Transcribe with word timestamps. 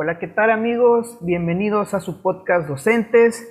Hola, 0.00 0.20
¿qué 0.20 0.28
tal 0.28 0.52
amigos? 0.52 1.18
Bienvenidos 1.22 1.92
a 1.92 1.98
su 1.98 2.22
podcast 2.22 2.68
Docentes, 2.68 3.44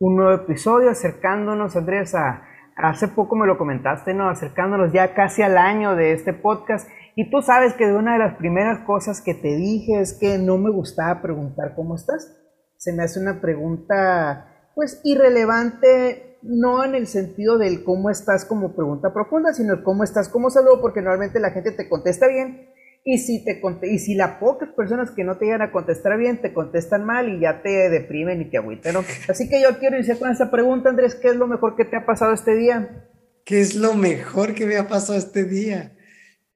un 0.00 0.16
nuevo 0.16 0.32
episodio 0.32 0.90
acercándonos, 0.90 1.76
Andrés, 1.76 2.12
a, 2.16 2.42
hace 2.74 3.06
poco 3.06 3.36
me 3.36 3.46
lo 3.46 3.56
comentaste, 3.56 4.12
¿no? 4.12 4.28
Acercándonos 4.28 4.92
ya 4.92 5.14
casi 5.14 5.42
al 5.42 5.56
año 5.56 5.94
de 5.94 6.10
este 6.10 6.32
podcast 6.32 6.88
y 7.14 7.30
tú 7.30 7.40
sabes 7.40 7.74
que 7.74 7.86
de 7.86 7.94
una 7.94 8.14
de 8.14 8.18
las 8.18 8.34
primeras 8.34 8.80
cosas 8.80 9.22
que 9.22 9.34
te 9.34 9.54
dije 9.54 10.00
es 10.00 10.18
que 10.18 10.38
no 10.38 10.58
me 10.58 10.72
gustaba 10.72 11.22
preguntar 11.22 11.76
cómo 11.76 11.94
estás. 11.94 12.36
Se 12.78 12.92
me 12.92 13.04
hace 13.04 13.20
una 13.20 13.40
pregunta 13.40 14.72
pues 14.74 15.00
irrelevante, 15.04 16.40
no 16.42 16.82
en 16.82 16.96
el 16.96 17.06
sentido 17.06 17.58
del 17.58 17.84
cómo 17.84 18.10
estás 18.10 18.44
como 18.44 18.74
pregunta 18.74 19.14
profunda, 19.14 19.52
sino 19.52 19.74
el 19.74 19.84
cómo 19.84 20.02
estás 20.02 20.28
como 20.28 20.50
saludo, 20.50 20.80
porque 20.80 21.00
normalmente 21.00 21.38
la 21.38 21.52
gente 21.52 21.70
te 21.70 21.88
contesta 21.88 22.26
bien 22.26 22.71
y 23.04 23.18
si, 23.18 23.44
te, 23.44 23.60
y 23.82 23.98
si 23.98 24.14
las 24.14 24.38
pocas 24.38 24.68
personas 24.70 25.10
que 25.10 25.24
no 25.24 25.36
te 25.36 25.46
llegan 25.46 25.62
a 25.62 25.72
contestar 25.72 26.16
bien 26.18 26.40
te 26.40 26.52
contestan 26.52 27.04
mal 27.04 27.28
y 27.28 27.40
ya 27.40 27.62
te 27.62 27.90
deprimen 27.90 28.40
y 28.40 28.44
te 28.44 28.58
agüiten, 28.58 28.94
¿no? 28.94 29.04
Así 29.28 29.48
que 29.48 29.60
yo 29.60 29.78
quiero 29.78 29.96
iniciar 29.96 30.18
con 30.18 30.30
esa 30.30 30.50
pregunta, 30.50 30.88
Andrés, 30.88 31.16
¿qué 31.16 31.28
es 31.28 31.36
lo 31.36 31.48
mejor 31.48 31.74
que 31.74 31.84
te 31.84 31.96
ha 31.96 32.06
pasado 32.06 32.32
este 32.32 32.54
día? 32.54 33.08
¿Qué 33.44 33.60
es 33.60 33.74
lo 33.74 33.94
mejor 33.94 34.54
que 34.54 34.66
me 34.66 34.76
ha 34.76 34.86
pasado 34.86 35.18
este 35.18 35.44
día? 35.44 35.96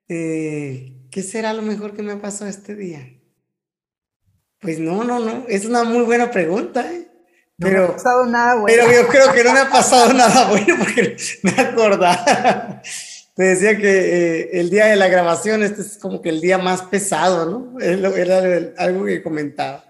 Eh, 0.09 1.09
¿Qué 1.11 1.23
será 1.23 1.53
lo 1.53 1.63
mejor 1.63 1.95
que 1.97 2.05
me 2.05 2.13
ha 2.13 2.21
pasado 2.21 2.49
este 2.49 2.77
día? 2.77 3.01
Pues 4.61 4.79
no, 4.79 5.03
no, 5.03 5.19
no, 5.19 5.47
es 5.49 5.65
una 5.67 5.83
muy 5.83 6.05
buena 6.05 6.31
pregunta, 6.31 6.93
¿eh? 6.93 7.09
Pero, 7.59 7.81
no 7.81 7.87
me 7.87 7.89
ha 7.89 7.97
pasado 7.97 8.27
nada 8.27 8.55
bueno. 8.55 8.67
Pero 8.67 9.03
yo 9.03 9.09
creo 9.09 9.33
que 9.33 9.43
no 9.43 9.53
me 9.53 9.61
ha 9.61 9.71
pasado 9.71 10.13
nada 10.13 10.49
bueno 10.49 10.77
porque 10.79 11.17
me 11.43 11.51
acordaba. 11.51 12.83
Te 13.37 13.45
decía 13.45 13.77
que 13.77 13.91
eh, 13.91 14.51
el 14.55 14.71
día 14.71 14.87
de 14.87 14.97
la 14.97 15.09
grabación, 15.09 15.63
este 15.63 15.83
es 15.83 15.99
como 15.99 16.23
que 16.23 16.31
el 16.31 16.41
día 16.41 16.57
más 16.57 16.81
pesado, 16.81 17.45
¿no? 17.45 17.79
Era 17.79 18.73
algo 18.79 19.05
que 19.05 19.23
comentaba. 19.23 19.85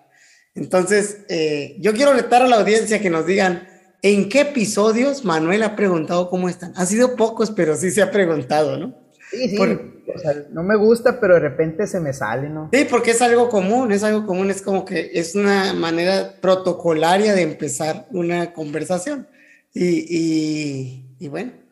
Entonces, 0.56 1.18
eh, 1.28 1.76
yo 1.78 1.92
quiero 1.92 2.12
retar 2.12 2.42
a 2.42 2.48
la 2.48 2.56
audiencia 2.56 3.00
que 3.00 3.08
nos 3.08 3.24
digan 3.24 3.68
en 4.02 4.28
qué 4.28 4.40
episodios 4.40 5.24
Manuel 5.24 5.62
ha 5.62 5.76
preguntado 5.76 6.28
cómo 6.28 6.48
están. 6.48 6.72
Ha 6.74 6.86
sido 6.86 7.14
pocos, 7.14 7.52
pero 7.52 7.76
sí 7.76 7.92
se 7.92 8.02
ha 8.02 8.10
preguntado, 8.10 8.78
¿no? 8.78 8.96
Sí, 9.30 9.50
sí. 9.50 9.58
o 9.58 10.18
sea, 10.18 10.34
no 10.50 10.64
me 10.64 10.74
gusta, 10.76 11.20
pero 11.20 11.34
de 11.34 11.40
repente 11.40 11.86
se 11.86 12.00
me 12.00 12.12
sale, 12.12 12.48
¿no? 12.48 12.68
Sí, 12.72 12.84
porque 12.90 13.12
es 13.12 13.22
algo 13.22 13.48
común, 13.48 13.92
es 13.92 14.02
algo 14.02 14.26
común, 14.26 14.50
es 14.50 14.60
como 14.60 14.84
que 14.84 15.12
es 15.14 15.36
una 15.36 15.72
manera 15.72 16.34
protocolaria 16.40 17.32
de 17.32 17.42
empezar 17.42 18.08
una 18.10 18.52
conversación. 18.52 19.28
y, 19.72 19.84
y, 19.84 21.16
y 21.20 21.28
bueno. 21.28 21.65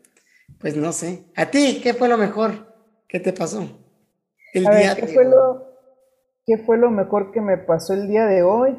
Pues 0.64 0.78
no 0.78 0.92
sé. 0.92 1.26
¿A 1.36 1.50
ti 1.50 1.82
qué 1.82 1.92
fue 1.92 2.08
lo 2.08 2.16
mejor? 2.16 2.74
¿Qué 3.06 3.20
te 3.20 3.34
pasó? 3.34 3.68
El 4.54 4.62
día 4.62 4.96
¿qué, 4.96 5.08
fue 5.08 5.26
lo, 5.26 5.62
¿Qué 6.46 6.56
fue 6.56 6.78
lo 6.78 6.90
mejor 6.90 7.32
que 7.32 7.42
me 7.42 7.58
pasó 7.58 7.92
el 7.92 8.08
día 8.08 8.24
de 8.24 8.42
hoy? 8.42 8.74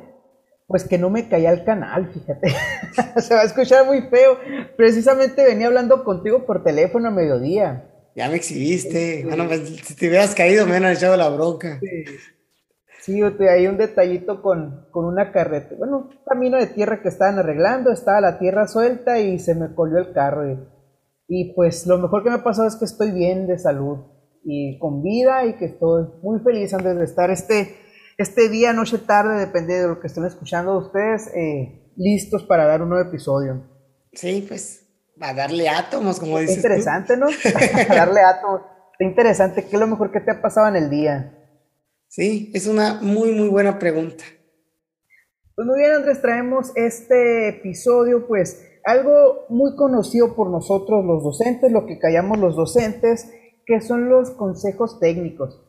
Pues 0.66 0.84
que 0.84 0.98
no 0.98 1.12
me 1.12 1.30
caía 1.30 1.52
el 1.52 1.64
canal, 1.64 2.12
fíjate. 2.12 2.48
Se 3.22 3.36
va 3.36 3.42
a 3.42 3.46
escuchar 3.46 3.86
muy 3.86 4.02
feo. 4.02 4.40
Precisamente 4.76 5.46
venía 5.46 5.68
hablando 5.68 6.04
contigo 6.04 6.48
por 6.48 6.64
teléfono 6.64 7.10
a 7.10 7.12
mediodía. 7.12 7.88
Ya 8.16 8.30
me 8.30 8.38
exhibiste. 8.38 9.24
Bueno, 9.24 9.46
pues, 9.48 9.70
si 9.70 9.96
te 9.96 10.08
hubieras 10.08 10.34
caído 10.34 10.66
me 10.66 10.72
hubieran 10.72 10.92
echado 10.92 11.16
la 11.16 11.30
bronca. 11.30 11.80
Sí. 13.04 13.22
hay 13.48 13.68
un 13.68 13.78
detallito 13.78 14.42
con, 14.42 14.88
con 14.90 15.06
una 15.06 15.32
carreta, 15.32 15.76
bueno, 15.78 15.98
un 15.98 16.20
camino 16.26 16.58
de 16.58 16.66
tierra 16.66 17.04
que 17.04 17.10
estaban 17.10 17.38
arreglando, 17.38 17.92
estaba 17.92 18.22
la 18.22 18.40
tierra 18.40 18.68
suelta 18.68 19.20
y 19.20 19.38
se 19.38 19.54
me 19.54 19.76
colió 19.76 20.00
el 20.00 20.12
carro. 20.12 20.52
Y 20.52 20.58
y 21.28 21.54
pues 21.54 21.86
lo 21.88 21.98
mejor 21.98 22.24
que 22.24 22.30
me 22.30 22.36
ha 22.36 22.44
pasado 22.44 22.68
es 22.68 22.76
que 22.76 22.86
estoy 22.86 23.12
bien 23.12 23.48
de 23.48 23.58
salud 23.58 24.00
y 24.44 24.78
con 24.80 25.02
vida 25.02 25.46
y 25.46 25.58
que 25.58 25.66
estoy 25.66 26.06
muy 26.22 26.40
feliz 26.40 26.74
antes 26.74 26.96
de 26.96 27.04
estar 27.04 27.32
este, 27.32 27.76
este 28.18 28.50
día, 28.50 28.74
noche, 28.74 29.00
tarde, 29.00 29.40
depende 29.40 29.82
de 29.82 29.88
lo 29.88 30.00
que 30.00 30.08
estén 30.08 30.26
escuchando 30.26 30.78
ustedes, 30.78 31.28
eh, 31.36 31.92
listos 31.96 32.44
para 32.44 32.66
dar 32.66 32.82
un 32.82 32.90
nuevo 32.90 33.08
episodio. 33.10 33.64
Sí, 34.14 34.46
pues 34.48 34.86
a 35.20 35.34
darle 35.34 35.70
átomos, 35.70 36.20
como 36.20 36.40
dices. 36.40 36.58
Interesante, 36.58 37.18
¿no? 37.18 37.28
a 37.90 37.96
darle 37.96 38.22
átomos. 38.22 38.62
Interesante. 39.00 39.64
¿Qué 39.64 39.76
es 39.76 39.80
lo 39.80 39.88
mejor 39.88 40.12
que 40.12 40.20
te 40.20 40.32
ha 40.32 40.42
pasado 40.42 40.68
en 40.68 40.76
el 40.76 40.90
día? 40.90 41.38
Sí, 42.08 42.52
es 42.54 42.68
una 42.68 43.02
muy, 43.02 43.32
muy 43.32 43.50
buena 43.50 43.80
pregunta. 43.80 44.24
Pues 45.56 45.68
muy 45.68 45.80
bien, 45.80 45.92
Andrés, 45.92 46.22
traemos 46.22 46.72
este 46.76 47.48
episodio, 47.50 48.28
pues 48.28 48.62
algo 48.86 49.46
muy 49.50 49.76
conocido 49.76 50.36
por 50.36 50.50
nosotros 50.50 51.04
los 51.04 51.24
docentes, 51.24 51.72
lo 51.72 51.88
que 51.88 51.98
callamos 51.98 52.38
los 52.38 52.56
docentes, 52.56 53.32
que 53.66 53.82
son 53.82 54.10
los 54.10 54.30
consejos 54.32 55.00
técnicos, 55.00 55.60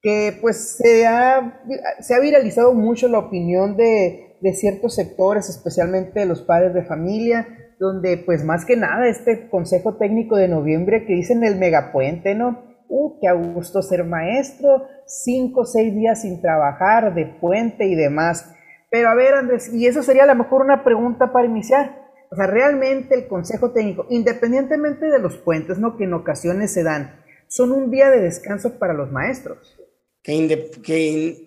que 0.00 0.38
pues 0.40 0.76
se 0.76 1.06
ha, 1.06 1.62
se 1.98 2.14
ha 2.14 2.20
viralizado 2.20 2.72
mucho 2.72 3.08
la 3.08 3.18
opinión 3.18 3.76
de, 3.76 4.36
de, 4.40 4.52
ciertos 4.54 4.94
sectores, 4.94 5.48
especialmente 5.48 6.20
de 6.20 6.26
los 6.26 6.42
padres 6.42 6.72
de 6.72 6.84
familia, 6.84 7.48
donde 7.80 8.18
pues 8.18 8.44
más 8.44 8.64
que 8.64 8.76
nada 8.76 9.08
este 9.08 9.50
consejo 9.50 9.96
técnico 9.96 10.36
de 10.36 10.46
noviembre 10.46 11.06
que 11.06 11.14
dicen 11.14 11.42
el 11.42 11.56
megapuente, 11.56 12.36
¿no? 12.36 12.70
Uh, 12.88 13.18
qué 13.20 13.28
a 13.28 13.32
gusto 13.32 13.82
ser 13.82 14.04
maestro, 14.04 14.84
cinco 15.06 15.62
o 15.62 15.66
seis 15.66 15.94
días 15.94 16.22
sin 16.22 16.40
trabajar, 16.40 17.14
de 17.14 17.26
puente 17.26 17.86
y 17.86 17.94
demás. 17.96 18.52
Pero 18.90 19.08
a 19.08 19.14
ver, 19.14 19.34
Andrés, 19.34 19.72
y 19.72 19.86
eso 19.86 20.02
sería 20.02 20.24
a 20.24 20.26
lo 20.26 20.34
mejor 20.34 20.62
una 20.62 20.84
pregunta 20.84 21.32
para 21.32 21.46
iniciar. 21.46 21.99
O 22.30 22.36
sea, 22.36 22.46
realmente 22.46 23.14
el 23.14 23.26
consejo 23.26 23.72
técnico, 23.72 24.06
independientemente 24.08 25.06
de 25.06 25.18
los 25.18 25.36
puentes, 25.36 25.78
¿no? 25.78 25.96
Que 25.96 26.04
en 26.04 26.14
ocasiones 26.14 26.72
se 26.72 26.84
dan, 26.84 27.20
son 27.48 27.72
un 27.72 27.90
día 27.90 28.08
de 28.08 28.20
descanso 28.20 28.78
para 28.78 28.94
los 28.94 29.10
maestros. 29.10 29.76
Que, 30.22 30.70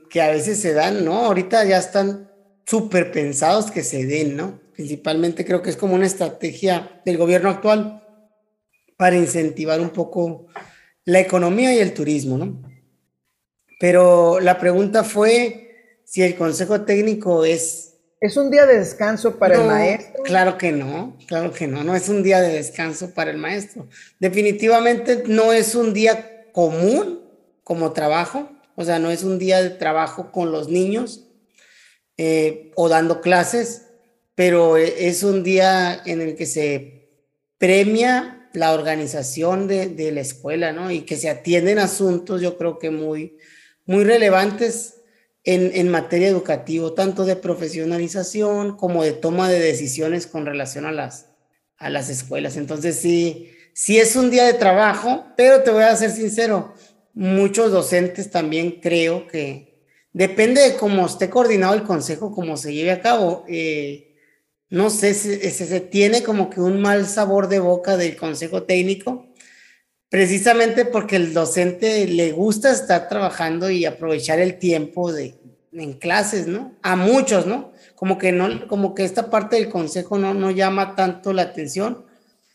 que, 0.10 0.22
a 0.22 0.32
veces 0.32 0.60
se 0.60 0.74
dan, 0.74 1.06
¿no? 1.06 1.20
Ahorita 1.20 1.64
ya 1.64 1.78
están 1.78 2.30
súper 2.66 3.12
pensados 3.12 3.72
que 3.72 3.82
se 3.82 4.06
den, 4.06 4.36
¿no? 4.36 4.60
Principalmente 4.74 5.46
creo 5.46 5.62
que 5.62 5.70
es 5.70 5.78
como 5.78 5.96
una 5.96 6.06
estrategia 6.06 7.02
del 7.06 7.18
gobierno 7.18 7.50
actual 7.50 8.04
para 8.98 9.16
incentivar 9.16 9.80
un 9.80 9.92
poco 9.92 10.48
la 11.06 11.22
economía 11.22 11.74
y 11.74 11.80
el 11.80 11.94
turismo, 11.94 12.38
¿no? 12.38 12.62
Pero 13.80 14.42
la 14.42 14.60
pregunta 14.60 15.06
fue 15.06 16.00
si 16.04 16.24
el 16.24 16.36
consejo 16.36 16.82
técnico 16.82 17.46
es 17.46 17.93
¿Es 18.24 18.38
un 18.38 18.50
día 18.50 18.66
de 18.66 18.80
descanso 18.80 19.38
para 19.38 19.56
el 19.56 19.68
maestro? 19.68 20.24
Claro 20.24 20.58
que 20.58 20.72
no, 20.72 21.18
claro 21.28 21.52
que 21.52 21.68
no, 21.68 21.84
no 21.84 21.94
es 21.94 22.08
un 22.08 22.24
día 22.24 22.40
de 22.40 22.54
descanso 22.54 23.14
para 23.14 23.32
el 23.32 23.38
maestro. 23.38 23.90
Definitivamente 24.18 25.26
no 25.28 25.52
es 25.52 25.76
un 25.76 25.94
día 25.94 26.50
común 26.54 27.20
como 27.66 27.92
trabajo, 27.92 28.50
o 28.78 28.86
sea, 28.86 28.98
no 28.98 29.12
es 29.12 29.26
un 29.26 29.40
día 29.40 29.62
de 29.62 29.72
trabajo 29.72 30.32
con 30.32 30.54
los 30.54 30.70
niños 30.70 31.26
eh, 32.16 32.72
o 32.76 32.88
dando 32.88 33.20
clases, 33.20 33.88
pero 34.36 34.78
es 34.78 35.24
un 35.24 35.44
día 35.44 36.02
en 36.06 36.22
el 36.22 36.38
que 36.38 36.46
se 36.46 37.10
premia 37.58 38.50
la 38.54 38.72
organización 38.72 39.68
de, 39.68 39.88
de 39.88 40.14
la 40.14 40.22
escuela, 40.22 40.72
¿no? 40.72 40.92
Y 40.92 41.02
que 41.02 41.18
se 41.18 41.30
atienden 41.30 41.78
asuntos, 41.78 42.42
yo 42.42 42.58
creo 42.58 42.80
que 42.80 42.90
muy, 42.90 43.38
muy 43.86 44.06
relevantes 44.06 45.02
en, 45.44 45.90
materia 45.90 46.30
educativa, 46.30 46.94
tanto 46.96 47.26
de 47.26 47.36
profesionalización 47.36 48.78
como 48.78 49.04
de 49.04 49.12
toma 49.12 49.50
de 49.50 49.60
decisiones 49.60 50.26
con 50.26 50.46
relación 50.46 50.86
a 50.86 50.92
las, 50.92 51.30
a 51.78 51.90
las 51.90 52.10
escuelas. 52.10 52.56
Entonces, 52.56 52.98
sí, 52.98 53.52
sí 53.74 54.00
es 54.00 54.16
un 54.16 54.32
día 54.32 54.46
de 54.46 54.54
trabajo, 54.54 55.26
pero 55.36 55.62
te 55.64 55.72
voy 55.72 55.84
a 55.84 55.96
ser 55.96 56.12
sincero, 56.12 56.74
muchos 57.14 57.72
docentes 57.72 58.32
también 58.32 58.80
creo 58.82 59.28
que 59.28 59.86
depende 60.14 60.62
de 60.62 60.76
cómo 60.78 61.06
esté 61.06 61.30
coordinado 61.30 61.74
el 61.74 61.84
consejo, 61.84 62.32
cómo 62.32 62.56
se 62.56 62.74
lleve 62.74 62.92
a 62.92 63.02
cabo. 63.02 63.44
Eh, 63.50 64.16
no 64.70 64.90
sé 64.90 65.14
si, 65.14 65.36
si 65.36 65.66
se 65.66 65.82
tiene 65.82 66.24
como 66.24 66.50
que 66.50 66.62
un 66.62 66.82
mal 66.82 67.06
sabor 67.06 67.48
de 67.48 67.60
boca 67.60 67.98
del 67.98 68.16
consejo 68.16 68.64
técnico, 68.64 69.28
precisamente 70.14 70.86
porque 70.86 71.16
el 71.16 71.34
docente 71.34 72.06
le 72.06 72.34
gusta 72.34 72.72
estar 72.72 73.10
trabajando 73.10 73.72
y 73.72 73.84
aprovechar 73.84 74.38
el 74.38 74.60
tiempo 74.60 75.12
de, 75.12 75.34
en 75.72 75.94
clases, 75.94 76.46
¿no? 76.46 76.74
A 76.84 76.96
muchos, 76.96 77.48
¿no? 77.48 77.72
Como 77.96 78.20
que 78.20 78.32
no, 78.32 78.68
como 78.68 78.94
que 78.94 79.06
esta 79.06 79.32
parte 79.32 79.56
del 79.56 79.72
consejo 79.72 80.20
no, 80.20 80.36
no 80.36 80.52
llama 80.52 80.96
tanto 80.96 81.34
la 81.34 81.42
atención, 81.42 82.06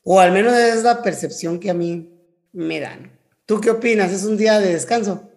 o 0.04 0.20
al 0.20 0.30
menos 0.30 0.52
es 0.52 0.84
la 0.84 1.02
percepción 1.02 1.58
que 1.58 1.70
a 1.70 1.74
mí 1.74 2.16
me 2.52 2.78
dan. 2.78 3.10
¿Tú 3.44 3.60
qué 3.60 3.72
opinas? 3.72 4.12
¿Es 4.12 4.24
un 4.24 4.36
día 4.36 4.60
de 4.60 4.74
descanso? 4.74 5.28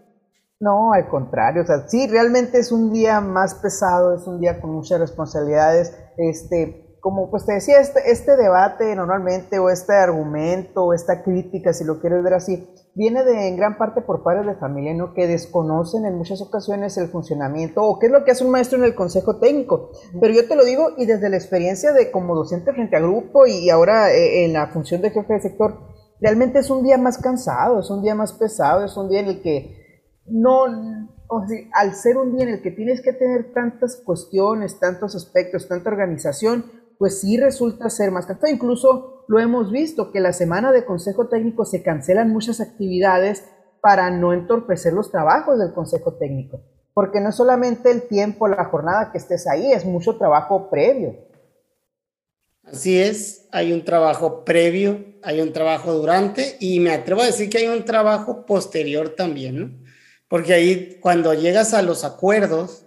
No, 0.59 0.93
al 0.93 1.09
contrario, 1.09 1.63
o 1.63 1.65
sea, 1.65 1.87
sí, 1.87 2.05
realmente 2.05 2.59
es 2.59 2.71
un 2.71 2.93
día 2.93 3.19
más 3.19 3.55
pesado, 3.55 4.15
es 4.15 4.27
un 4.27 4.39
día 4.39 4.61
con 4.61 4.69
muchas 4.69 4.99
responsabilidades, 4.99 5.91
este, 6.17 6.85
como 7.01 7.31
pues 7.31 7.45
te 7.47 7.53
decía, 7.53 7.79
este, 7.79 8.11
este 8.11 8.37
debate 8.37 8.95
normalmente, 8.95 9.57
o 9.57 9.69
este 9.71 9.93
argumento, 9.93 10.85
o 10.85 10.93
esta 10.93 11.23
crítica, 11.23 11.73
si 11.73 11.83
lo 11.83 11.99
quieres 11.99 12.23
ver 12.23 12.35
así, 12.35 12.69
viene 12.93 13.23
de 13.23 13.47
en 13.47 13.57
gran 13.57 13.77
parte 13.79 14.01
por 14.01 14.23
padres 14.23 14.45
de 14.45 14.55
familia. 14.55 14.91
Que 15.15 15.25
desconocen 15.25 16.05
en 16.05 16.15
muchas 16.15 16.41
ocasiones 16.41 16.97
el 16.97 17.09
funcionamiento 17.09 17.83
o 17.83 17.97
qué 17.97 18.05
es 18.05 18.11
lo 18.11 18.23
que 18.23 18.31
hace 18.31 18.45
un 18.45 18.51
maestro 18.51 18.77
en 18.77 18.85
el 18.85 18.93
consejo 18.93 19.39
técnico. 19.39 19.89
Pero 20.19 20.33
yo 20.33 20.47
te 20.47 20.55
lo 20.55 20.63
digo 20.63 20.89
y 20.95 21.07
desde 21.07 21.29
la 21.29 21.37
experiencia 21.37 21.91
de 21.91 22.11
como 22.11 22.35
docente 22.35 22.71
frente 22.71 22.95
a 22.95 22.99
grupo 22.99 23.47
y 23.47 23.69
ahora 23.71 24.11
eh, 24.11 24.45
en 24.45 24.53
la 24.53 24.67
función 24.67 25.01
de 25.01 25.09
jefe 25.09 25.33
de 25.33 25.41
sector, 25.41 25.79
realmente 26.19 26.59
es 26.59 26.69
un 26.69 26.83
día 26.83 26.99
más 26.99 27.17
cansado, 27.17 27.79
es 27.79 27.89
un 27.89 28.03
día 28.03 28.13
más 28.13 28.33
pesado, 28.33 28.85
es 28.85 28.95
un 28.95 29.09
día 29.09 29.21
en 29.21 29.27
el 29.27 29.41
que 29.41 29.75
no 30.27 30.65
o 31.33 31.47
sea, 31.47 31.57
al 31.73 31.95
ser 31.95 32.17
un 32.17 32.35
día 32.35 32.43
en 32.43 32.55
el 32.55 32.61
que 32.61 32.71
tienes 32.71 33.01
que 33.01 33.13
tener 33.13 33.53
tantas 33.53 34.01
cuestiones, 34.03 34.79
tantos 34.79 35.15
aspectos, 35.15 35.67
tanta 35.69 35.89
organización, 35.89 36.65
pues 37.01 37.19
sí 37.19 37.35
resulta 37.35 37.89
ser 37.89 38.11
más 38.11 38.27
cansado. 38.27 38.53
Incluso 38.53 39.25
lo 39.27 39.39
hemos 39.39 39.71
visto 39.71 40.11
que 40.11 40.19
la 40.19 40.33
semana 40.33 40.71
de 40.71 40.85
consejo 40.85 41.29
técnico 41.29 41.65
se 41.65 41.81
cancelan 41.81 42.29
muchas 42.29 42.61
actividades 42.61 43.43
para 43.81 44.11
no 44.11 44.33
entorpecer 44.33 44.93
los 44.93 45.09
trabajos 45.09 45.57
del 45.57 45.73
consejo 45.73 46.13
técnico. 46.19 46.61
Porque 46.93 47.19
no 47.19 47.31
solamente 47.31 47.89
el 47.89 48.03
tiempo, 48.03 48.47
la 48.47 48.65
jornada 48.65 49.11
que 49.11 49.17
estés 49.17 49.47
ahí, 49.47 49.71
es 49.71 49.83
mucho 49.83 50.17
trabajo 50.17 50.69
previo. 50.69 51.15
Así 52.65 53.01
es, 53.01 53.47
hay 53.51 53.73
un 53.73 53.83
trabajo 53.83 54.45
previo, 54.45 55.03
hay 55.23 55.41
un 55.41 55.53
trabajo 55.53 55.93
durante 55.93 56.55
y 56.59 56.79
me 56.81 56.91
atrevo 56.91 57.21
a 57.21 57.25
decir 57.25 57.49
que 57.49 57.57
hay 57.57 57.67
un 57.67 57.83
trabajo 57.83 58.45
posterior 58.45 59.15
también, 59.15 59.59
¿no? 59.59 59.71
Porque 60.27 60.53
ahí 60.53 60.99
cuando 61.01 61.33
llegas 61.33 61.73
a 61.73 61.81
los 61.81 62.03
acuerdos, 62.03 62.85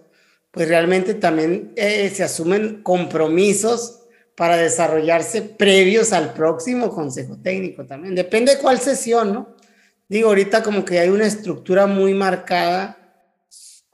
pues 0.51 0.69
realmente 0.69 1.15
también 1.15 1.73
eh, 1.75 2.09
se 2.11 2.23
asumen 2.23 2.81
compromisos 2.81 4.03
para 4.35 4.57
desarrollarse 4.57 5.41
previos 5.41 6.11
al 6.13 6.33
próximo 6.33 6.89
consejo 6.89 7.37
técnico 7.37 7.85
también. 7.85 8.15
Depende 8.15 8.55
de 8.55 8.61
cuál 8.61 8.79
sesión, 8.79 9.33
¿no? 9.33 9.55
Digo, 10.07 10.29
ahorita 10.29 10.61
como 10.61 10.85
que 10.85 10.99
hay 10.99 11.09
una 11.09 11.25
estructura 11.25 11.87
muy 11.87 12.13
marcada 12.13 12.97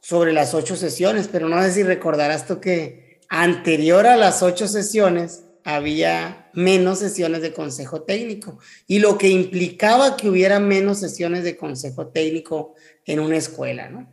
sobre 0.01 0.33
las 0.33 0.53
ocho 0.53 0.75
sesiones, 0.75 1.29
pero 1.31 1.47
no 1.47 1.61
sé 1.61 1.71
si 1.71 1.83
recordarás 1.83 2.47
tú 2.47 2.59
que 2.59 3.21
anterior 3.29 4.07
a 4.07 4.17
las 4.17 4.43
ocho 4.43 4.67
sesiones 4.67 5.45
había 5.63 6.49
menos 6.53 6.99
sesiones 6.99 7.41
de 7.41 7.53
consejo 7.53 8.01
técnico 8.01 8.57
y 8.87 8.99
lo 8.99 9.17
que 9.17 9.29
implicaba 9.29 10.17
que 10.17 10.27
hubiera 10.27 10.59
menos 10.59 10.99
sesiones 10.99 11.43
de 11.43 11.55
consejo 11.55 12.07
técnico 12.07 12.73
en 13.05 13.19
una 13.19 13.37
escuela, 13.37 13.89
¿no? 13.89 14.07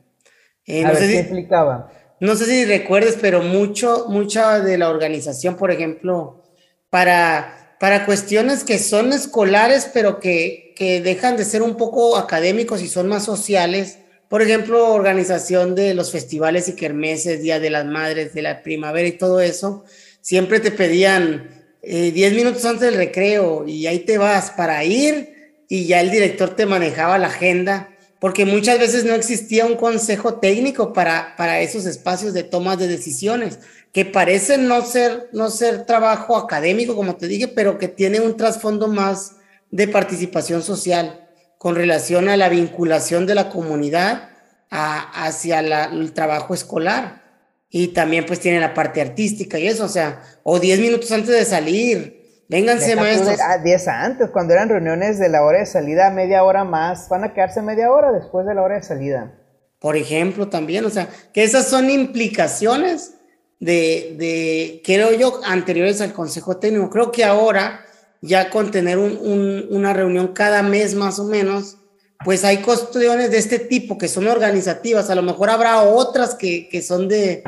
Eh, 0.66 0.82
no 0.82 0.94
sé 0.94 1.08
si, 1.08 1.16
implicaba? 1.16 1.90
No 2.20 2.34
sé 2.34 2.46
si 2.46 2.64
recuerdes, 2.64 3.16
pero 3.20 3.42
mucho, 3.42 4.06
mucha 4.08 4.60
de 4.60 4.76
la 4.78 4.90
organización, 4.90 5.56
por 5.56 5.70
ejemplo, 5.70 6.42
para, 6.90 7.76
para 7.78 8.06
cuestiones 8.06 8.64
que 8.64 8.78
son 8.78 9.12
escolares, 9.12 9.88
pero 9.92 10.18
que, 10.18 10.74
que 10.76 11.00
dejan 11.00 11.36
de 11.36 11.44
ser 11.44 11.62
un 11.62 11.76
poco 11.76 12.16
académicos 12.16 12.82
y 12.82 12.88
son 12.88 13.08
más 13.08 13.24
sociales, 13.24 13.98
por 14.28 14.42
ejemplo, 14.42 14.92
organización 14.92 15.74
de 15.74 15.94
los 15.94 16.12
festivales 16.12 16.68
y 16.68 16.74
kermeses, 16.74 17.42
Día 17.42 17.60
de 17.60 17.70
las 17.70 17.86
Madres, 17.86 18.34
de 18.34 18.42
la 18.42 18.62
primavera 18.62 19.08
y 19.08 19.12
todo 19.12 19.40
eso, 19.40 19.84
siempre 20.20 20.60
te 20.60 20.70
pedían 20.70 21.48
10 21.82 22.32
eh, 22.32 22.34
minutos 22.34 22.64
antes 22.66 22.82
del 22.82 22.96
recreo 22.96 23.66
y 23.66 23.86
ahí 23.86 24.00
te 24.00 24.18
vas 24.18 24.50
para 24.50 24.84
ir 24.84 25.54
y 25.68 25.86
ya 25.86 26.00
el 26.00 26.10
director 26.10 26.54
te 26.54 26.66
manejaba 26.66 27.16
la 27.18 27.28
agenda, 27.28 27.88
porque 28.20 28.44
muchas 28.44 28.78
veces 28.78 29.04
no 29.04 29.14
existía 29.14 29.64
un 29.64 29.76
consejo 29.76 30.34
técnico 30.34 30.92
para, 30.92 31.34
para 31.36 31.60
esos 31.60 31.86
espacios 31.86 32.34
de 32.34 32.42
toma 32.42 32.76
de 32.76 32.88
decisiones, 32.88 33.60
que 33.92 34.04
parecen 34.04 34.68
no 34.68 34.84
ser, 34.84 35.28
no 35.32 35.50
ser 35.50 35.86
trabajo 35.86 36.36
académico, 36.36 36.96
como 36.96 37.16
te 37.16 37.28
dije, 37.28 37.48
pero 37.48 37.78
que 37.78 37.88
tiene 37.88 38.20
un 38.20 38.36
trasfondo 38.36 38.88
más 38.88 39.36
de 39.70 39.88
participación 39.88 40.62
social 40.62 41.28
con 41.58 41.74
relación 41.74 42.28
a 42.28 42.36
la 42.36 42.48
vinculación 42.48 43.26
de 43.26 43.34
la 43.34 43.48
comunidad 43.48 44.30
hacia 44.70 45.60
el 45.60 46.12
trabajo 46.12 46.54
escolar. 46.54 47.22
Y 47.70 47.88
también 47.88 48.24
pues 48.24 48.40
tiene 48.40 48.60
la 48.60 48.72
parte 48.72 49.00
artística 49.00 49.58
y 49.58 49.66
eso, 49.66 49.84
o 49.84 49.88
sea, 49.88 50.22
o 50.42 50.58
10 50.58 50.80
minutos 50.80 51.12
antes 51.12 51.34
de 51.34 51.44
salir, 51.44 52.17
vénganse 52.48 52.96
maestros. 52.96 53.40
A 53.40 53.58
10 53.58 53.88
antes, 53.88 54.30
cuando 54.30 54.54
eran 54.54 54.68
reuniones 54.68 55.18
de 55.18 55.28
la 55.28 55.42
hora 55.42 55.60
de 55.60 55.66
salida, 55.66 56.10
media 56.10 56.44
hora 56.44 56.64
más, 56.64 57.08
van 57.08 57.24
a 57.24 57.32
quedarse 57.32 57.62
media 57.62 57.90
hora 57.90 58.12
después 58.12 58.46
de 58.46 58.54
la 58.54 58.62
hora 58.62 58.76
de 58.76 58.82
salida. 58.82 59.34
Por 59.78 59.96
ejemplo, 59.96 60.48
también, 60.48 60.84
o 60.84 60.90
sea, 60.90 61.08
que 61.32 61.44
esas 61.44 61.68
son 61.68 61.90
implicaciones 61.90 63.14
de, 63.60 64.16
de 64.18 64.82
creo 64.84 65.12
yo, 65.12 65.40
anteriores 65.44 66.00
al 66.00 66.12
Consejo 66.12 66.56
Técnico. 66.56 66.90
Creo 66.90 67.12
que 67.12 67.24
ahora 67.24 67.84
ya 68.20 68.50
con 68.50 68.70
tener 68.70 68.98
una 68.98 69.92
reunión 69.92 70.28
cada 70.28 70.62
mes 70.62 70.94
más 70.94 71.18
o 71.18 71.24
menos, 71.24 71.76
pues 72.24 72.44
hay 72.44 72.58
cuestiones 72.58 73.30
de 73.30 73.38
este 73.38 73.58
tipo 73.58 73.96
que 73.96 74.08
son 74.08 74.26
organizativas. 74.26 75.08
A 75.10 75.14
lo 75.14 75.22
mejor 75.22 75.50
habrá 75.50 75.82
otras 75.82 76.34
que, 76.34 76.82
son 76.82 77.08
de, 77.08 77.44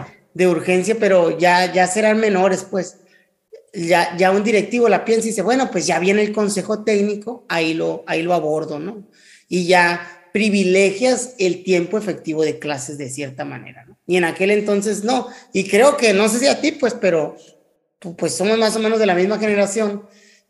urgencia, 0.46 0.96
pero 0.98 1.36
ya, 1.36 1.72
ya 1.72 1.86
serán 1.86 2.20
menores, 2.20 2.64
pues. 2.68 2.98
Ya, 3.72 4.16
ya 4.16 4.30
un 4.32 4.42
directivo 4.42 4.88
la 4.88 5.04
piensa 5.04 5.26
y 5.26 5.30
dice, 5.30 5.42
bueno, 5.42 5.70
pues 5.70 5.86
ya 5.86 5.98
viene 5.98 6.22
el 6.22 6.32
consejo 6.32 6.82
técnico, 6.82 7.44
ahí 7.48 7.74
lo, 7.74 8.02
ahí 8.06 8.22
lo 8.22 8.34
abordo, 8.34 8.78
¿no? 8.78 9.06
Y 9.48 9.66
ya 9.66 10.28
privilegias 10.32 11.34
el 11.38 11.62
tiempo 11.62 11.96
efectivo 11.96 12.42
de 12.42 12.58
clases 12.58 12.98
de 12.98 13.08
cierta 13.08 13.44
manera, 13.44 13.84
¿no? 13.84 13.96
Y 14.06 14.16
en 14.16 14.24
aquel 14.24 14.50
entonces 14.50 15.04
no. 15.04 15.28
Y 15.52 15.68
creo 15.68 15.96
que, 15.96 16.12
no 16.12 16.28
sé 16.28 16.40
si 16.40 16.46
a 16.48 16.60
ti, 16.60 16.72
pues, 16.72 16.94
pero 16.94 17.36
pues 18.16 18.34
somos 18.34 18.58
más 18.58 18.74
o 18.76 18.80
menos 18.80 18.98
de 18.98 19.06
la 19.06 19.14
misma 19.14 19.38
generación 19.38 20.02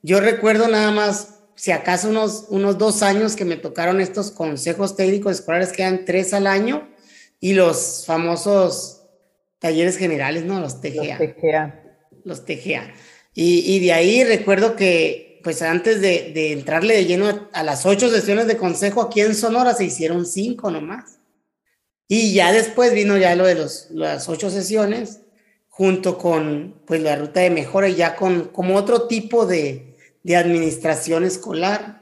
yo 0.03 0.21
recuerdo 0.21 0.69
nada 0.69 0.91
más, 0.91 1.41
si 1.57 1.73
acaso 1.73 2.09
unos, 2.09 2.47
unos 2.49 2.79
dos 2.79 3.03
años 3.03 3.37
que 3.37 3.45
me 3.45 3.57
tocaron 3.57 4.01
estos 4.01 4.31
consejos 4.31 4.97
técnicos 4.97 5.33
escolares 5.33 5.73
que 5.73 5.83
eran 5.83 6.05
tres 6.05 6.33
al 6.33 6.47
año 6.47 6.89
y 7.39 7.53
los 7.53 8.05
famosos 8.07 9.03
talleres 9.59 9.99
generales, 9.99 10.45
¿no? 10.45 10.59
Los 10.61 10.81
TGA. 10.81 11.19
Los 11.19 11.37
TGA. 11.37 11.90
Los 12.25 12.45
TGA. 12.45 12.93
Y, 13.35 13.75
y 13.75 13.81
de 13.81 13.93
ahí 13.93 14.25
recuerdo 14.25 14.77
que, 14.77 15.41
pues 15.43 15.63
antes 15.63 16.01
de, 16.01 16.33
de, 16.35 16.53
entrarle 16.53 16.95
de 16.95 17.07
lleno 17.07 17.49
a 17.53 17.63
las 17.63 17.87
ocho 17.87 18.11
sesiones 18.11 18.47
de 18.47 18.57
consejo 18.57 19.03
aquí 19.03 19.21
en 19.21 19.35
Sonora, 19.35 19.75
se 19.75 19.85
hicieron 19.85 20.27
cinco 20.27 20.71
nomás. 20.71 21.19
Y 22.09 22.35
ya 22.35 22.53
después 22.53 22.93
vino 22.93 23.17
ya 23.17 23.37
lo 23.37 23.47
de 23.47 23.55
los, 23.55 23.89
las 23.91 24.29
ocho 24.29 24.51
sesiones, 24.51 25.21
junto 25.69 26.19
con 26.19 26.83
pues 26.87 27.01
la 27.01 27.17
ruta 27.17 27.41
de 27.41 27.51
mejora 27.51 27.89
y 27.89 27.95
ya 27.95 28.17
con 28.17 28.49
como 28.49 28.77
otro 28.77 29.07
tipo 29.07 29.47
de, 29.47 29.97
de 30.23 30.37
administración 30.37 31.25
escolar, 31.25 32.01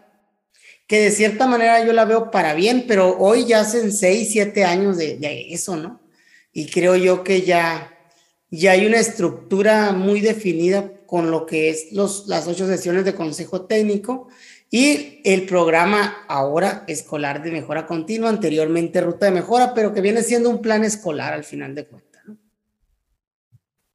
que 0.86 1.00
de 1.00 1.10
cierta 1.10 1.46
manera 1.46 1.84
yo 1.84 1.92
la 1.92 2.04
veo 2.04 2.30
para 2.30 2.54
bien, 2.54 2.86
pero 2.88 3.18
hoy 3.18 3.44
ya 3.44 3.60
hacen 3.60 3.92
seis, 3.92 4.30
siete 4.32 4.64
años 4.64 4.96
de, 4.96 5.46
eso, 5.52 5.76
¿no? 5.76 6.00
Y 6.52 6.70
creo 6.70 6.96
yo 6.96 7.22
que 7.22 7.42
ya, 7.42 7.97
ya 8.50 8.72
hay 8.72 8.86
una 8.86 8.98
estructura 8.98 9.92
muy 9.92 10.20
definida 10.20 10.90
con 11.06 11.30
lo 11.30 11.46
que 11.46 11.70
es 11.70 11.92
los, 11.92 12.26
las 12.28 12.46
ocho 12.46 12.66
sesiones 12.66 13.04
de 13.04 13.14
consejo 13.14 13.66
técnico 13.66 14.28
y 14.70 15.22
el 15.24 15.46
programa 15.46 16.24
ahora 16.28 16.84
escolar 16.86 17.42
de 17.42 17.50
mejora 17.50 17.86
continua, 17.86 18.28
anteriormente 18.28 19.00
ruta 19.00 19.26
de 19.26 19.32
mejora, 19.32 19.72
pero 19.74 19.94
que 19.94 20.00
viene 20.00 20.22
siendo 20.22 20.50
un 20.50 20.60
plan 20.60 20.84
escolar 20.84 21.32
al 21.32 21.44
final 21.44 21.74
de 21.74 21.86
cuentas. 21.86 22.22
¿no? 22.26 22.36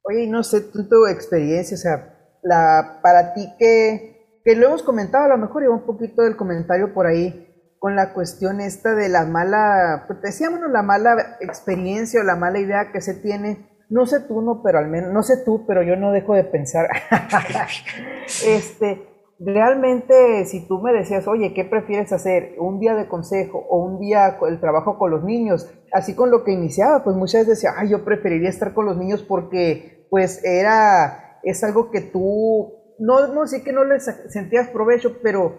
Oye, 0.02 0.26
no 0.26 0.42
sé, 0.42 0.60
tu 0.60 1.06
experiencia, 1.06 1.76
o 1.76 1.80
sea, 1.80 2.38
la, 2.42 3.00
para 3.02 3.32
ti 3.34 3.48
que 3.58 4.14
que 4.44 4.54
lo 4.54 4.66
hemos 4.66 4.82
comentado, 4.82 5.24
a 5.24 5.28
lo 5.28 5.38
mejor 5.38 5.62
iba 5.62 5.72
un 5.72 5.86
poquito 5.86 6.22
del 6.22 6.36
comentario 6.36 6.92
por 6.92 7.06
ahí 7.06 7.50
con 7.78 7.96
la 7.96 8.12
cuestión 8.12 8.60
esta 8.60 8.94
de 8.94 9.08
la 9.08 9.24
mala, 9.24 10.04
pues 10.06 10.20
decíamos 10.20 10.60
la 10.70 10.82
mala 10.82 11.38
experiencia 11.40 12.20
o 12.20 12.24
la 12.24 12.36
mala 12.36 12.58
idea 12.58 12.92
que 12.92 13.00
se 13.00 13.14
tiene. 13.14 13.73
No 13.90 14.06
sé 14.06 14.20
tú, 14.20 14.40
no, 14.40 14.62
pero 14.62 14.78
al 14.78 14.88
menos, 14.88 15.12
no 15.12 15.22
sé 15.22 15.44
tú, 15.44 15.64
pero 15.66 15.82
yo 15.82 15.96
no 15.96 16.12
dejo 16.12 16.34
de 16.34 16.44
pensar. 16.44 16.88
este, 18.46 19.06
realmente, 19.38 20.46
si 20.46 20.66
tú 20.66 20.80
me 20.80 20.92
decías, 20.92 21.28
oye, 21.28 21.52
¿qué 21.54 21.64
prefieres 21.64 22.12
hacer? 22.12 22.54
¿Un 22.58 22.80
día 22.80 22.94
de 22.94 23.08
consejo 23.08 23.58
o 23.68 23.84
un 23.84 23.98
día 24.00 24.38
el 24.48 24.60
trabajo 24.60 24.98
con 24.98 25.10
los 25.10 25.24
niños? 25.24 25.70
Así 25.92 26.14
con 26.14 26.30
lo 26.30 26.44
que 26.44 26.52
iniciaba, 26.52 27.04
pues 27.04 27.16
muchas 27.16 27.42
veces 27.42 27.60
decía, 27.60 27.74
ay, 27.76 27.90
yo 27.90 28.04
preferiría 28.04 28.48
estar 28.48 28.74
con 28.74 28.86
los 28.86 28.96
niños 28.96 29.22
porque, 29.22 30.06
pues, 30.10 30.42
era, 30.44 31.38
es 31.42 31.62
algo 31.62 31.90
que 31.90 32.00
tú 32.00 32.84
no, 32.98 33.26
no 33.28 33.46
sí 33.46 33.62
que 33.62 33.72
no 33.72 33.84
les 33.84 34.04
sentías 34.28 34.68
provecho, 34.68 35.18
pero 35.22 35.58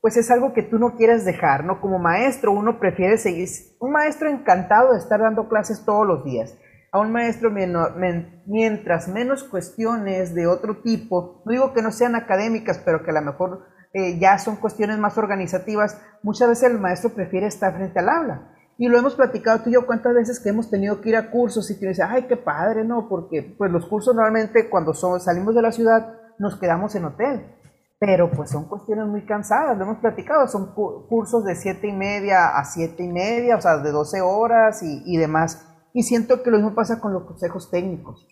pues 0.00 0.16
es 0.16 0.30
algo 0.32 0.52
que 0.52 0.64
tú 0.64 0.78
no 0.78 0.96
quieres 0.96 1.24
dejar, 1.24 1.64
¿no? 1.64 1.80
Como 1.80 2.00
maestro 2.00 2.50
uno 2.50 2.80
prefiere 2.80 3.18
seguir, 3.18 3.48
un 3.78 3.92
maestro 3.92 4.28
encantado 4.28 4.92
de 4.92 4.98
estar 4.98 5.20
dando 5.20 5.48
clases 5.48 5.84
todos 5.84 6.04
los 6.06 6.24
días. 6.24 6.58
A 6.94 7.00
un 7.00 7.10
maestro 7.10 7.50
mientras 7.50 9.08
menos 9.08 9.44
cuestiones 9.44 10.34
de 10.34 10.46
otro 10.46 10.82
tipo, 10.82 11.42
no 11.46 11.52
digo 11.52 11.72
que 11.72 11.80
no 11.80 11.90
sean 11.90 12.14
académicas, 12.14 12.82
pero 12.84 13.02
que 13.02 13.10
a 13.10 13.14
lo 13.14 13.22
mejor 13.22 13.64
eh, 13.94 14.18
ya 14.18 14.38
son 14.38 14.56
cuestiones 14.56 14.98
más 14.98 15.16
organizativas, 15.16 15.98
muchas 16.22 16.50
veces 16.50 16.70
el 16.70 16.78
maestro 16.78 17.14
prefiere 17.14 17.46
estar 17.46 17.74
frente 17.74 17.98
al 17.98 18.10
aula. 18.10 18.52
Y 18.76 18.88
lo 18.88 18.98
hemos 18.98 19.14
platicado 19.14 19.60
tú 19.60 19.70
y 19.70 19.72
yo 19.72 19.86
cuántas 19.86 20.14
veces 20.14 20.38
que 20.38 20.50
hemos 20.50 20.68
tenido 20.68 21.00
que 21.00 21.08
ir 21.08 21.16
a 21.16 21.30
cursos 21.30 21.70
y 21.70 21.80
te 21.80 21.88
dices, 21.88 22.04
ay, 22.06 22.26
qué 22.26 22.36
padre, 22.36 22.84
¿no? 22.84 23.08
Porque 23.08 23.54
pues 23.56 23.70
los 23.70 23.86
cursos 23.86 24.14
normalmente 24.14 24.68
cuando 24.68 24.92
salimos 24.92 25.54
de 25.54 25.62
la 25.62 25.72
ciudad 25.72 26.18
nos 26.38 26.58
quedamos 26.58 26.94
en 26.94 27.06
hotel. 27.06 27.56
Pero 27.98 28.30
pues 28.30 28.50
son 28.50 28.68
cuestiones 28.68 29.06
muy 29.06 29.24
cansadas, 29.24 29.78
lo 29.78 29.84
hemos 29.84 29.98
platicado, 29.98 30.46
son 30.48 30.74
cursos 30.74 31.44
de 31.44 31.54
siete 31.54 31.86
y 31.86 31.92
media 31.92 32.48
a 32.48 32.64
siete 32.64 33.04
y 33.04 33.08
media, 33.08 33.56
o 33.56 33.60
sea, 33.62 33.78
de 33.78 33.92
12 33.92 34.20
horas 34.20 34.82
y, 34.82 35.02
y 35.06 35.16
demás. 35.16 35.71
Y 35.92 36.02
siento 36.02 36.42
que 36.42 36.50
lo 36.50 36.56
mismo 36.56 36.74
pasa 36.74 37.00
con 37.00 37.12
los 37.12 37.24
consejos 37.24 37.70
técnicos. 37.70 38.26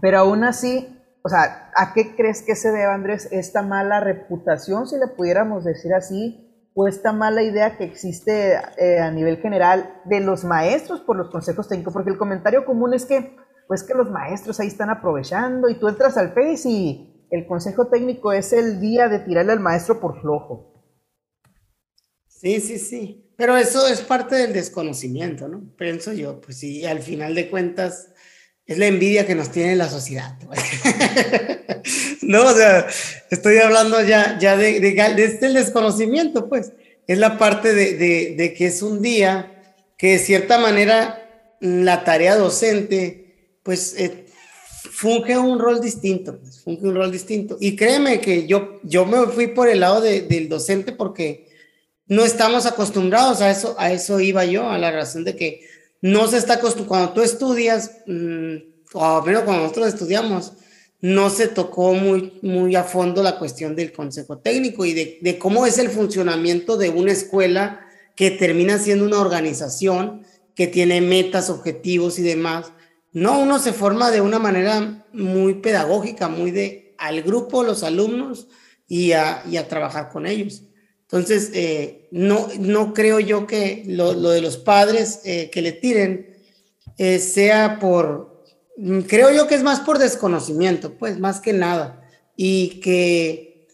Pero 0.00 0.18
aún 0.18 0.44
así, 0.44 0.96
o 1.22 1.28
sea, 1.28 1.70
¿a 1.76 1.92
qué 1.92 2.14
crees 2.14 2.42
que 2.42 2.54
se 2.54 2.70
debe, 2.70 2.84
Andrés, 2.84 3.28
esta 3.32 3.62
mala 3.62 4.00
reputación, 4.00 4.86
si 4.86 4.96
le 4.96 5.08
pudiéramos 5.08 5.64
decir 5.64 5.92
así, 5.92 6.44
o 6.74 6.86
esta 6.86 7.12
mala 7.12 7.42
idea 7.42 7.76
que 7.76 7.82
existe 7.82 8.52
eh, 8.78 9.00
a 9.00 9.10
nivel 9.10 9.38
general 9.38 10.00
de 10.04 10.20
los 10.20 10.44
maestros 10.44 11.00
por 11.00 11.16
los 11.16 11.28
consejos 11.28 11.66
técnicos, 11.66 11.92
porque 11.92 12.10
el 12.10 12.18
comentario 12.18 12.64
común 12.64 12.94
es 12.94 13.04
que, 13.04 13.36
pues 13.66 13.82
que 13.82 13.94
los 13.94 14.10
maestros 14.12 14.60
ahí 14.60 14.68
están 14.68 14.88
aprovechando 14.88 15.68
y 15.68 15.74
tú 15.74 15.88
entras 15.88 16.16
al 16.16 16.28
Face 16.28 16.68
y 16.68 17.26
el 17.30 17.48
consejo 17.48 17.88
técnico 17.88 18.32
es 18.32 18.52
el 18.52 18.80
día 18.80 19.08
de 19.08 19.18
tirarle 19.18 19.52
al 19.52 19.60
maestro 19.60 19.98
por 19.98 20.20
flojo. 20.20 20.67
Sí, 22.40 22.60
sí, 22.60 22.78
sí. 22.78 23.24
Pero 23.36 23.56
eso 23.56 23.86
es 23.88 24.00
parte 24.00 24.36
del 24.36 24.52
desconocimiento, 24.52 25.48
¿no? 25.48 25.62
Pienso 25.76 26.12
yo, 26.12 26.40
pues 26.40 26.58
sí, 26.58 26.84
al 26.84 27.02
final 27.02 27.34
de 27.34 27.48
cuentas 27.48 28.08
es 28.66 28.78
la 28.78 28.86
envidia 28.86 29.26
que 29.26 29.34
nos 29.34 29.50
tiene 29.50 29.74
la 29.76 29.88
sociedad. 29.88 30.36
no, 32.22 32.44
o 32.44 32.54
sea, 32.54 32.86
estoy 33.30 33.58
hablando 33.58 34.02
ya, 34.02 34.38
ya 34.38 34.56
de, 34.56 34.78
de, 34.80 35.24
este 35.24 35.52
desconocimiento, 35.52 36.48
pues. 36.48 36.72
Es 37.06 37.18
la 37.18 37.38
parte 37.38 37.72
de, 37.72 38.54
que 38.56 38.66
es 38.66 38.82
un 38.82 39.00
día 39.00 39.62
que 39.96 40.12
de 40.12 40.18
cierta 40.18 40.58
manera 40.58 41.56
la 41.60 42.04
tarea 42.04 42.36
docente, 42.36 43.54
pues, 43.62 43.94
eh, 43.98 44.26
funge 44.92 45.38
un 45.38 45.58
rol 45.58 45.80
distinto, 45.80 46.38
pues, 46.38 46.60
funge 46.60 46.86
un 46.86 46.94
rol 46.94 47.10
distinto. 47.10 47.56
Y 47.60 47.74
créeme 47.74 48.20
que 48.20 48.46
yo, 48.46 48.80
yo 48.82 49.06
me 49.06 49.26
fui 49.28 49.46
por 49.46 49.68
el 49.68 49.80
lado 49.80 50.02
del 50.02 50.48
docente 50.48 50.92
porque 50.92 51.47
no 52.08 52.24
estamos 52.24 52.66
acostumbrados 52.66 53.40
a 53.40 53.50
eso, 53.50 53.74
a 53.78 53.92
eso 53.92 54.18
iba 54.20 54.44
yo, 54.44 54.68
a 54.68 54.78
la 54.78 54.90
razón 54.90 55.24
de 55.24 55.36
que 55.36 55.66
no 56.00 56.26
se 56.26 56.38
está 56.38 56.54
acostumbrado, 56.54 56.88
cuando 56.88 57.12
tú 57.12 57.22
estudias, 57.22 57.92
mmm, 58.06 58.56
o 58.94 59.22
menos 59.22 59.42
cuando 59.42 59.62
nosotros 59.62 59.88
estudiamos, 59.88 60.52
no 61.00 61.30
se 61.30 61.46
tocó 61.46 61.94
muy, 61.94 62.38
muy 62.42 62.74
a 62.74 62.82
fondo 62.82 63.22
la 63.22 63.38
cuestión 63.38 63.76
del 63.76 63.92
consejo 63.92 64.38
técnico 64.38 64.84
y 64.84 64.94
de, 64.94 65.18
de 65.20 65.38
cómo 65.38 65.64
es 65.66 65.78
el 65.78 65.90
funcionamiento 65.90 66.76
de 66.76 66.90
una 66.90 67.12
escuela 67.12 67.86
que 68.16 68.32
termina 68.32 68.78
siendo 68.78 69.04
una 69.04 69.20
organización 69.20 70.24
que 70.56 70.66
tiene 70.66 71.00
metas, 71.00 71.50
objetivos 71.50 72.18
y 72.18 72.22
demás. 72.22 72.72
No, 73.12 73.38
uno 73.38 73.60
se 73.60 73.72
forma 73.72 74.10
de 74.10 74.20
una 74.20 74.40
manera 74.40 75.06
muy 75.12 75.54
pedagógica, 75.54 76.28
muy 76.28 76.50
de 76.50 76.94
al 76.98 77.22
grupo, 77.22 77.62
los 77.62 77.84
alumnos 77.84 78.48
y 78.88 79.12
a, 79.12 79.44
y 79.48 79.56
a 79.56 79.68
trabajar 79.68 80.08
con 80.08 80.26
ellos. 80.26 80.64
Entonces, 81.10 81.50
eh, 81.54 82.08
no, 82.10 82.48
no 82.58 82.92
creo 82.92 83.18
yo 83.18 83.46
que 83.46 83.84
lo, 83.86 84.12
lo 84.12 84.30
de 84.30 84.42
los 84.42 84.58
padres 84.58 85.20
eh, 85.24 85.48
que 85.50 85.62
le 85.62 85.72
tiren 85.72 86.36
eh, 86.98 87.18
sea 87.18 87.78
por, 87.78 88.38
Mm, 88.78 89.00
creo 89.00 89.32
yo 89.32 89.48
que 89.48 89.56
es 89.56 89.64
más 89.64 89.80
por 89.80 89.98
desconocimiento, 89.98 90.94
pues 90.96 91.18
más 91.18 91.40
que 91.40 91.52
nada. 91.52 92.00
Y 92.36 92.80
que, 92.80 93.66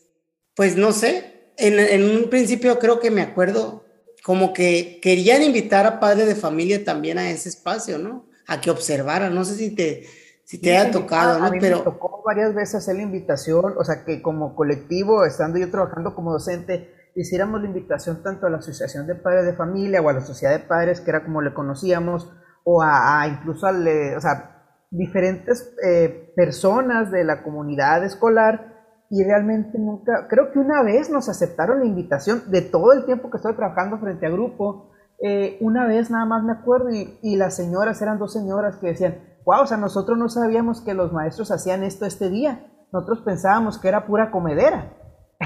pues 0.57 0.77
no 0.77 0.93
sé, 0.93 1.53
en, 1.59 2.03
un 2.03 2.31
principio 2.31 2.79
creo 2.79 2.99
que 3.01 3.11
me 3.11 3.21
acuerdo 3.21 3.85
como 4.25 4.55
que 4.55 4.99
querían 5.03 5.43
invitar 5.43 5.87
a 5.87 6.01
padres 6.01 6.27
de 6.27 6.35
familia 6.35 6.83
también 6.83 7.19
a 7.19 7.31
ese 7.31 7.51
espacio, 7.51 7.99
¿no? 7.99 8.27
A 8.47 8.63
que 8.63 8.71
observaran, 8.71 9.35
no 9.35 9.45
sé 9.45 9.57
si 9.57 9.75
te, 9.75 10.07
si 10.45 10.57
te 10.57 10.75
haya 10.75 10.91
tocado, 10.91 11.39
¿no? 11.39 11.51
Pero 11.61 11.79
me 11.79 11.85
tocó 11.85 12.23
varias 12.25 12.55
veces 12.55 12.77
hacer 12.77 12.97
la 12.97 13.03
invitación, 13.03 13.75
o 13.77 13.85
sea, 13.85 14.07
que 14.07 14.23
como 14.23 14.57
colectivo, 14.57 15.27
estando 15.27 15.59
yo 15.59 15.71
trabajando 15.71 16.15
como 16.15 16.33
docente, 16.33 16.95
hiciéramos 17.15 17.61
la 17.61 17.69
invitación 17.69 18.23
tanto 18.23 18.47
a 18.47 18.51
la 18.51 18.59
Asociación 18.59 19.07
de 19.07 19.15
Padres 19.15 19.47
de 19.47 19.55
Familia 19.55 20.01
o 20.01 20.09
a 20.09 20.13
la 20.13 20.21
Sociedad 20.21 20.53
de 20.53 20.65
Padres, 20.67 21.01
que 21.01 21.11
era 21.11 21.25
como 21.25 21.43
le 21.43 21.55
conocíamos, 21.55 22.33
o 22.65 22.83
a, 22.83 23.27
incluso 23.29 23.67
al, 23.67 23.87
o 24.17 24.21
sea, 24.21 24.55
diferentes 24.91 25.75
eh, 25.85 26.33
personas 26.37 27.11
de 27.11 27.25
la 27.25 27.43
comunidad 27.43 28.05
escolar 28.05 28.75
y 29.11 29.23
realmente 29.23 29.79
nunca, 29.79 30.27
creo 30.29 30.51
que 30.53 30.59
una 30.59 30.83
vez 30.83 31.11
nos 31.11 31.29
aceptaron 31.29 31.81
la 31.81 31.87
invitación 31.87 32.51
de 32.51 32.63
todo 32.63 32.93
el 32.93 33.05
tiempo 33.05 33.31
que 33.31 33.37
estoy 33.37 33.55
trabajando 33.55 33.99
frente 33.99 34.27
a 34.27 34.31
grupo, 34.31 34.91
eh, 35.21 35.59
una 35.61 35.87
vez 35.87 36.11
nada 36.11 36.25
más 36.25 36.43
me 36.43 36.53
acuerdo 36.53 36.89
y, 36.91 37.37
las 37.37 37.55
señoras 37.55 38.01
eran 38.03 38.19
dos 38.19 38.33
señoras 38.33 38.77
que 38.77 38.89
decían, 38.89 39.19
wow, 39.45 39.63
o 39.63 39.67
sea, 39.67 39.77
nosotros 39.77 40.19
no 40.19 40.29
sabíamos 40.29 40.81
que 40.81 40.95
los 40.95 41.13
maestros 41.13 41.51
hacían 41.51 41.83
esto 41.83 42.07
este 42.07 42.31
día, 42.31 42.67
nosotros 42.93 43.21
pensábamos 43.25 43.79
que 43.79 43.89
era 43.89 44.07
pura 44.07 44.31
comedera, 44.31 44.97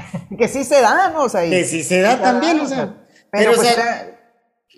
que 0.37 0.47
sí 0.47 0.63
se 0.63 0.81
da, 0.81 1.09
¿no? 1.09 1.23
O 1.23 1.29
sea, 1.29 1.49
que 1.49 1.63
sí 1.65 1.83
se 1.83 2.01
da 2.01 2.21
también, 2.21 2.59
o 2.59 2.67
sea, 2.67 2.95
pero, 3.31 3.53
pues 3.53 3.77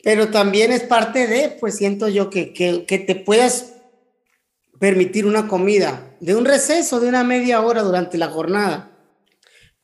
pero, 0.04 0.30
también 0.30 0.72
es 0.72 0.84
parte 0.84 1.28
de, 1.28 1.50
pues 1.60 1.78
siento 1.78 2.08
yo 2.08 2.30
que, 2.30 2.54
que, 2.54 2.86
que 2.86 3.00
te 3.00 3.16
puedas 3.16 3.74
permitir 4.80 5.26
una 5.26 5.48
comida 5.48 6.16
de 6.20 6.36
un 6.36 6.46
receso 6.46 7.00
de 7.00 7.08
una 7.08 7.24
media 7.24 7.62
hora 7.62 7.84
durante 7.84 8.18
la 8.18 8.30
jornada 8.30 8.92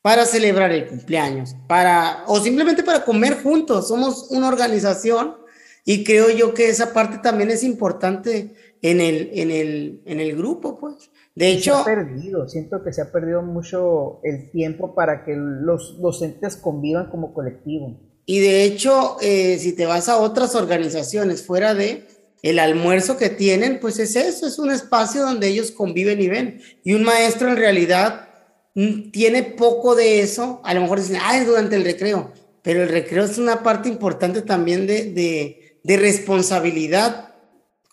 para 0.02 0.26
celebrar 0.26 0.72
el 0.72 0.88
cumpleaños, 0.88 1.56
para 1.68 2.24
o 2.28 2.40
simplemente 2.40 2.82
para 2.82 3.04
comer 3.04 3.44
juntos. 3.44 3.90
Somos 3.90 4.28
una 4.30 4.48
organización 4.48 5.36
y 5.84 6.04
creo 6.04 6.30
yo 6.30 6.54
que 6.54 6.70
esa 6.70 6.94
parte 6.94 7.18
también 7.20 7.52
es 7.52 7.64
importante 7.64 8.56
en 8.82 9.02
el, 9.02 9.30
en 9.34 9.52
el, 9.52 10.02
en 10.06 10.20
el 10.20 10.36
grupo, 10.36 10.80
pues. 10.80 11.10
De 11.36 11.50
hecho, 11.50 11.76
se 11.76 11.82
ha 11.82 11.96
perdido, 11.96 12.48
siento 12.48 12.84
que 12.84 12.92
se 12.92 13.02
ha 13.02 13.12
perdido 13.12 13.42
mucho 13.44 14.20
el 14.24 14.50
tiempo 14.50 14.96
para 14.96 15.24
que 15.24 15.36
los 15.36 16.02
docentes 16.02 16.56
convivan 16.56 17.10
como 17.10 17.34
colectivo. 17.34 18.00
Y 18.26 18.40
de 18.40 18.64
hecho, 18.64 19.18
eh, 19.22 19.58
si 19.60 19.74
te 19.74 19.86
vas 19.86 20.10
a 20.10 20.18
otras 20.18 20.56
organizaciones 20.56 21.46
fuera 21.46 21.74
de, 21.74 22.06
el 22.42 22.60
almuerzo 22.60 23.18
que 23.18 23.30
tienen, 23.30 23.80
pues 23.80 24.00
es 24.00 24.16
eso, 24.16 24.48
es 24.48 24.60
un 24.60 24.72
espacio 24.72 25.22
donde 25.22 25.48
ellos 25.48 25.72
conviven 25.72 26.22
y 26.22 26.28
ven. 26.28 26.62
Y 26.84 26.94
un 26.94 27.04
maestro 27.04 27.50
en 27.50 27.58
realidad 27.58 28.30
mm, 28.76 29.12
tiene 29.12 29.44
poco 29.44 29.96
de 29.96 30.22
eso, 30.22 30.62
a 30.64 30.74
lo 30.74 30.82
mejor 30.82 31.00
dicen, 31.00 31.20
ah, 31.22 31.38
es 31.38 31.48
durante 31.48 31.76
el 31.76 31.84
recreo, 31.84 32.32
pero 32.62 32.84
el 32.84 32.90
recreo 32.90 33.24
es 33.24 33.38
una 33.38 33.64
parte 33.64 33.90
importante 33.90 34.42
también 34.42 34.88
de, 34.88 35.80
de, 35.84 35.98
responsabilidad 35.98 37.27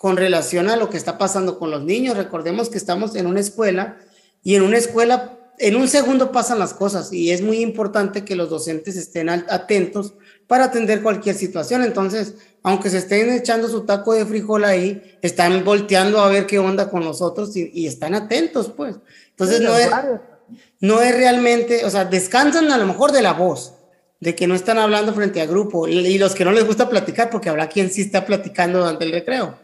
con 0.04 0.18
relación 0.18 0.68
a 0.68 0.76
lo 0.76 0.90
que 0.90 0.98
está 0.98 1.16
pasando 1.16 1.58
con 1.58 1.70
los 1.70 1.82
niños. 1.82 2.14
Recordemos 2.14 2.68
que 2.68 2.76
estamos 2.76 3.16
en 3.16 3.26
una 3.26 3.40
escuela 3.40 3.96
y 4.42 4.54
en 4.54 4.60
una 4.60 4.76
escuela 4.76 5.38
en 5.58 5.76
un 5.76 5.88
segundo 5.88 6.30
pasan 6.30 6.58
las 6.58 6.74
cosas 6.74 7.10
y 7.10 7.30
es 7.30 7.40
muy 7.40 7.60
importante 7.60 8.22
que 8.22 8.36
los 8.36 8.50
docentes 8.50 8.96
estén 8.96 9.30
atentos 9.30 10.12
para 10.46 10.64
atender 10.64 11.00
cualquier 11.00 11.34
situación. 11.34 11.82
Entonces, 11.82 12.34
aunque 12.62 12.90
se 12.90 12.98
estén 12.98 13.30
echando 13.30 13.66
su 13.66 13.86
taco 13.86 14.12
de 14.12 14.26
frijol 14.26 14.66
ahí, 14.66 15.16
están 15.22 15.64
volteando 15.64 16.20
a 16.20 16.28
ver 16.28 16.44
qué 16.44 16.58
onda 16.58 16.90
con 16.90 17.02
nosotros 17.02 17.56
y, 17.56 17.86
están 17.86 18.14
atentos, 18.14 18.70
pues. 18.76 18.96
Entonces, 19.30 19.62
no 19.62 19.74
es, 19.78 19.88
no 20.80 21.00
es 21.00 21.16
realmente, 21.16 21.86
o 21.86 21.88
sea, 21.88 22.04
descansan 22.04 22.70
a 22.70 22.76
lo 22.76 22.86
mejor 22.86 23.10
de 23.10 23.22
la 23.22 23.32
voz, 23.32 23.72
de 24.20 24.34
que 24.34 24.46
no 24.46 24.54
están 24.54 24.76
hablando 24.76 25.14
frente 25.14 25.40
a 25.40 25.46
grupo 25.46 25.88
y 25.88 26.18
los 26.18 26.34
que 26.34 26.44
no 26.44 26.52
les 26.52 26.66
gusta 26.66 26.90
platicar, 26.90 27.30
porque 27.30 27.48
habrá 27.48 27.70
quien 27.70 27.90
sí 27.90 28.02
está 28.02 28.26
platicando 28.26 28.80
durante 28.80 29.04
el 29.06 29.12
recreo, 29.12 29.63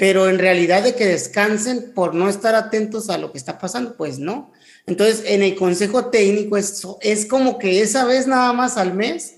pero 0.00 0.30
en 0.30 0.38
realidad 0.38 0.82
de 0.82 0.94
que 0.94 1.04
descansen 1.04 1.92
por 1.92 2.14
no 2.14 2.30
estar 2.30 2.54
atentos 2.54 3.10
a 3.10 3.18
lo 3.18 3.32
que 3.32 3.36
está 3.36 3.58
pasando, 3.58 3.98
pues 3.98 4.18
no. 4.18 4.50
Entonces, 4.86 5.24
en 5.26 5.42
el 5.42 5.54
consejo 5.56 6.06
técnico 6.06 6.56
es, 6.56 6.82
es 7.02 7.26
como 7.26 7.58
que 7.58 7.82
esa 7.82 8.06
vez 8.06 8.26
nada 8.26 8.54
más 8.54 8.78
al 8.78 8.94
mes 8.94 9.34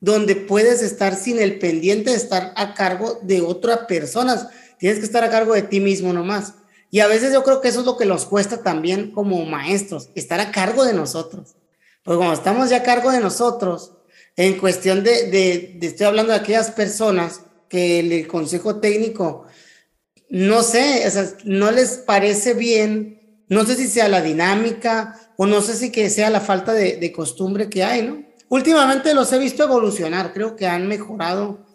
donde 0.00 0.34
puedes 0.34 0.82
estar 0.82 1.14
sin 1.14 1.38
el 1.38 1.60
pendiente 1.60 2.10
de 2.10 2.16
estar 2.16 2.52
a 2.56 2.74
cargo 2.74 3.20
de 3.22 3.42
otra 3.42 3.86
persona. 3.86 4.50
Tienes 4.76 4.98
que 4.98 5.04
estar 5.04 5.22
a 5.22 5.30
cargo 5.30 5.54
de 5.54 5.62
ti 5.62 5.78
mismo 5.78 6.12
nomás. 6.12 6.54
Y 6.90 6.98
a 6.98 7.06
veces 7.06 7.32
yo 7.32 7.44
creo 7.44 7.60
que 7.60 7.68
eso 7.68 7.78
es 7.78 7.86
lo 7.86 7.96
que 7.96 8.04
nos 8.04 8.26
cuesta 8.26 8.64
también 8.64 9.12
como 9.12 9.44
maestros, 9.44 10.10
estar 10.16 10.40
a 10.40 10.50
cargo 10.50 10.84
de 10.84 10.94
nosotros. 10.94 11.54
Porque 12.02 12.16
cuando 12.16 12.34
estamos 12.34 12.70
ya 12.70 12.78
a 12.78 12.82
cargo 12.82 13.12
de 13.12 13.20
nosotros, 13.20 13.92
en 14.34 14.58
cuestión 14.58 15.04
de, 15.04 15.30
de, 15.30 15.78
estoy 15.80 16.06
hablando 16.06 16.32
de 16.32 16.40
aquellas 16.40 16.72
personas 16.72 17.42
que 17.72 18.00
el, 18.00 18.26
consejo 18.26 18.80
técnico, 18.80 19.46
no 20.32 20.62
sé, 20.62 21.06
no 21.44 21.70
les 21.70 21.98
parece 21.98 22.54
bien, 22.54 23.44
no 23.50 23.66
sé 23.66 23.76
si 23.76 23.86
sea 23.86 24.08
la 24.08 24.22
dinámica 24.22 25.14
o 25.36 25.44
no 25.44 25.60
sé 25.60 25.74
si 25.74 25.92
que 25.92 26.08
sea 26.08 26.30
la 26.30 26.40
falta 26.40 26.72
de, 26.72 26.96
de 26.96 27.12
costumbre 27.12 27.68
que 27.68 27.84
hay, 27.84 28.00
¿no? 28.00 28.22
Últimamente 28.48 29.12
los 29.12 29.30
he 29.34 29.38
visto 29.38 29.62
evolucionar, 29.62 30.32
creo 30.32 30.56
que 30.56 30.66
han 30.66 30.88
mejorado, 30.88 31.66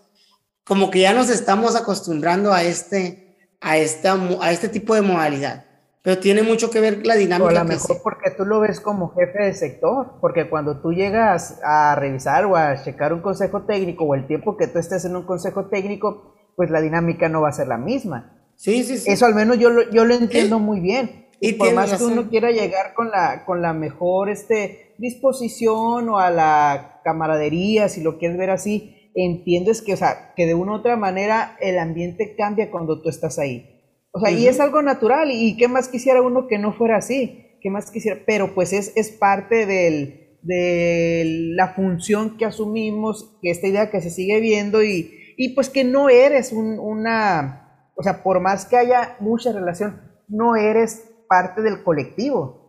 como 0.65 0.89
que 0.89 1.01
ya 1.01 1.13
nos 1.13 1.29
estamos 1.29 1.75
acostumbrando 1.75 2.51
a 2.51 2.63
este, 2.63 3.37
a 3.61 3.77
esta, 3.77 4.17
a 4.41 4.51
este 4.51 4.69
tipo 4.69 4.95
de 4.95 5.03
modalidad. 5.03 5.65
Pero 6.01 6.19
tiene 6.19 6.41
mucho 6.41 6.71
que 6.71 6.79
ver 6.79 7.05
la 7.05 7.13
dinámica. 7.13 7.45
O 7.45 7.49
a 7.49 7.63
lo 7.63 7.63
mejor 7.63 8.01
porque 8.01 8.31
tú 8.31 8.43
lo 8.43 8.59
ves 8.59 8.79
como 8.79 9.13
jefe 9.13 9.43
de 9.43 9.53
sector, 9.53 10.15
porque 10.19 10.49
cuando 10.49 10.81
tú 10.81 10.93
llegas 10.93 11.59
a 11.63 11.93
revisar 11.93 12.45
o 12.45 12.55
a 12.55 12.81
checar 12.83 13.13
un 13.13 13.21
consejo 13.21 13.67
técnico 13.67 14.03
o 14.03 14.15
el 14.15 14.25
tiempo 14.25 14.57
que 14.57 14.65
tú 14.65 14.79
estés 14.79 15.05
en 15.05 15.15
un 15.15 15.27
consejo 15.27 15.67
técnico, 15.67 16.33
pues 16.55 16.71
la 16.71 16.81
dinámica 16.81 17.29
no 17.29 17.41
va 17.41 17.49
a 17.49 17.53
ser 17.53 17.67
la 17.67 17.77
misma. 17.77 18.33
Sí, 18.57 18.83
sí, 18.83 18.97
sí. 18.97 19.09
Eso 19.09 19.25
al 19.25 19.35
menos 19.35 19.57
yo 19.59 19.69
lo, 19.69 19.89
yo 19.91 20.03
lo 20.03 20.15
entiendo 20.15 20.59
muy 20.59 20.81
bien. 20.81 21.27
Y 21.39 21.53
por 21.53 21.71
más 21.73 21.93
que 21.93 22.03
uno 22.03 22.29
quiera 22.29 22.51
llegar 22.51 22.95
con 22.95 23.11
la, 23.11 23.45
con 23.45 23.61
la 23.61 23.71
mejor 23.71 24.29
este, 24.29 24.95
disposición 24.97 26.09
o 26.09 26.17
a 26.17 26.31
la 26.31 26.99
camaradería, 27.03 27.89
si 27.89 28.01
lo 28.01 28.17
quieres 28.17 28.37
ver 28.37 28.49
así, 28.49 29.11
entiendes 29.13 29.83
que, 29.83 29.93
o 29.93 29.97
sea, 29.97 30.33
que 30.35 30.47
de 30.47 30.55
una 30.55 30.73
u 30.73 30.75
otra 30.75 30.97
manera 30.97 31.55
el 31.61 31.77
ambiente 31.77 32.35
cambia 32.35 32.71
cuando 32.71 33.01
tú 33.01 33.09
estás 33.09 33.37
ahí. 33.37 33.69
O 34.11 34.19
sea, 34.19 34.31
y 34.31 34.47
es 34.47 34.59
algo 34.59 34.81
natural, 34.81 35.29
y 35.31 35.55
qué 35.57 35.67
más 35.67 35.89
quisiera 35.89 36.23
uno 36.23 36.47
que 36.47 36.57
no 36.57 36.73
fuera 36.73 36.97
así, 36.97 37.57
qué 37.61 37.69
más 37.69 37.91
quisiera, 37.91 38.19
pero 38.25 38.55
pues 38.55 38.73
es, 38.73 38.91
es 38.95 39.11
parte 39.11 39.67
del, 39.67 40.39
de 40.41 41.23
la 41.55 41.75
función 41.75 42.35
que 42.37 42.45
asumimos, 42.45 43.37
que 43.43 43.51
esta 43.51 43.67
idea 43.67 43.91
que 43.91 44.01
se 44.01 44.09
sigue 44.09 44.39
viendo 44.39 44.83
y, 44.83 45.11
y 45.37 45.49
pues 45.49 45.69
que 45.69 45.83
no 45.83 46.09
eres 46.09 46.51
una, 46.51 47.66
o 47.97 48.03
sea, 48.03 48.21
por 48.23 48.39
más 48.39 48.65
que 48.65 48.77
haya 48.77 49.17
mucha 49.19 49.51
relación, 49.51 50.01
no 50.27 50.55
eres 50.55 51.03
parte 51.27 51.61
del 51.61 51.83
colectivo. 51.83 52.65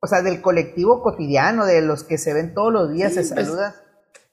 O 0.00 0.06
sea, 0.06 0.22
del 0.22 0.40
colectivo 0.40 1.02
cotidiano, 1.02 1.66
de 1.66 1.82
los 1.82 2.04
que 2.04 2.18
se 2.18 2.32
ven 2.32 2.54
todos 2.54 2.72
los 2.72 2.92
días, 2.92 3.12
se 3.12 3.24
pues, 3.24 3.28
saludan. 3.28 3.74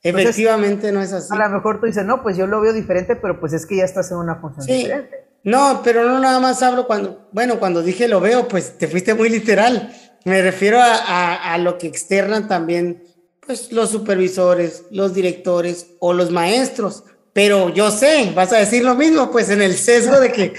efectivamente 0.03 0.91
no 0.91 1.01
es 1.01 1.11
así. 1.11 1.33
A 1.33 1.37
lo 1.37 1.49
mejor 1.49 1.79
tú 1.79 1.87
dices, 1.87 2.05
no, 2.05 2.21
pues 2.21 2.37
yo 2.37 2.45
lo 2.45 2.61
veo 2.61 2.73
diferente, 2.73 3.15
pero 3.15 3.39
pues 3.39 3.53
es 3.53 3.65
que 3.65 3.77
ya 3.77 3.83
estás 3.83 4.11
en 4.11 4.17
una 4.17 4.35
función 4.35 4.67
diferente. 4.67 5.25
No, 5.43 5.81
pero 5.83 6.05
no 6.05 6.19
nada 6.19 6.39
más 6.39 6.61
hablo 6.61 6.85
cuando, 6.85 7.27
bueno, 7.31 7.59
cuando 7.59 7.81
dije 7.81 8.07
lo 8.07 8.19
veo, 8.19 8.47
pues 8.47 8.77
te 8.77 8.87
fuiste 8.87 9.15
muy 9.15 9.29
literal. 9.29 9.91
Me 10.23 10.41
refiero 10.43 10.79
a, 10.79 11.53
a 11.53 11.57
lo 11.57 11.79
que 11.79 11.87
externan 11.87 12.47
también, 12.47 13.03
pues 13.45 13.71
los 13.71 13.89
supervisores, 13.89 14.85
los 14.91 15.15
directores 15.15 15.95
o 15.99 16.13
los 16.13 16.29
maestros. 16.29 17.03
Pero 17.36 17.68
yo 17.68 17.92
sé, 17.92 18.32
vas 18.34 18.54
a 18.54 18.60
decir 18.60 18.82
lo 18.86 18.96
mismo, 18.96 19.30
pues 19.30 19.50
en 19.50 19.62
el 19.62 19.75
sesgo 19.75 20.22
de 20.22 20.32
que 20.32 20.54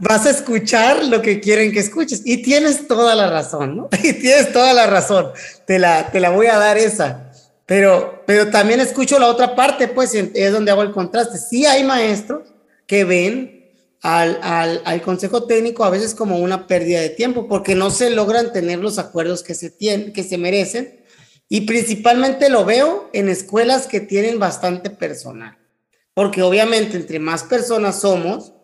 vas 0.00 0.26
a 0.26 0.30
escuchar 0.30 1.04
lo 1.04 1.22
que 1.22 1.38
quieren 1.38 1.70
que 1.70 1.78
escuches. 1.78 2.22
Y 2.24 2.42
tienes 2.42 2.88
toda 2.88 3.14
la 3.14 3.30
razón, 3.30 3.76
¿no? 3.76 3.88
Y 4.02 4.12
tienes 4.14 4.52
toda 4.52 4.72
la 4.72 4.88
razón. 4.88 5.30
Te 5.68 5.78
la, 5.78 6.10
te 6.10 6.18
la 6.18 6.30
voy 6.30 6.48
a 6.48 6.58
dar 6.58 6.78
esa. 6.78 7.30
Pero, 7.64 8.24
pero 8.26 8.50
también 8.50 8.80
escucho 8.80 9.20
la 9.20 9.28
otra 9.28 9.54
parte, 9.54 9.86
pues 9.86 10.12
es 10.14 10.52
donde 10.52 10.72
hago 10.72 10.82
el 10.82 10.90
contraste. 10.90 11.38
Sí 11.38 11.64
hay 11.64 11.84
maestros 11.84 12.42
que 12.88 13.04
ven 13.04 13.70
al, 14.02 14.40
al, 14.42 14.82
al, 14.84 15.00
consejo 15.00 15.44
técnico 15.44 15.84
a 15.84 15.90
veces 15.90 16.16
como 16.16 16.38
una 16.38 16.66
pérdida 16.66 17.02
de 17.02 17.10
tiempo, 17.10 17.46
porque 17.46 17.76
no 17.76 17.92
se 17.92 18.10
logran 18.10 18.52
tener 18.52 18.80
los 18.80 18.98
acuerdos 18.98 19.44
que 19.44 19.54
se, 19.54 19.70
tienen, 19.70 20.12
que 20.12 20.24
se 20.24 20.38
merecen. 20.38 21.04
Y 21.48 21.60
principalmente 21.60 22.48
lo 22.48 22.64
veo 22.64 23.10
en 23.12 23.28
escuelas 23.28 23.86
que 23.86 24.00
tienen 24.00 24.40
bastante 24.40 24.90
personal, 24.90 25.56
porque 26.14 26.42
obviamente 26.42 26.96
entre 26.96 27.18
más 27.18 27.44
personas 27.44 28.00
somos, 28.00 28.54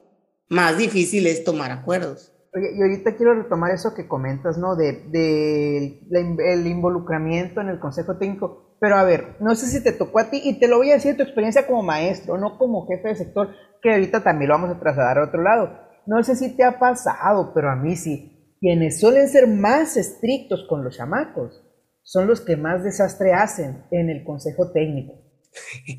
más 0.48 0.78
difícil 0.78 1.26
es 1.26 1.44
tomar 1.44 1.70
acuerdos. 1.70 2.32
Y 2.52 2.82
ahorita 2.82 3.16
quiero 3.16 3.34
retomar 3.34 3.72
eso 3.72 3.94
que 3.94 4.08
comentas, 4.08 4.58
¿no? 4.58 4.74
De, 4.74 5.04
de, 5.10 6.00
el 6.10 6.66
involucramiento 6.66 7.60
en 7.60 7.68
el 7.68 7.78
consejo 7.78 8.18
técnico. 8.18 8.76
Pero 8.80 8.96
a 8.96 9.04
ver, 9.04 9.36
no 9.40 9.54
sé 9.54 9.66
si 9.66 9.84
te 9.84 9.92
tocó 9.92 10.18
a 10.18 10.30
ti, 10.30 10.40
y 10.42 10.58
te 10.58 10.66
lo 10.66 10.78
voy 10.78 10.90
a 10.90 10.94
decir 10.94 11.16
tu 11.16 11.22
experiencia 11.22 11.66
como 11.66 11.82
maestro, 11.82 12.38
no 12.38 12.58
como 12.58 12.88
jefe 12.88 13.08
de 13.08 13.14
sector, 13.14 13.50
que 13.82 13.92
ahorita 13.92 14.24
también 14.24 14.48
lo 14.48 14.54
vamos 14.54 14.70
a 14.70 14.80
trasladar 14.80 15.18
a 15.18 15.24
otro 15.24 15.42
lado. 15.42 15.70
No 16.06 16.22
sé 16.24 16.34
si 16.34 16.56
te 16.56 16.64
ha 16.64 16.78
pasado, 16.78 17.52
pero 17.54 17.70
a 17.70 17.76
mí 17.76 17.94
sí. 17.94 18.56
Quienes 18.58 18.98
suelen 19.00 19.28
ser 19.28 19.46
más 19.46 19.96
estrictos 19.96 20.66
con 20.68 20.82
los 20.82 20.96
chamacos 20.96 21.62
son 22.02 22.26
los 22.26 22.40
que 22.40 22.56
más 22.56 22.82
desastre 22.82 23.32
hacen 23.32 23.84
en 23.90 24.10
el 24.10 24.24
consejo 24.24 24.72
técnico. 24.72 25.29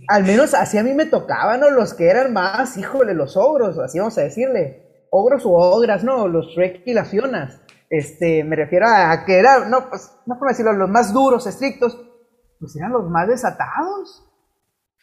Al 0.08 0.24
menos 0.24 0.54
así 0.54 0.78
a 0.78 0.84
mí 0.84 0.94
me 0.94 1.06
tocaban, 1.06 1.60
¿no? 1.60 1.70
Los 1.70 1.94
que 1.94 2.10
eran 2.10 2.34
más, 2.34 2.78
híjole, 2.78 3.14
los 3.14 3.36
ogros, 3.38 3.78
así 3.80 4.00
vamos 4.00 4.18
a 4.18 4.22
decirle. 4.22 5.06
Ogros 5.10 5.46
o 5.46 5.52
ogras, 5.52 6.04
¿no? 6.04 6.28
Los 6.28 6.48
Shrek 6.56 6.84
y 6.86 6.94
las 6.94 7.10
Fionas. 7.10 7.60
Este, 7.90 8.46
me 8.46 8.56
refiero 8.56 8.88
a 8.88 9.26
que 9.26 9.38
eran, 9.38 9.70
no, 9.70 9.90
pues, 9.90 10.10
no 10.26 10.40
por 10.40 10.48
decirlo, 10.48 10.72
los 10.72 10.90
más 10.90 11.14
duros, 11.14 11.46
estrictos, 11.46 12.00
pues 12.60 12.76
eran 12.78 12.94
los 12.94 13.10
más 13.10 13.28
desatados 13.28 14.26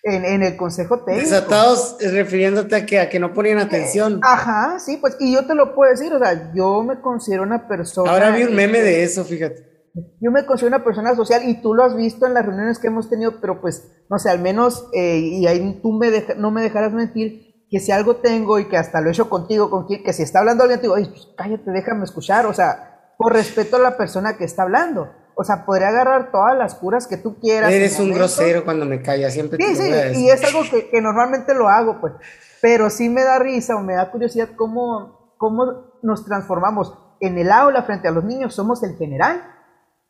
en, 0.02 0.24
en 0.24 0.42
el 0.42 0.56
consejo 0.56 1.04
técnico. 1.04 1.28
Desatados 1.28 1.98
eh, 2.00 2.10
refiriéndote 2.10 2.76
a 2.76 2.86
que, 2.86 3.00
a 3.00 3.10
que 3.10 3.18
no 3.18 3.34
ponían 3.34 3.58
atención. 3.58 4.14
Eh, 4.14 4.20
ajá, 4.22 4.78
sí, 4.78 4.96
pues, 4.96 5.16
y 5.20 5.34
yo 5.34 5.46
te 5.46 5.54
lo 5.54 5.74
puedo 5.74 5.90
decir, 5.90 6.10
o 6.14 6.18
sea, 6.18 6.52
yo 6.54 6.82
me 6.82 7.00
considero 7.02 7.42
una 7.42 7.68
persona. 7.68 8.10
Ahora 8.10 8.30
vi 8.30 8.44
un 8.44 8.54
meme 8.54 8.80
de 8.80 9.02
eso, 9.02 9.24
fíjate. 9.24 9.77
Yo 10.20 10.30
me 10.30 10.46
considero 10.46 10.76
una 10.76 10.84
persona 10.84 11.14
social 11.14 11.48
y 11.48 11.60
tú 11.60 11.74
lo 11.74 11.84
has 11.84 11.96
visto 11.96 12.26
en 12.26 12.34
las 12.34 12.44
reuniones 12.44 12.78
que 12.78 12.88
hemos 12.88 13.08
tenido, 13.08 13.40
pero 13.40 13.60
pues, 13.60 13.90
no 14.10 14.18
sé, 14.18 14.30
al 14.30 14.40
menos, 14.40 14.88
eh, 14.92 15.18
y 15.18 15.46
ahí 15.46 15.80
tú 15.82 15.92
me 15.92 16.10
no 16.36 16.50
me 16.50 16.62
dejarás 16.62 16.92
mentir, 16.92 17.48
que 17.70 17.80
si 17.80 17.92
algo 17.92 18.16
tengo 18.16 18.58
y 18.58 18.68
que 18.68 18.76
hasta 18.76 19.00
lo 19.00 19.08
he 19.08 19.12
hecho 19.12 19.28
contigo, 19.28 19.70
con 19.70 19.86
que, 19.86 20.02
que 20.02 20.12
si 20.12 20.22
está 20.22 20.40
hablando 20.40 20.62
alguien, 20.62 20.80
te 20.80 20.84
digo, 20.84 20.94
Ay, 20.94 21.06
pues, 21.06 21.28
cállate, 21.36 21.70
déjame 21.70 22.04
escuchar, 22.04 22.46
o 22.46 22.54
sea, 22.54 23.12
por 23.18 23.32
respeto 23.32 23.76
a 23.76 23.80
la 23.80 23.96
persona 23.96 24.36
que 24.36 24.44
está 24.44 24.62
hablando. 24.62 25.10
O 25.40 25.44
sea, 25.44 25.64
podría 25.64 25.88
agarrar 25.88 26.32
todas 26.32 26.56
las 26.58 26.74
curas 26.74 27.06
que 27.06 27.16
tú 27.16 27.38
quieras. 27.38 27.70
Eres 27.70 28.00
un 28.00 28.12
grosero 28.12 28.64
cuando 28.64 28.84
me 28.84 29.02
callas, 29.02 29.32
siempre 29.32 29.64
sí, 29.64 29.76
sí, 29.76 29.92
y 30.16 30.30
es 30.30 30.42
algo 30.42 30.62
que, 30.68 30.88
que, 30.90 31.00
normalmente 31.00 31.54
lo 31.54 31.68
hago, 31.68 32.00
pues. 32.00 32.12
Pero 32.60 32.90
sí 32.90 33.08
me 33.08 33.22
da 33.22 33.38
risa 33.38 33.76
o 33.76 33.80
me 33.80 33.94
da 33.94 34.10
curiosidad 34.10 34.48
cómo, 34.56 35.34
cómo 35.36 35.92
nos 36.02 36.24
transformamos. 36.24 36.92
En 37.20 37.38
el 37.38 37.52
aula 37.52 37.84
frente 37.84 38.08
a 38.08 38.10
los 38.10 38.24
niños 38.24 38.54
somos 38.54 38.82
el 38.82 38.96
general 38.96 39.57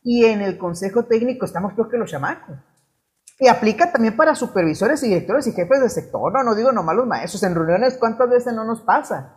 y 0.02 0.24
en 0.24 0.40
el 0.40 0.58
consejo 0.58 1.04
técnico 1.04 1.44
estamos 1.44 1.74
peor 1.74 1.90
que 1.90 1.98
los 1.98 2.10
chamacos. 2.10 2.56
Y 3.40 3.48
aplica 3.48 3.92
también 3.92 4.16
para 4.16 4.34
supervisores 4.34 5.02
y 5.02 5.08
directores 5.08 5.46
y 5.46 5.52
jefes 5.52 5.80
de 5.80 5.88
sector, 5.88 6.32
no, 6.32 6.42
no 6.42 6.54
digo 6.54 6.72
nomás 6.72 6.96
los 6.96 7.06
maestros, 7.06 7.42
en 7.44 7.54
reuniones 7.54 7.96
cuántas 7.98 8.28
veces 8.28 8.52
no 8.52 8.64
nos 8.64 8.80
pasa, 8.80 9.36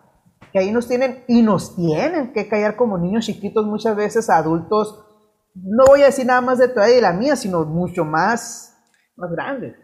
que 0.52 0.60
ahí 0.60 0.72
nos 0.72 0.88
tienen 0.88 1.24
y 1.28 1.44
nos 1.44 1.76
tienen 1.76 2.34
que 2.34 2.48
callar 2.48 2.76
como 2.76 2.98
niños 2.98 3.26
chiquitos 3.26 3.66
muchas 3.66 3.96
veces 3.96 4.30
adultos, 4.30 5.06
no 5.54 5.86
voy 5.86 6.02
a 6.02 6.08
decir 6.08 6.26
nada 6.26 6.42
más 6.42 6.58
de 6.58 6.70
tu 6.70 6.80
edad 6.80 6.90
y 6.90 7.02
la 7.02 7.14
mía, 7.14 7.36
sino 7.36 7.64
mucho 7.66 8.06
más, 8.06 8.76
más 9.16 9.32
grandes. 9.32 9.76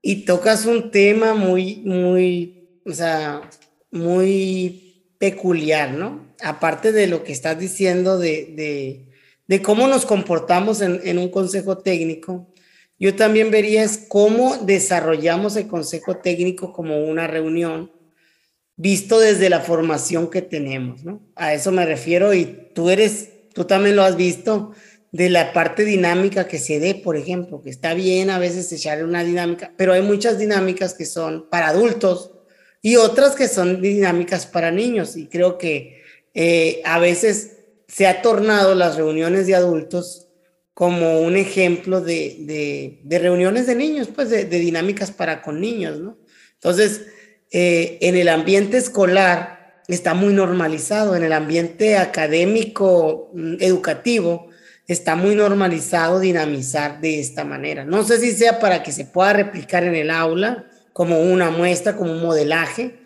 Y 0.00 0.24
tocas 0.24 0.66
un 0.66 0.90
tema 0.90 1.34
muy, 1.34 1.82
muy, 1.84 2.80
o 2.86 2.92
sea, 2.92 3.42
muy 3.90 5.16
peculiar, 5.18 5.92
¿no? 5.92 6.34
Aparte 6.42 6.92
de 6.92 7.08
lo 7.08 7.24
que 7.24 7.32
estás 7.32 7.58
diciendo 7.58 8.18
de, 8.18 8.54
de 8.56 9.05
de 9.48 9.62
cómo 9.62 9.86
nos 9.88 10.06
comportamos 10.06 10.80
en, 10.80 11.18
un 11.18 11.28
consejo 11.28 11.78
técnico, 11.78 12.52
yo 12.98 13.14
también 13.14 13.50
vería 13.50 13.84
es 13.84 14.06
cómo 14.08 14.56
desarrollamos 14.56 15.56
el 15.56 15.68
consejo 15.68 16.16
técnico 16.16 16.72
como 16.72 17.04
una 17.04 17.26
reunión, 17.26 17.92
visto 18.76 19.20
desde 19.20 19.50
la 19.50 19.60
formación 19.60 20.30
que 20.30 20.42
tenemos, 20.42 21.04
¿no? 21.04 21.22
A 21.34 21.54
eso 21.54 21.70
me 21.72 21.86
refiero 21.86 22.34
y 22.34 22.70
tú 22.74 22.90
eres, 22.90 23.30
tú 23.54 23.64
también 23.64 23.96
lo 23.96 24.02
has 24.02 24.16
visto, 24.16 24.72
de 25.12 25.30
la 25.30 25.52
parte 25.52 25.84
dinámica 25.84 26.46
que 26.46 26.58
se 26.58 26.78
dé, 26.78 26.94
por 26.94 27.16
ejemplo, 27.16 27.62
que 27.62 27.70
está 27.70 27.94
bien 27.94 28.28
a 28.28 28.38
veces 28.38 28.70
echarle 28.72 29.04
una 29.04 29.24
dinámica, 29.24 29.72
pero 29.76 29.92
hay 29.92 30.02
muchas 30.02 30.38
dinámicas 30.38 30.92
que 30.94 31.06
son 31.06 31.48
para 31.48 31.68
adultos 31.68 32.32
y 32.82 32.96
otras 32.96 33.34
que 33.34 33.48
son 33.48 33.80
dinámicas 33.80 34.46
para 34.46 34.70
niños 34.70 35.16
y 35.16 35.26
creo 35.26 35.56
que 35.56 36.02
eh, 36.34 36.82
a 36.84 36.98
veces 36.98 37.55
se 37.88 38.06
ha 38.06 38.22
tornado 38.22 38.74
las 38.74 38.96
reuniones 38.96 39.46
de 39.46 39.54
adultos 39.54 40.28
como 40.74 41.20
un 41.20 41.36
ejemplo 41.36 42.00
de, 42.02 43.00
reuniones 43.08 43.66
de 43.66 43.74
niños, 43.74 44.08
pues 44.14 44.28
de, 44.28 44.44
dinámicas 44.44 45.10
para 45.10 45.40
con 45.40 45.60
niños, 45.60 46.00
¿no? 46.00 46.18
Entonces, 46.54 47.06
eh, 47.50 47.98
en 48.02 48.16
el 48.16 48.28
ambiente 48.28 48.76
escolar 48.76 49.82
está 49.88 50.14
muy 50.14 50.34
normalizado, 50.34 51.16
en 51.16 51.22
el 51.22 51.32
ambiente 51.32 51.96
académico, 51.96 53.30
mm, 53.34 53.54
educativo, 53.60 54.48
está 54.86 55.16
muy 55.16 55.34
normalizado 55.34 56.20
dinamizar 56.20 57.00
de 57.00 57.20
esta 57.20 57.44
manera. 57.44 57.84
No 57.84 58.04
sé 58.04 58.18
si 58.20 58.32
sea 58.32 58.60
para 58.60 58.82
que 58.82 58.92
se 58.92 59.04
pueda 59.04 59.32
replicar 59.32 59.84
en 59.84 59.94
el 59.94 60.10
aula 60.10 60.66
como 60.92 61.20
una 61.20 61.50
muestra, 61.50 61.96
como 61.96 62.12
un 62.12 62.20
modelaje, 62.20 63.05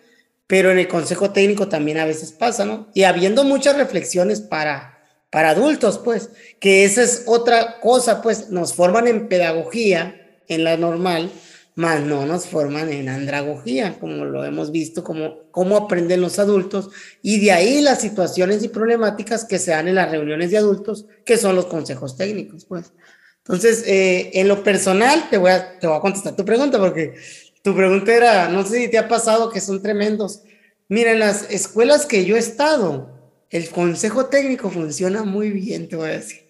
pero 0.51 0.69
en 0.69 0.79
el 0.79 0.89
consejo 0.89 1.31
técnico 1.31 1.69
también 1.69 1.97
a 1.97 2.03
veces 2.03 2.33
pasa, 2.33 2.65
¿no? 2.65 2.89
Y 2.93 3.03
habiendo 3.03 3.45
muchas 3.45 3.77
reflexiones 3.77 4.41
para, 4.41 4.99
para 5.29 5.51
adultos, 5.51 5.97
pues, 5.97 6.29
que 6.59 6.83
esa 6.83 7.03
es 7.03 7.23
otra 7.25 7.79
cosa, 7.79 8.21
pues, 8.21 8.49
nos 8.49 8.73
forman 8.73 9.07
en 9.07 9.29
pedagogía, 9.29 10.19
en 10.49 10.65
la 10.65 10.75
normal, 10.75 11.31
más 11.75 12.01
no 12.01 12.25
nos 12.25 12.47
forman 12.47 12.91
en 12.91 13.07
andragogía, 13.07 13.97
como 13.97 14.25
lo 14.25 14.43
hemos 14.43 14.73
visto, 14.73 15.05
como 15.05 15.49
cómo 15.51 15.77
aprenden 15.77 16.19
los 16.19 16.37
adultos, 16.37 16.89
y 17.21 17.39
de 17.39 17.53
ahí 17.53 17.79
las 17.79 18.01
situaciones 18.01 18.61
y 18.61 18.67
problemáticas 18.67 19.45
que 19.45 19.57
se 19.57 19.71
dan 19.71 19.87
en 19.87 19.95
las 19.95 20.11
reuniones 20.11 20.51
de 20.51 20.57
adultos, 20.57 21.05
que 21.23 21.37
son 21.37 21.55
los 21.55 21.67
consejos 21.67 22.17
técnicos, 22.17 22.65
pues. 22.65 22.91
Entonces, 23.37 23.85
eh, 23.87 24.31
en 24.33 24.49
lo 24.49 24.65
personal, 24.65 25.29
te 25.29 25.37
voy, 25.37 25.51
a, 25.51 25.79
te 25.79 25.87
voy 25.87 25.95
a 25.95 26.01
contestar 26.01 26.35
tu 26.35 26.43
pregunta, 26.43 26.77
porque 26.77 27.15
tu 27.63 27.75
pregunta 27.75 28.13
era, 28.13 28.49
no 28.49 28.65
sé 28.65 28.79
si 28.79 28.87
te 28.87 28.97
ha 28.97 29.07
pasado 29.07 29.51
que 29.51 29.61
son 29.61 29.81
tremendos. 29.81 30.41
Mira, 30.87 31.11
en 31.11 31.19
las 31.19 31.49
escuelas 31.51 32.05
que 32.05 32.25
yo 32.25 32.35
he 32.35 32.39
estado, 32.39 33.11
el 33.49 33.69
consejo 33.69 34.27
técnico 34.27 34.69
funciona 34.69 35.23
muy 35.23 35.51
bien, 35.51 35.87
te 35.87 35.95
voy 35.95 36.09
a 36.09 36.13
decir. 36.13 36.47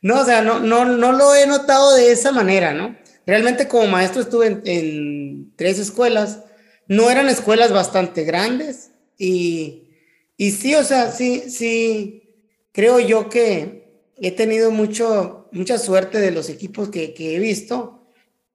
No, 0.00 0.20
o 0.20 0.24
sea, 0.24 0.42
no, 0.42 0.60
no, 0.60 0.84
no 0.84 1.12
lo 1.12 1.34
he 1.34 1.46
notado 1.46 1.94
de 1.94 2.12
esa 2.12 2.32
manera, 2.32 2.72
¿no? 2.72 2.96
Realmente 3.26 3.66
como 3.66 3.86
maestro 3.88 4.22
estuve 4.22 4.60
en, 4.64 5.52
tres 5.56 5.78
escuelas, 5.78 6.44
no 6.86 7.10
eran 7.10 7.28
escuelas 7.28 7.72
bastante 7.72 8.24
grandes 8.24 8.92
y, 9.18 9.88
y 10.36 10.52
sí, 10.52 10.74
o 10.76 10.84
sea, 10.84 11.10
sí, 11.10 11.50
sí, 11.50 12.36
creo 12.72 13.00
yo 13.00 13.28
que 13.28 14.04
he 14.16 14.30
tenido 14.30 14.70
mucho, 14.70 15.48
mucha 15.50 15.78
suerte 15.78 16.20
de 16.20 16.30
los 16.30 16.48
equipos 16.48 16.88
que, 16.90 17.14
que 17.14 17.34
he 17.34 17.38
visto, 17.40 18.06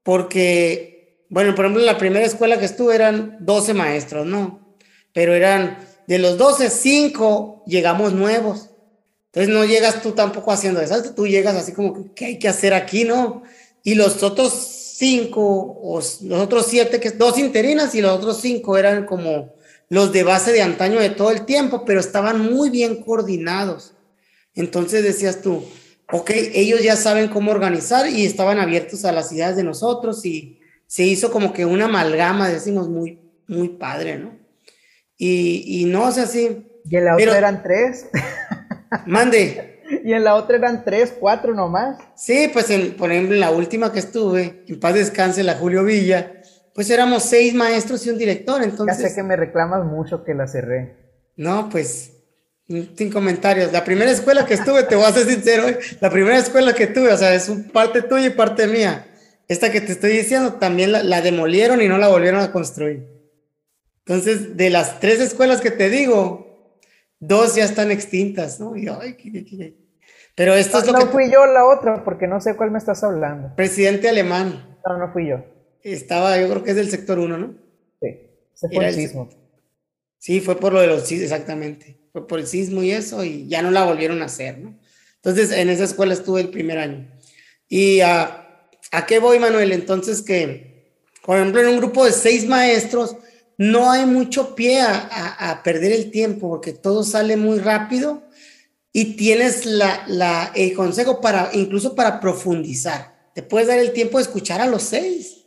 porque 0.03 0.90
bueno, 1.31 1.55
por 1.55 1.63
ejemplo, 1.63 1.81
la 1.85 1.97
primera 1.97 2.25
escuela 2.25 2.59
que 2.59 2.65
estuve 2.65 2.93
eran 2.93 3.37
12 3.39 3.73
maestros, 3.73 4.25
¿no? 4.27 4.75
Pero 5.13 5.33
eran 5.33 5.77
de 6.05 6.19
los 6.19 6.37
12, 6.37 6.69
5 6.69 7.63
llegamos 7.65 8.11
nuevos. 8.11 8.69
Entonces 9.27 9.53
no 9.53 9.63
llegas 9.63 10.01
tú 10.01 10.11
tampoco 10.11 10.51
haciendo 10.51 10.81
eso, 10.81 11.13
tú 11.13 11.25
llegas 11.25 11.55
así 11.55 11.71
como, 11.71 12.13
¿qué 12.13 12.25
hay 12.25 12.37
que 12.37 12.49
hacer 12.49 12.73
aquí, 12.73 13.05
no? 13.05 13.43
Y 13.81 13.95
los 13.95 14.23
otros 14.23 14.51
cinco, 14.97 15.79
o 15.81 15.99
los 15.99 16.41
otros 16.41 16.65
siete, 16.67 16.99
que 16.99 17.11
dos 17.11 17.39
interinas 17.39 17.95
y 17.95 18.01
los 18.01 18.11
otros 18.11 18.41
cinco 18.41 18.77
eran 18.77 19.05
como 19.05 19.53
los 19.87 20.11
de 20.11 20.23
base 20.23 20.51
de 20.51 20.61
antaño 20.61 20.99
de 20.99 21.11
todo 21.11 21.31
el 21.31 21.45
tiempo, 21.45 21.85
pero 21.85 22.01
estaban 22.01 22.53
muy 22.53 22.69
bien 22.69 23.01
coordinados. 23.01 23.93
Entonces 24.53 25.01
decías 25.01 25.41
tú, 25.41 25.63
ok, 26.11 26.29
ellos 26.53 26.83
ya 26.83 26.97
saben 26.97 27.29
cómo 27.29 27.51
organizar 27.51 28.09
y 28.09 28.25
estaban 28.25 28.59
abiertos 28.59 29.05
a 29.05 29.13
las 29.13 29.31
ideas 29.31 29.55
de 29.55 29.63
nosotros 29.63 30.25
y 30.25 30.60
se 30.91 31.03
hizo 31.03 31.31
como 31.31 31.53
que 31.53 31.65
una 31.65 31.85
amalgama, 31.85 32.49
decimos, 32.49 32.89
muy, 32.89 33.17
muy 33.47 33.69
padre, 33.69 34.17
¿no? 34.17 34.37
Y, 35.15 35.63
y 35.65 35.85
no, 35.85 36.09
o 36.09 36.11
sea, 36.11 36.25
sí. 36.25 36.67
Y 36.83 36.97
en 36.97 37.05
la 37.05 37.15
otra 37.15 37.37
eran 37.37 37.63
tres. 37.63 38.07
Mande. 39.05 39.79
Y 40.03 40.11
en 40.11 40.25
la 40.25 40.35
otra 40.35 40.57
eran 40.57 40.83
tres, 40.83 41.13
cuatro 41.17 41.55
nomás. 41.55 41.97
Sí, 42.17 42.49
pues 42.51 42.69
en, 42.71 42.97
por 42.97 43.09
ejemplo, 43.09 43.35
en 43.35 43.39
la 43.39 43.51
última 43.51 43.93
que 43.93 43.99
estuve, 43.99 44.65
en 44.67 44.81
paz 44.81 44.95
descanse, 44.95 45.43
la 45.43 45.53
Julio 45.53 45.85
Villa, 45.85 46.41
pues 46.75 46.89
éramos 46.89 47.23
seis 47.23 47.53
maestros 47.53 48.05
y 48.05 48.09
un 48.09 48.17
director, 48.17 48.61
entonces... 48.61 48.97
Ya 48.97 49.07
sé 49.07 49.15
que 49.15 49.23
me 49.23 49.37
reclamas 49.37 49.85
mucho 49.85 50.25
que 50.25 50.33
la 50.33 50.45
cerré. 50.45 50.97
No, 51.37 51.69
pues, 51.69 52.17
sin 52.67 53.09
comentarios. 53.13 53.71
La 53.71 53.85
primera 53.85 54.11
escuela 54.11 54.45
que 54.45 54.55
estuve, 54.55 54.83
te 54.83 54.97
voy 54.97 55.05
a 55.05 55.13
ser 55.13 55.25
sincero, 55.25 55.67
la 56.01 56.09
primera 56.09 56.37
escuela 56.37 56.73
que 56.73 56.87
tuve, 56.87 57.13
o 57.13 57.17
sea, 57.17 57.33
es 57.33 57.47
un 57.47 57.69
parte 57.69 58.01
tuya 58.01 58.25
y 58.25 58.31
parte 58.31 58.67
mía. 58.67 59.07
Esta 59.51 59.69
que 59.69 59.81
te 59.81 59.91
estoy 59.91 60.13
diciendo, 60.13 60.53
también 60.53 60.93
la, 60.93 61.21
demolieron 61.21 61.81
y 61.81 61.89
no 61.89 61.97
la 61.97 62.07
volvieron 62.07 62.39
a 62.39 62.53
construir. 62.53 63.05
Entonces, 64.05 64.55
de 64.55 64.69
las 64.69 65.01
tres 65.01 65.19
escuelas 65.19 65.59
que 65.59 65.71
te 65.71 65.89
digo, 65.89 66.77
dos 67.19 67.55
ya 67.55 67.65
están 67.65 67.91
extintas, 67.91 68.61
¿no? 68.61 68.77
Y, 68.77 68.87
ay, 68.87 69.75
Pero 70.35 70.53
esto 70.53 70.79
es 70.79 70.87
lo 70.87 70.93
no 70.93 70.99
que... 70.99 71.05
No 71.05 71.11
fui 71.11 71.29
yo 71.29 71.45
la 71.47 71.65
otra, 71.65 72.01
porque 72.05 72.27
no 72.27 72.39
sé 72.39 72.55
cuál 72.55 72.71
me 72.71 72.77
estás 72.77 73.03
hablando. 73.03 73.53
Presidente 73.57 74.07
alemán. 74.07 74.77
No, 74.87 74.97
no 74.97 75.11
fui 75.11 75.27
yo. 75.27 75.43
Estaba, 75.83 76.37
yo 76.37 76.47
creo 76.49 76.63
que 76.63 76.69
es 76.69 76.77
del 76.77 76.89
sector 76.89 77.19
1, 77.19 77.37
¿no? 77.37 77.53
Sí, 78.01 78.21
se 78.53 78.69
fue 78.69 78.87
el 78.87 78.93
sismo. 78.93 79.27
Sí, 80.17 80.39
fue 80.39 80.55
por 80.55 80.71
lo 80.71 80.79
de 80.79 80.87
los 80.87 81.05
sismos, 81.05 81.29
exactamente. 81.29 81.99
Fue 82.13 82.25
por 82.25 82.39
el 82.39 82.47
sismo 82.47 82.83
y 82.83 82.91
eso, 82.91 83.21
y 83.25 83.49
ya 83.49 83.61
no 83.61 83.69
la 83.69 83.83
volvieron 83.83 84.21
a 84.21 84.27
hacer, 84.27 84.59
¿no? 84.59 84.79
Entonces, 85.17 85.51
en 85.51 85.69
esa 85.69 85.83
escuela 85.83 86.13
estuve 86.13 86.39
el 86.39 86.51
primer 86.51 86.77
año. 86.77 87.11
¿Y 87.67 87.99
a, 87.99 88.41
a 88.91 89.05
qué 89.05 89.19
voy, 89.19 89.39
Manuel? 89.39 89.71
Entonces, 89.71 90.21
que, 90.21 90.93
por 91.25 91.37
ejemplo, 91.37 91.61
en 91.61 91.69
un 91.69 91.77
grupo 91.77 92.05
de 92.05 92.11
seis 92.11 92.45
maestros, 92.45 93.15
no 93.57 93.91
hay 93.91 94.05
mucho 94.05 94.55
pie 94.55 94.81
a, 94.81 95.51
a, 95.51 95.63
perder 95.63 95.91
el 95.91 96.11
tiempo, 96.11 96.49
porque 96.49 96.73
todo 96.73 97.03
sale 97.03 97.37
muy 97.37 97.59
rápido 97.59 98.23
y 98.91 99.15
tienes 99.15 99.65
la, 99.65 100.03
la, 100.07 100.51
el 100.55 100.73
consejo 100.73 101.21
para, 101.21 101.51
incluso 101.53 101.95
para 101.95 102.19
profundizar. 102.19 103.15
Te 103.33 103.43
puedes 103.43 103.67
dar 103.67 103.79
el 103.79 103.93
tiempo 103.93 104.17
de 104.17 104.23
escuchar 104.23 104.61
a 104.61 104.67
los 104.67 104.83
seis 104.83 105.45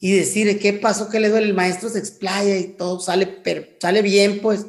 y 0.00 0.12
decir 0.12 0.58
qué 0.58 0.72
pasó, 0.72 1.08
qué 1.08 1.20
le 1.20 1.28
duele, 1.28 1.46
el 1.46 1.54
maestro 1.54 1.88
se 1.90 1.98
explaya 1.98 2.56
y 2.56 2.68
todo 2.68 2.98
sale, 2.98 3.42
sale 3.78 4.02
bien, 4.02 4.40
pues. 4.40 4.66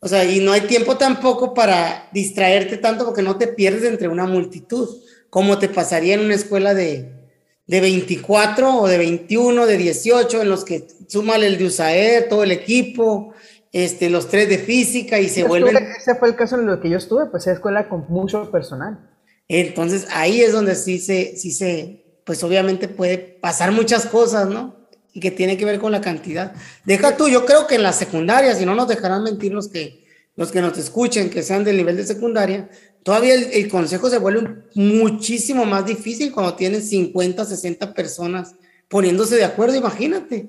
O 0.00 0.08
sea, 0.08 0.24
y 0.24 0.40
no 0.40 0.52
hay 0.52 0.62
tiempo 0.62 0.98
tampoco 0.98 1.54
para 1.54 2.10
distraerte 2.12 2.76
tanto 2.76 3.06
porque 3.06 3.22
no 3.22 3.38
te 3.38 3.46
pierdes 3.46 3.84
entre 3.84 4.08
una 4.08 4.26
multitud, 4.26 4.88
como 5.30 5.58
te 5.58 5.68
pasaría 5.68 6.14
en 6.14 6.20
una 6.20 6.34
escuela 6.34 6.74
de, 6.74 7.23
de 7.66 7.80
24 7.80 8.80
o 8.80 8.86
de 8.86 8.98
21, 8.98 9.66
de 9.66 9.76
18, 9.78 10.42
en 10.42 10.48
los 10.48 10.64
que 10.64 10.86
suman 11.08 11.42
el 11.42 11.58
de 11.58 11.64
USAER, 11.64 12.28
todo 12.28 12.42
el 12.42 12.52
equipo, 12.52 13.32
este, 13.72 14.10
los 14.10 14.28
tres 14.28 14.48
de 14.48 14.58
física 14.58 15.18
y 15.18 15.28
se 15.28 15.44
vuelve 15.44 15.72
Ese 15.98 16.14
fue 16.14 16.28
el 16.28 16.36
caso 16.36 16.60
en 16.60 16.68
el 16.68 16.80
que 16.80 16.90
yo 16.90 16.98
estuve, 16.98 17.26
pues 17.26 17.46
es 17.46 17.54
escuela 17.54 17.88
con 17.88 18.06
mucho 18.08 18.50
personal. 18.50 19.10
Entonces 19.48 20.06
ahí 20.10 20.40
es 20.40 20.52
donde 20.52 20.74
sí 20.74 20.98
se, 20.98 21.36
sí 21.36 21.50
se, 21.50 22.20
pues 22.24 22.42
obviamente 22.44 22.88
puede 22.88 23.18
pasar 23.18 23.72
muchas 23.72 24.06
cosas, 24.06 24.48
¿no? 24.48 24.76
Y 25.12 25.20
que 25.20 25.30
tiene 25.30 25.56
que 25.56 25.64
ver 25.64 25.78
con 25.78 25.92
la 25.92 26.00
cantidad. 26.00 26.54
Deja 26.84 27.16
tú, 27.16 27.28
yo 27.28 27.44
creo 27.46 27.66
que 27.66 27.76
en 27.76 27.82
la 27.82 27.92
secundaria, 27.92 28.54
si 28.54 28.64
no 28.64 28.74
nos 28.74 28.88
dejarán 28.88 29.22
mentir 29.22 29.52
los 29.52 29.68
que, 29.68 30.04
los 30.36 30.50
que 30.50 30.60
nos 30.60 30.76
escuchen, 30.78 31.30
que 31.30 31.42
sean 31.42 31.64
del 31.64 31.76
nivel 31.76 31.96
de 31.96 32.06
secundaria, 32.06 32.68
todavía 33.04 33.34
el, 33.34 33.70
consejo 33.70 34.10
se 34.10 34.18
vuelve 34.18 34.64
muchísimo 34.74 35.64
más 35.64 35.86
difícil 35.86 36.32
cuando 36.32 36.54
tienes 36.54 36.88
50, 36.88 37.44
60 37.44 37.94
personas 37.94 38.56
poniéndose 38.88 39.36
de 39.36 39.44
acuerdo, 39.44 39.76
imagínate. 39.76 40.48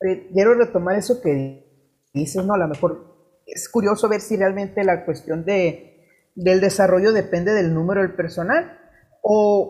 Eh, 0.00 0.28
quiero 0.32 0.54
retomar 0.54 0.96
eso 0.96 1.20
que 1.20 1.64
dices, 2.14 2.42
¿no? 2.44 2.54
A 2.54 2.58
lo 2.58 2.68
mejor 2.68 3.42
es 3.46 3.68
curioso 3.68 4.08
ver 4.08 4.22
si 4.22 4.36
realmente 4.36 4.82
la 4.84 5.04
cuestión 5.04 5.44
de, 5.44 6.06
del 6.34 6.62
desarrollo 6.62 7.12
depende 7.12 7.52
del 7.52 7.74
número 7.74 8.00
del 8.00 8.14
personal 8.14 8.80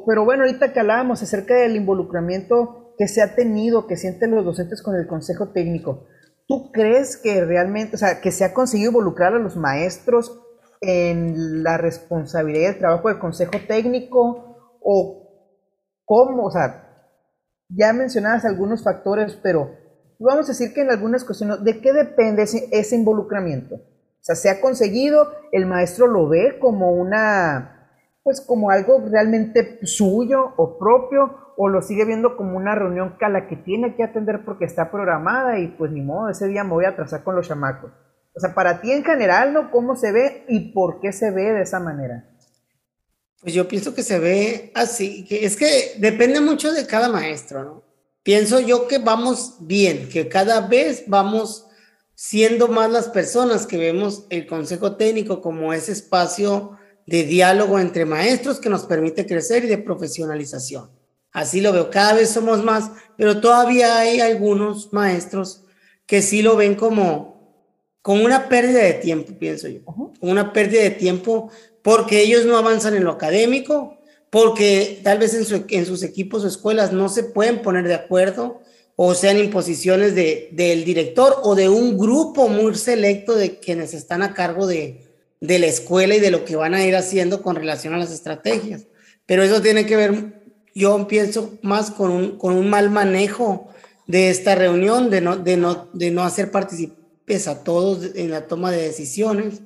pero 0.07 0.25
bueno, 0.25 0.45
ahorita 0.45 0.73
que 0.73 0.81
hablábamos 0.81 1.23
acerca 1.23 1.55
del 1.55 1.77
involucramiento 1.77 2.95
que 2.99 3.09
se 3.09 3.23
ha 3.23 3.35
tenido, 3.35 3.87
que 3.87 3.97
sienten 3.97 4.33
los 4.33 4.45
docentes 4.45 4.83
con 4.83 4.95
el 4.97 5.07
consejo 5.07 5.49
técnico, 5.49 6.07
¿tú 6.47 6.71
crees 6.73 7.17
que 7.17 7.45
realmente, 7.45 7.97
o 7.97 7.99
sea, 7.99 8.21
que 8.21 8.33
se 8.33 8.45
ha 8.45 8.53
conseguido 8.53 8.91
involucrar 8.91 9.35
a 9.35 9.39
los 9.39 9.57
maestros 9.57 10.43
en 10.81 11.63
la 11.63 11.79
responsabilidad 11.79 12.71
del 12.71 12.79
trabajo 12.79 13.09
del 13.09 13.19
consejo 13.19 13.53
técnico? 13.67 14.79
¿O 14.81 15.27
cómo? 16.05 16.47
O 16.47 16.51
sea, 16.51 16.87
ya 17.69 17.93
mencionabas 17.93 18.45
algunos 18.45 18.85
factores, 18.85 19.39
pero 19.43 19.71
vamos 20.19 20.47
a 20.47 20.53
decir 20.53 20.73
que 20.73 20.83
en 20.83 20.91
algunas 20.91 21.25
cuestiones, 21.25 21.63
¿de 21.63 21.81
qué 21.81 21.93
depende 21.93 22.43
ese, 22.43 22.97
involucramiento? 22.97 23.77
O 23.77 24.23
sea, 24.27 24.35
¿se 24.35 24.51
ha 24.51 24.61
conseguido? 24.61 25.29
¿El 25.53 25.67
maestro 25.67 26.07
lo 26.07 26.29
ve 26.29 26.59
como 26.59 26.93
una 26.93 27.73
pues 28.23 28.41
como 28.41 28.71
algo 28.71 29.05
realmente 29.09 29.79
suyo 29.87 30.53
o 30.57 30.81
propio 30.81 31.53
o 31.57 31.69
lo 31.69 31.81
sigue 31.81 32.05
viendo 32.05 32.37
como 32.37 32.57
una 32.57 32.75
reunión 32.75 33.15
a 33.21 33.29
la 33.29 33.47
que 33.47 33.55
tiene 33.55 33.95
que 33.95 34.03
atender 34.03 34.45
porque 34.45 34.65
está 34.65 34.91
programada 34.91 35.61
y 35.61 35.69
pues 35.69 35.93
ni 35.93 36.01
modo, 36.01 36.29
ese 36.29 36.49
día 36.49 36.65
me 36.65 36.71
voy 36.71 36.87
a 36.87 36.91
atrasar 36.91 37.23
con 37.23 37.37
los 37.37 37.47
chamacos. 37.47 37.93
O 38.37 38.41
sea, 38.41 38.55
para 38.55 38.81
ti 38.81 38.93
en 38.93 39.03
general, 39.03 39.55
¿no? 39.55 39.71
¿Cómo 39.71 39.97
se 39.97 40.13
ve 40.13 40.45
y 40.49 40.73
por 40.73 41.01
qué 41.01 41.13
se 41.13 41.31
ve 41.31 41.53
de 41.53 41.63
esa 41.63 41.81
manera? 41.81 42.29
Pues 43.41 43.55
yo 43.55 43.67
pienso 43.67 43.95
que 43.95 44.03
se 44.03 44.19
ve 44.19 44.73
así, 44.75 45.25
que 45.25 45.47
es 45.47 45.57
que 45.57 45.95
depende 45.99 46.41
mucho 46.41 46.73
de 46.73 46.87
cada 46.87 47.09
maestro, 47.09 47.65
¿no? 47.65 47.83
Pienso 48.23 48.61
yo 48.61 48.89
que 48.89 48.99
vamos 48.99 49.57
bien, 49.61 50.09
que 50.09 50.29
cada 50.29 50.67
vez 50.67 51.05
vamos 51.07 51.67
siendo 52.15 52.69
más 52.69 52.91
las 52.91 53.09
personas 53.09 53.67
que 53.67 53.77
vemos 53.79 54.27
el 54.31 54.47
consejo 54.47 54.97
técnico 54.97 55.41
como 55.41 55.73
ese 55.73 55.93
espacio 55.93 56.77
de 57.07 57.23
diálogo 57.25 57.79
entre 57.79 58.05
maestros 58.05 58.59
que 58.59 58.69
nos 58.69 58.85
permite 58.85 59.27
crecer 59.27 59.65
y 59.65 59.69
de 59.69 59.79
profesionalización. 59.79 60.91
Así 61.31 61.61
lo 61.61 61.73
veo, 61.73 61.91
cada 61.91 62.15
vez 62.15 62.31
somos 62.31 62.65
más, 62.65 62.91
pero 63.17 63.41
todavía 63.41 63.99
hay 63.99 64.21
algunos 64.21 64.93
maestros 64.93 65.63
que 66.07 66.23
sí 66.23 66.43
lo 66.43 66.57
ven 66.57 66.75
como, 66.75 67.36
como 68.07 68.25
una 68.25 68.49
pérdida 68.49 68.85
de 68.85 68.93
tiempo, 68.93 69.33
pienso 69.37 69.67
yo, 69.67 69.85
como 69.85 70.13
una 70.21 70.53
pérdida 70.53 70.81
de 70.83 70.91
tiempo 70.91 71.51
porque 71.83 72.23
ellos 72.23 72.47
no 72.47 72.57
avanzan 72.57 72.95
en 72.95 73.03
lo 73.03 73.11
académico, 73.11 73.99
porque 74.31 75.01
tal 75.03 75.19
vez 75.19 75.35
en, 75.35 75.67
en 75.69 75.87
sus 75.87 76.05
equipos 76.05 76.45
o 76.45 76.47
escuelas 76.47 76.93
no 76.93 77.09
se 77.09 77.25
pueden 77.25 77.63
poner 77.63 77.89
de 77.89 77.95
acuerdo 77.95 78.61
o 78.95 79.13
sean 79.15 79.39
imposiciones 79.39 80.15
de, 80.15 80.51
del 80.53 80.85
director 80.85 81.39
o 81.43 81.57
de 81.57 81.69
un 81.69 81.99
grupo 81.99 82.49
muy 82.49 82.77
selecto 82.77 83.35
de 83.35 83.59
quienes 83.59 83.93
están 83.93 84.23
a 84.23 84.35
cargo 84.35 84.69
de, 84.69 85.03
de 85.41 85.59
la 85.59 85.67
escuela 85.67 86.15
y 86.15 86.21
de 86.21 86.31
lo 86.31 86.45
que 86.45 86.55
van 86.55 86.75
a 86.75 86.87
ir 86.87 86.95
haciendo 86.95 87.43
con 87.43 87.57
relación 87.57 87.93
a 87.93 87.99
las 87.99 88.13
estrategias. 88.13 88.87
Pero 89.27 89.43
eso 89.43 89.61
tiene 89.61 89.85
que 89.85 89.97
ver, 89.97 90.45
yo 90.77 91.09
pienso 91.09 91.59
más 91.61 91.91
con 91.91 92.13
un, 92.13 92.39
con 92.39 92.55
un 92.55 92.71
mal 92.71 92.89
manejo 92.89 93.67
de 94.07 94.31
esta 94.31 94.55
reunión, 94.55 95.11
de 95.11 95.21
no, 95.21 95.37
de 95.37 95.57
no, 95.57 95.89
de 95.93 96.13
no 96.13 96.23
hacer 96.23 96.53
partícipes 96.53 97.06
a 97.49 97.65
todos 97.65 98.15
en 98.15 98.31
la 98.31 98.47
toma 98.47 98.71
de 98.71 98.83
decisiones 98.83 99.63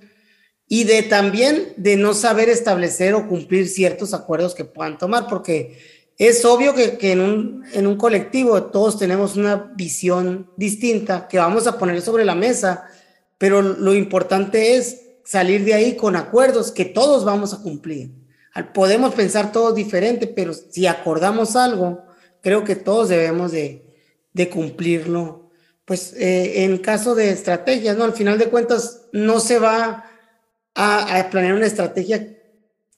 y 0.67 0.85
de 0.85 1.03
también 1.03 1.75
de 1.77 1.97
no 1.97 2.15
saber 2.15 2.49
establecer 2.49 3.15
o 3.15 3.29
cumplir 3.29 3.69
ciertos 3.69 4.15
acuerdos 4.15 4.55
que 4.55 4.65
puedan 4.65 4.99
tomar, 4.99 5.27
porque 5.29 5.79
es 6.17 6.45
obvio 6.45 6.75
que, 6.75 6.97
que 6.97 7.13
en, 7.13 7.21
un, 7.21 7.65
en 7.73 7.87
un 7.87 7.97
colectivo 7.97 8.63
todos 8.65 8.99
tenemos 8.99 9.37
una 9.37 9.73
visión 9.77 10.51
distinta 10.57 11.29
que 11.29 11.39
vamos 11.39 11.67
a 11.67 11.79
poner 11.79 12.01
sobre 12.03 12.25
la 12.25 12.35
mesa, 12.35 12.89
pero 13.37 13.63
lo 13.63 13.95
importante 13.95 14.77
es 14.77 15.03
salir 15.25 15.65
de 15.65 15.75
ahí 15.75 15.97
con 15.97 16.17
acuerdos 16.17 16.73
que 16.73 16.85
todos 16.85 17.25
vamos 17.25 17.53
a 17.53 17.63
cumplir. 17.63 18.13
Podemos 18.75 19.15
pensar 19.15 19.53
todos 19.53 19.75
diferente, 19.75 20.27
pero 20.27 20.53
si 20.53 20.87
acordamos 20.87 21.57
algo, 21.57 22.03
creo 22.41 22.65
que 22.65 22.75
todos 22.75 23.09
debemos 23.09 23.53
de, 23.53 23.85
de 24.33 24.49
cumplirlo. 24.49 25.50
Pues 25.91 26.13
eh, 26.13 26.63
en 26.63 26.79
caso 26.79 27.17
de 27.17 27.31
estrategias, 27.31 27.97
¿no? 27.97 28.05
Al 28.05 28.13
final 28.13 28.39
de 28.39 28.49
cuentas, 28.49 29.09
no 29.11 29.41
se 29.41 29.59
va 29.59 30.05
a, 30.73 31.19
a, 31.19 31.31
planear 31.31 31.55
una 31.55 31.67
estrategia 31.67 32.39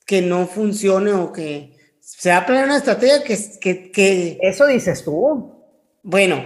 que 0.05 0.21
no 0.21 0.47
funcione 0.47 1.11
o 1.15 1.33
que 1.33 1.75
se 2.01 2.29
va 2.29 2.37
a 2.37 2.45
planear 2.45 2.67
una 2.67 2.77
estrategia 2.77 3.25
que, 3.25 3.39
que, 3.59 3.91
que... 3.91 4.39
Eso 4.43 4.67
dices 4.67 5.05
tú. 5.05 5.55
Bueno, 6.03 6.45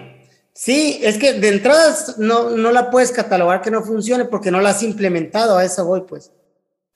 Sí, 0.55 1.01
es 1.03 1.19
que 1.19 1.33
de 1.33 1.49
entrada 1.49 1.97
no, 2.19 2.51
no 2.51 2.71
la 2.71 2.91
puedes 2.91 3.11
catalogar 3.11 3.61
que 3.61 3.73
no 3.73 3.83
funcione 3.83 4.27
porque 4.27 4.53
no 4.53 4.61
la 4.61 4.71
has 4.71 4.85
implementado, 4.85 5.59
a 5.59 5.65
eso 5.65 5.85
voy 5.85 6.03
pues. 6.03 6.29
O 6.29 6.33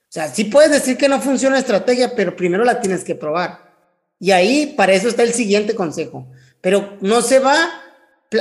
sea, 0.07 0.33
sí 0.33 0.45
puedes 0.45 0.71
decir 0.71 0.97
que 0.97 1.09
no 1.09 1.19
funciona 1.19 1.55
la 1.55 1.59
estrategia, 1.59 2.15
pero 2.15 2.37
primero 2.37 2.63
la 2.63 2.79
tienes 2.79 3.03
que 3.03 3.15
probar. 3.15 3.75
Y 4.17 4.31
ahí, 4.31 4.75
para 4.77 4.93
eso 4.93 5.09
está 5.09 5.23
el 5.23 5.33
siguiente 5.33 5.75
consejo. 5.75 6.25
Pero 6.61 6.97
no 7.01 7.21
se 7.21 7.39
va 7.39 7.80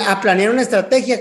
a 0.06 0.20
planear 0.20 0.50
una 0.50 0.62
estrategia 0.62 1.18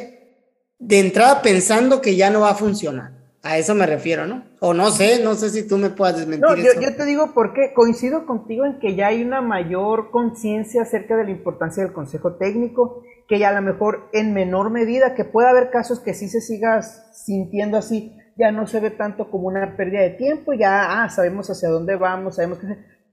de 0.78 1.00
entrada 1.00 1.42
pensando 1.42 2.02
que 2.02 2.16
ya 2.16 2.30
no 2.30 2.42
va 2.42 2.52
a 2.52 2.56
funcionar. 2.56 3.12
A 3.42 3.58
eso 3.58 3.74
me 3.74 3.86
refiero, 3.86 4.28
¿no? 4.28 4.44
O 4.60 4.74
no 4.74 4.92
sé, 4.92 5.24
no 5.24 5.34
sé 5.36 5.50
si 5.50 5.66
tú 5.66 5.78
me 5.78 5.90
puedas 5.90 6.18
desmentir. 6.18 6.46
No, 6.46 6.56
yo, 6.56 6.80
yo 6.80 6.96
te 6.96 7.06
digo 7.06 7.32
porque 7.34 7.74
coincido 7.74 8.26
contigo 8.26 8.66
en 8.66 8.80
que 8.80 8.96
ya 8.96 9.08
hay 9.08 9.24
una 9.24 9.42
mayor 9.42 10.12
conciencia 10.12 10.82
acerca 10.82 11.16
de 11.16 11.24
la 11.24 11.32
importancia 11.32 11.82
del 11.82 11.94
consejo 11.94 12.36
técnico, 12.36 13.02
que 13.30 13.40
ya 13.40 13.50
a 13.50 13.54
lo 13.54 13.62
mejor 13.62 14.10
en 14.12 14.34
menor 14.34 14.72
medida, 14.72 15.16
que 15.16 15.24
puede 15.24 15.48
haber 15.48 15.70
casos 15.72 16.02
que 16.02 16.14
sí 16.14 16.28
se 16.28 16.42
siga 16.42 16.82
sintiendo 16.82 17.78
así, 17.78 18.18
ya 18.36 18.52
no 18.52 18.68
se 18.68 18.82
ve 18.82 18.92
tanto 18.92 19.32
como 19.32 19.48
una 19.48 19.78
pérdida 19.78 20.02
de 20.02 20.12
tiempo, 20.12 20.54
ya 20.54 21.04
ah, 21.04 21.10
sabemos 21.10 21.50
hacia 21.50 21.70
dónde 21.70 21.96
vamos, 21.96 22.36
sabemos 22.36 22.60
qué 22.60 22.68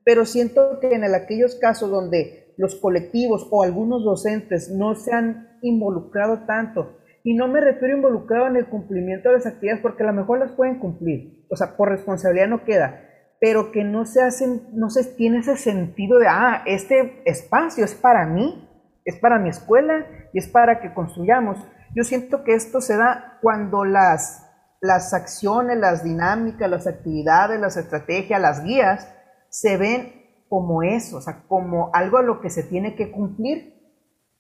pero 0.06 0.24
siento 0.24 0.78
que 0.80 0.94
en 0.94 1.02
aquellos 1.12 1.56
casos 1.56 1.90
donde 1.90 2.45
los 2.56 2.76
colectivos 2.76 3.46
o 3.50 3.62
algunos 3.62 4.04
docentes 4.04 4.70
no 4.70 4.94
se 4.94 5.12
han 5.12 5.58
involucrado 5.62 6.46
tanto, 6.46 6.98
y 7.22 7.34
no 7.34 7.48
me 7.48 7.60
refiero 7.60 7.94
a 7.94 7.96
involucrado 7.96 8.46
en 8.46 8.56
el 8.56 8.66
cumplimiento 8.66 9.28
de 9.28 9.36
las 9.36 9.46
actividades, 9.46 9.82
porque 9.82 10.02
a 10.02 10.06
lo 10.06 10.12
mejor 10.12 10.38
las 10.38 10.52
pueden 10.52 10.78
cumplir, 10.78 11.44
o 11.50 11.56
sea, 11.56 11.76
por 11.76 11.88
responsabilidad 11.88 12.48
no 12.48 12.64
queda, 12.64 13.00
pero 13.40 13.72
que 13.72 13.84
no 13.84 14.04
se 14.04 14.22
hacen, 14.22 14.62
no 14.72 14.90
se 14.90 15.04
tiene 15.16 15.38
ese 15.38 15.56
sentido 15.56 16.18
de, 16.18 16.26
ah, 16.28 16.62
este 16.66 17.22
espacio 17.26 17.84
es 17.84 17.94
para 17.94 18.26
mí, 18.26 18.68
es 19.04 19.18
para 19.18 19.38
mi 19.38 19.50
escuela 19.50 20.06
y 20.32 20.38
es 20.38 20.48
para 20.48 20.80
que 20.80 20.94
construyamos. 20.94 21.58
Yo 21.94 22.02
siento 22.02 22.44
que 22.44 22.54
esto 22.54 22.80
se 22.80 22.96
da 22.96 23.38
cuando 23.42 23.84
las 23.84 24.46
las 24.80 25.14
acciones, 25.14 25.78
las 25.78 26.04
dinámicas, 26.04 26.70
las 26.70 26.86
actividades, 26.86 27.60
las 27.60 27.76
estrategias, 27.76 28.40
las 28.40 28.62
guías, 28.62 29.12
se 29.48 29.76
ven 29.76 30.15
como 30.48 30.82
eso, 30.82 31.18
o 31.18 31.20
sea, 31.20 31.44
como 31.48 31.90
algo 31.92 32.18
a 32.18 32.22
lo 32.22 32.40
que 32.40 32.50
se 32.50 32.62
tiene 32.62 32.94
que 32.94 33.10
cumplir 33.10 33.74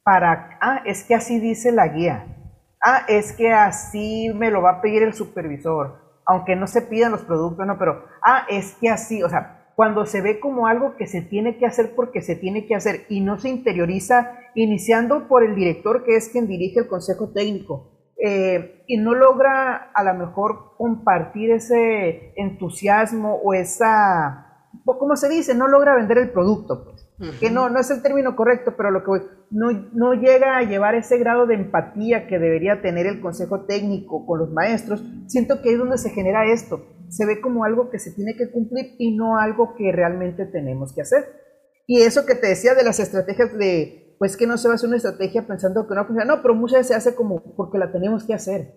para, 0.02 0.58
ah, 0.60 0.82
es 0.84 1.04
que 1.04 1.14
así 1.14 1.40
dice 1.40 1.72
la 1.72 1.88
guía, 1.88 2.26
ah, 2.84 3.02
es 3.08 3.32
que 3.32 3.52
así 3.52 4.30
me 4.34 4.50
lo 4.50 4.62
va 4.62 4.70
a 4.70 4.80
pedir 4.80 5.02
el 5.02 5.14
supervisor, 5.14 6.20
aunque 6.26 6.56
no 6.56 6.66
se 6.66 6.82
pidan 6.82 7.12
los 7.12 7.22
productos, 7.22 7.66
no, 7.66 7.78
pero, 7.78 8.04
ah, 8.22 8.46
es 8.48 8.76
que 8.80 8.88
así, 8.88 9.22
o 9.22 9.28
sea, 9.28 9.72
cuando 9.74 10.06
se 10.06 10.22
ve 10.22 10.40
como 10.40 10.66
algo 10.66 10.96
que 10.96 11.06
se 11.06 11.20
tiene 11.20 11.58
que 11.58 11.66
hacer 11.66 11.94
porque 11.94 12.22
se 12.22 12.34
tiene 12.34 12.66
que 12.66 12.74
hacer 12.74 13.04
y 13.08 13.20
no 13.20 13.38
se 13.38 13.50
interioriza, 13.50 14.38
iniciando 14.54 15.28
por 15.28 15.44
el 15.44 15.54
director 15.54 16.04
que 16.04 16.16
es 16.16 16.30
quien 16.30 16.46
dirige 16.46 16.80
el 16.80 16.88
consejo 16.88 17.32
técnico, 17.32 17.92
eh, 18.18 18.84
y 18.86 18.96
no 18.96 19.14
logra 19.14 19.90
a 19.94 20.02
lo 20.02 20.14
mejor 20.14 20.76
compartir 20.78 21.50
ese 21.50 22.32
entusiasmo 22.36 23.34
o 23.34 23.52
esa, 23.52 24.45
¿cómo 24.84 25.16
se 25.16 25.28
dice? 25.28 25.54
No 25.54 25.68
logra 25.68 25.94
vender 25.94 26.18
el 26.18 26.30
producto, 26.30 26.84
pues. 26.84 27.06
Que 27.40 27.50
no, 27.50 27.70
no 27.70 27.80
es 27.80 27.90
el 27.90 28.02
término 28.02 28.36
correcto, 28.36 28.74
pero 28.76 28.90
lo 28.90 29.02
que 29.02 29.26
no, 29.50 29.72
no 29.92 30.12
llega 30.14 30.58
a 30.58 30.62
llevar 30.62 30.94
ese 30.94 31.16
grado 31.16 31.46
de 31.46 31.54
empatía 31.54 32.26
que 32.26 32.38
debería 32.38 32.82
tener 32.82 33.06
el 33.06 33.20
consejo 33.20 33.64
técnico 33.64 34.26
con 34.26 34.38
los 34.38 34.50
maestros. 34.50 35.02
Siento 35.26 35.62
que 35.62 35.72
es 35.72 35.78
donde 35.78 35.96
se 35.96 36.10
genera 36.10 36.44
esto. 36.44 36.84
Se 37.08 37.24
ve 37.24 37.40
como 37.40 37.64
algo 37.64 37.88
que 37.90 37.98
se 37.98 38.12
tiene 38.12 38.36
que 38.36 38.50
cumplir 38.50 38.96
y 38.98 39.16
no 39.16 39.38
algo 39.38 39.74
que 39.76 39.92
realmente 39.92 40.44
tenemos 40.44 40.94
que 40.94 41.02
hacer. 41.02 41.24
Y 41.86 42.02
eso 42.02 42.26
que 42.26 42.34
te 42.34 42.48
decía 42.48 42.74
de 42.74 42.84
las 42.84 43.00
estrategias 43.00 43.56
de 43.56 44.16
pues 44.18 44.36
que 44.36 44.46
no 44.46 44.56
se 44.56 44.68
va 44.68 44.72
a 44.72 44.74
hacer 44.76 44.88
una 44.88 44.96
estrategia 44.96 45.46
pensando 45.46 45.86
que 45.86 45.94
no 45.94 46.04
funciona. 46.06 46.36
No, 46.36 46.42
pero 46.42 46.54
muchas 46.54 46.80
veces 46.80 46.88
se 46.88 46.94
hace 46.94 47.14
como 47.16 47.42
porque 47.56 47.78
la 47.78 47.92
tenemos 47.92 48.24
que 48.24 48.34
hacer. 48.34 48.74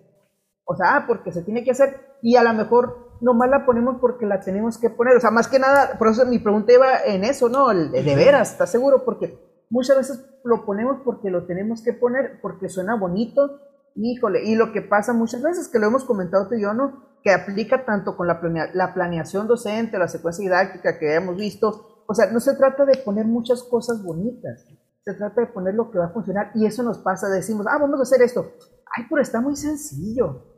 O 0.64 0.76
sea, 0.76 0.96
ah, 0.96 1.04
porque 1.06 1.32
se 1.32 1.42
tiene 1.42 1.64
que 1.64 1.72
hacer 1.72 1.96
y 2.22 2.36
a 2.36 2.42
lo 2.42 2.52
mejor 2.54 3.09
nomás 3.20 3.50
la 3.50 3.66
ponemos 3.66 3.98
porque 4.00 4.26
la 4.26 4.40
tenemos 4.40 4.78
que 4.78 4.90
poner. 4.90 5.16
O 5.16 5.20
sea, 5.20 5.30
más 5.30 5.48
que 5.48 5.58
nada, 5.58 5.98
por 5.98 6.08
eso 6.08 6.24
mi 6.26 6.38
pregunta 6.38 6.72
iba 6.72 7.04
en 7.04 7.24
eso, 7.24 7.48
¿no? 7.48 7.68
De, 7.68 8.02
de 8.02 8.16
veras, 8.16 8.52
¿estás 8.52 8.70
seguro? 8.70 9.04
Porque 9.04 9.38
muchas 9.70 9.96
veces 9.96 10.24
lo 10.44 10.64
ponemos 10.64 10.98
porque 11.04 11.30
lo 11.30 11.46
tenemos 11.46 11.82
que 11.82 11.92
poner, 11.92 12.40
porque 12.40 12.68
suena 12.68 12.96
bonito, 12.96 13.60
híjole. 13.96 14.44
Y 14.44 14.54
lo 14.54 14.72
que 14.72 14.82
pasa 14.82 15.12
muchas 15.12 15.42
veces, 15.42 15.68
que 15.68 15.78
lo 15.78 15.86
hemos 15.86 16.04
comentado 16.04 16.48
tú 16.48 16.54
y 16.54 16.62
yo, 16.62 16.72
¿no? 16.74 17.18
Que 17.22 17.32
aplica 17.32 17.84
tanto 17.84 18.16
con 18.16 18.26
la, 18.26 18.40
la 18.72 18.94
planeación 18.94 19.46
docente, 19.46 19.98
la 19.98 20.08
secuencia 20.08 20.42
didáctica 20.42 20.98
que 20.98 21.14
hemos 21.14 21.36
visto. 21.36 22.04
O 22.06 22.14
sea, 22.14 22.30
no 22.32 22.40
se 22.40 22.56
trata 22.56 22.84
de 22.84 22.98
poner 22.98 23.26
muchas 23.26 23.62
cosas 23.62 24.02
bonitas 24.02 24.66
se 25.04 25.14
trata 25.14 25.40
de 25.40 25.46
poner 25.46 25.74
lo 25.74 25.90
que 25.90 25.98
va 25.98 26.06
a 26.06 26.12
funcionar 26.12 26.50
y 26.54 26.66
eso 26.66 26.82
nos 26.82 26.98
pasa, 26.98 27.28
decimos, 27.28 27.66
ah, 27.68 27.78
vamos 27.80 27.98
a 28.00 28.02
hacer 28.02 28.22
esto. 28.22 28.52
Ay, 28.96 29.04
pero 29.08 29.22
está 29.22 29.40
muy 29.40 29.56
sencillo. 29.56 30.49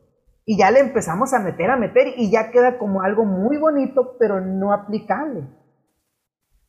Y 0.45 0.59
ya 0.59 0.71
le 0.71 0.81
empezamos 0.81 1.33
a 1.33 1.39
meter, 1.39 1.71
a 1.71 1.77
meter 1.77 2.15
y 2.17 2.31
ya 2.31 2.51
queda 2.51 2.79
como 2.79 3.03
algo 3.03 3.25
muy 3.25 3.57
bonito, 3.59 4.17
pero 4.19 4.41
no 4.41 4.73
aplicable. 4.73 5.43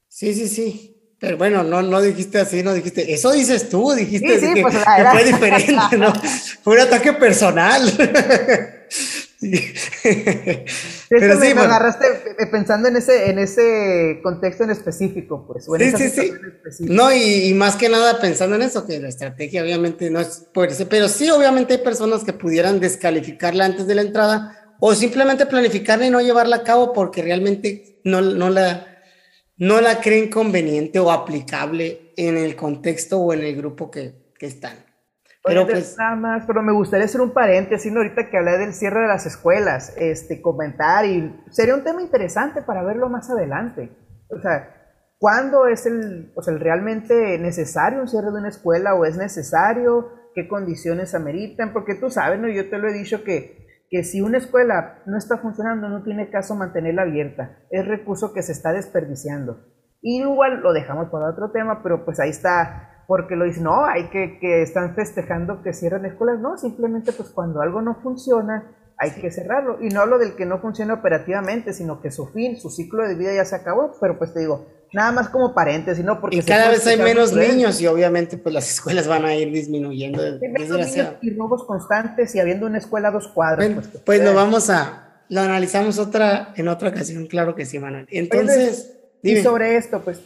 Sí, 0.08 0.34
sí, 0.34 0.48
sí. 0.48 1.16
Pero 1.20 1.38
bueno, 1.38 1.64
no, 1.64 1.82
no 1.82 2.02
dijiste 2.02 2.40
así, 2.40 2.64
no 2.64 2.74
dijiste, 2.74 3.14
eso 3.14 3.32
dices 3.32 3.70
tú, 3.70 3.94
dijiste 3.94 4.40
que, 4.40 4.62
pues, 4.62 4.76
fue 5.12 5.24
diferente, 5.24 5.98
¿no? 5.98 6.14
Fue 6.64 6.76
un 6.76 6.82
ataque 6.82 7.14
personal. 7.14 7.82
Pero 11.10 11.41
sí, 11.41 11.53
me, 11.53 11.62
agarraste 11.62 12.06
pensando 12.51 12.88
en 12.88 12.97
ese, 12.97 13.29
en 13.29 13.39
ese 13.39 14.19
contexto 14.23 14.63
en 14.63 14.71
específico, 14.71 15.45
pues. 15.45 15.65
sí, 15.65 16.10
sí, 16.10 16.10
sí. 16.10 16.86
No, 16.86 17.13
y, 17.13 17.53
más 17.53 17.75
que 17.75 17.89
nada 17.89 18.19
pensando 18.19 18.56
en 18.56 18.63
eso, 18.63 18.86
que 18.86 18.99
la 18.99 19.10
estrategia 19.10 19.63
obviamente 19.63 20.10
no 20.10 20.19
es 20.19 20.47
por 20.53 20.69
ese, 20.69 20.86
pero 20.86 21.08
sí, 21.08 21.29
obviamente 21.29 21.73
hay 21.73 21.79
personas 21.79 22.23
que 22.23 22.34
pudieran 22.34 22.79
descalificarla 22.79 23.65
antes 23.65 23.88
de 23.88 23.95
la 23.95 24.01
entrada 24.01 24.75
o 24.79 24.93
simplemente 24.93 25.45
planificarla 25.45 26.08
y 26.08 26.10
no 26.10 26.21
llevarla 26.21 26.58
a 26.58 26.63
cabo 26.63 26.93
porque 26.93 27.21
realmente 27.21 27.99
no, 28.03 28.21
no, 28.21 28.49
la, 28.49 28.88
no 29.58 29.82
la 29.82 30.01
creen 30.01 30.29
conveniente 30.29 30.99
o 30.99 31.12
aplicable 31.12 32.13
en 32.17 32.38
el 32.38 32.56
contexto 32.56 33.19
o 33.19 33.34
en 33.34 33.43
el 33.43 33.56
grupo 33.56 33.89
que, 33.89 34.13
que 34.38 34.47
están. 34.47 34.83
Pero 35.45 35.67
pues, 35.67 35.97
nada 35.97 36.15
más, 36.15 36.45
pero 36.47 36.63
me 36.63 36.71
gustaría 36.71 37.06
hacer 37.06 37.19
un 37.19 37.32
paréntesis 37.34 37.93
ahorita 37.93 38.29
que 38.29 38.38
hablé 38.38 38.58
del 38.58 38.73
cierre 38.73 39.01
de 39.01 39.08
las 39.08 39.25
escuelas, 39.25 39.93
este, 39.97 40.41
comentar 40.41 41.06
y 41.06 41.36
sería 41.51 41.75
un 41.75 41.84
tema 41.84 42.01
interesante 42.01 42.62
para 42.62 42.82
verlo 42.82 43.10
más 43.10 43.29
adelante. 43.29 43.91
O 44.29 44.39
sea, 44.39 44.69
¿cuándo 45.17 45.67
es 45.67 45.86
el, 45.86 46.32
o 46.36 46.41
sea, 46.41 46.53
el 46.53 46.62
realmente 46.62 47.38
necesario 47.39 47.99
un 47.99 48.08
cierre 48.08 48.32
de 48.32 48.39
una 48.39 48.47
escuela 48.47 48.95
o 48.95 49.03
es 49.03 49.17
necesario? 49.17 50.12
¿Qué 50.34 50.47
condiciones 50.47 51.13
ameritan? 51.13 51.73
Porque 51.73 51.95
tú 51.95 52.10
sabes, 52.10 52.39
¿no? 52.39 52.47
Yo 52.47 52.69
te 52.69 52.77
lo 52.77 52.88
he 52.88 52.93
dicho 52.93 53.25
que, 53.25 53.67
que 53.89 54.03
si 54.03 54.21
una 54.21 54.38
escuela 54.38 55.03
no 55.06 55.17
está 55.17 55.38
funcionando, 55.39 55.89
no 55.89 56.03
tiene 56.03 56.29
caso 56.29 56.56
mantenerla 56.56 57.01
abierta. 57.01 57.60
Es 57.69 57.86
recurso 57.86 58.34
que 58.34 58.43
se 58.43 58.53
está 58.53 58.71
desperdiciando. 58.71 59.65
Y 60.01 60.21
igual 60.21 60.62
lo 60.62 60.71
dejamos 60.71 61.10
para 61.10 61.29
otro 61.29 61.51
tema, 61.51 61.84
pero 61.84 62.06
pues 62.06 62.21
ahí 62.21 62.29
está 62.29 62.92
porque 63.08 63.36
lo 63.36 63.46
dicen, 63.46 63.63
no, 63.63 63.86
hay 63.86 64.10
que, 64.10 64.39
que 64.39 64.62
están 64.62 64.96
festejando 64.96 65.62
que 65.62 65.74
cierran 65.74 66.06
escuelas, 66.06 66.39
no, 66.39 66.58
simplemente 66.58 67.12
pues 67.12 67.30
cuando 67.30 67.62
algo 67.62 67.82
no 67.82 67.96
funciona, 68.02 68.72
hay 68.98 69.12
que 69.12 69.32
cerrarlo. 69.32 69.78
Y 69.82 69.89
no 69.89 70.02
hablo 70.02 70.18
del 70.18 70.36
que 70.36 70.46
no 70.46 70.60
funciona 70.60 70.94
operativamente, 70.94 71.74
sino 71.74 72.02
que 72.02 72.12
su 72.12 72.28
fin, 72.28 72.58
su 72.60 72.70
ciclo 72.70 73.08
de 73.08 73.16
vida 73.16 73.34
ya 73.34 73.46
se 73.46 73.56
acabó, 73.56 73.92
pero 74.00 74.18
pues 74.18 74.34
te 74.34 74.42
digo, 74.42 74.66
nada 74.94 75.12
más 75.12 75.30
como 75.30 75.54
paréntesis, 75.54 76.04
¿no? 76.06 76.22
Porque 76.22 76.38
y 76.38 76.42
cada 76.42 76.70
vez 76.70 76.86
hay 76.88 76.98
menos 76.98 77.34
niños 77.34 77.82
y 77.82 77.88
obviamente 77.88 78.38
pues 78.38 78.54
las 78.54 78.70
escuelas 78.72 79.08
van 79.08 79.26
a 79.26 79.36
ir 79.36 79.52
disminuyendo. 79.52 80.22
y 81.22 81.36
robos 81.36 81.66
constantes 81.66 82.34
y 82.36 82.39
habiendo 82.39 82.68
una 82.68 82.78
escuela 82.78 83.10
a 83.10 83.12
dos 83.12 83.28
cuadros. 83.28 83.66
pues, 83.74 83.88
pues 84.06 84.24
lo 84.24 84.34
vamos 84.34 84.70
a, 84.70 85.24
lo 85.30 85.42
analizamos 85.42 86.00
otra, 86.00 86.54
en 86.56 86.68
otra 86.68 86.89
ocasión, 86.89 87.28
claro 87.28 87.56
que 87.56 87.66
sí, 87.66 87.80
Manuel. 87.80 88.08
Entonces, 88.10 88.94
y 89.22 89.42
sobre 89.42 89.78
esto, 89.78 90.02
pues 90.02 90.22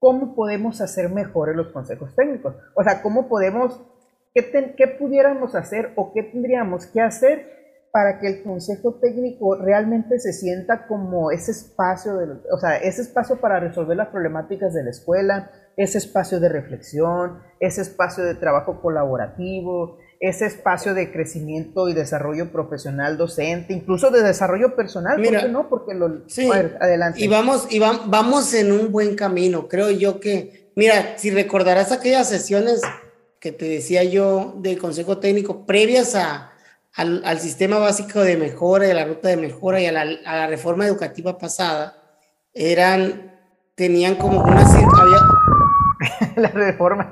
¿cómo 0.00 0.34
podemos 0.34 0.80
hacer 0.80 1.10
mejores 1.10 1.54
los 1.54 1.68
consejos 1.68 2.14
técnicos? 2.16 2.56
O 2.74 2.82
sea, 2.82 3.02
¿cómo 3.02 3.28
podemos, 3.28 3.80
qué, 4.34 4.74
qué 4.76 4.88
pudiéramos 4.88 5.54
hacer 5.54 5.92
o 5.94 6.12
qué 6.12 6.24
tendríamos 6.24 6.86
que 6.86 7.00
hacer 7.00 7.60
para 7.92 8.18
que 8.18 8.28
el 8.28 8.42
consejo 8.42 8.94
técnico 8.94 9.56
realmente 9.56 10.18
se 10.18 10.32
sienta 10.32 10.86
como 10.86 11.30
ese 11.30 11.50
espacio, 11.50 12.16
de, 12.16 12.40
o 12.52 12.58
sea, 12.58 12.76
ese 12.76 13.02
espacio 13.02 13.36
para 13.40 13.60
resolver 13.60 13.96
las 13.96 14.08
problemáticas 14.08 14.72
de 14.72 14.84
la 14.84 14.90
escuela, 14.90 15.50
ese 15.76 15.98
espacio 15.98 16.40
de 16.40 16.48
reflexión, 16.48 17.40
ese 17.58 17.82
espacio 17.82 18.24
de 18.24 18.34
trabajo 18.34 18.80
colaborativo, 18.80 19.98
ese 20.20 20.44
espacio 20.44 20.92
de 20.92 21.10
crecimiento 21.10 21.88
y 21.88 21.94
desarrollo 21.94 22.52
profesional 22.52 23.16
docente, 23.16 23.72
incluso 23.72 24.10
de 24.10 24.22
desarrollo 24.22 24.76
personal, 24.76 25.18
Mira, 25.18 25.40
¿por 25.40 25.46
qué 25.46 25.52
no? 25.52 25.68
Porque 25.70 25.94
lo 25.94 26.28
sí, 26.28 26.48
adelante. 26.50 27.20
Y 27.20 27.26
vamos 27.26 27.66
y 27.70 27.78
vamos 27.78 28.52
en 28.52 28.70
un 28.70 28.92
buen 28.92 29.16
camino, 29.16 29.66
creo 29.66 29.90
yo 29.90 30.20
que 30.20 30.70
mira, 30.76 31.16
si 31.16 31.30
recordarás 31.30 31.90
aquellas 31.90 32.28
sesiones 32.28 32.82
que 33.40 33.50
te 33.50 33.64
decía 33.64 34.04
yo 34.04 34.54
del 34.58 34.78
consejo 34.78 35.16
técnico 35.16 35.64
previas 35.64 36.14
a, 36.14 36.52
al, 36.94 37.40
sistema 37.40 37.78
básico 37.78 38.20
de 38.20 38.36
mejora 38.36 38.86
y 38.86 38.90
a 38.90 38.94
la 38.94 39.06
ruta 39.06 39.28
de 39.28 39.38
mejora 39.38 39.80
y 39.80 39.86
a 39.86 39.92
la, 39.92 40.02
a 40.02 40.36
la 40.36 40.46
reforma 40.46 40.86
educativa 40.86 41.38
pasada, 41.38 41.96
eran 42.52 43.38
tenían 43.74 44.16
como 44.16 44.42
una 44.42 44.60
había 44.60 46.32
la 46.36 46.48
reforma 46.48 47.10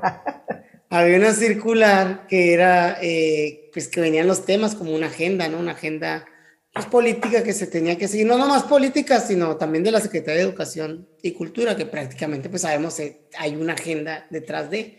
había 0.89 1.17
una 1.17 1.33
circular 1.33 2.25
que 2.27 2.53
era, 2.53 2.97
eh, 3.01 3.69
pues 3.71 3.87
que 3.87 4.01
venían 4.01 4.27
los 4.27 4.45
temas 4.45 4.75
como 4.75 4.93
una 4.93 5.07
agenda, 5.07 5.47
¿no? 5.47 5.59
Una 5.59 5.73
agenda 5.73 6.25
pues, 6.73 6.87
política 6.87 7.43
que 7.43 7.53
se 7.53 7.67
tenía 7.67 7.97
que 7.97 8.07
seguir, 8.07 8.25
no 8.25 8.37
nomás 8.37 8.63
política, 8.63 9.19
sino 9.19 9.57
también 9.57 9.83
de 9.83 9.91
la 9.91 9.99
Secretaría 9.99 10.41
de 10.41 10.47
Educación 10.47 11.07
y 11.21 11.31
Cultura, 11.31 11.75
que 11.75 11.85
prácticamente 11.85 12.49
pues 12.49 12.63
sabemos 12.63 12.95
que 12.95 13.27
hay 13.37 13.55
una 13.55 13.73
agenda 13.73 14.25
detrás 14.29 14.69
de. 14.69 14.97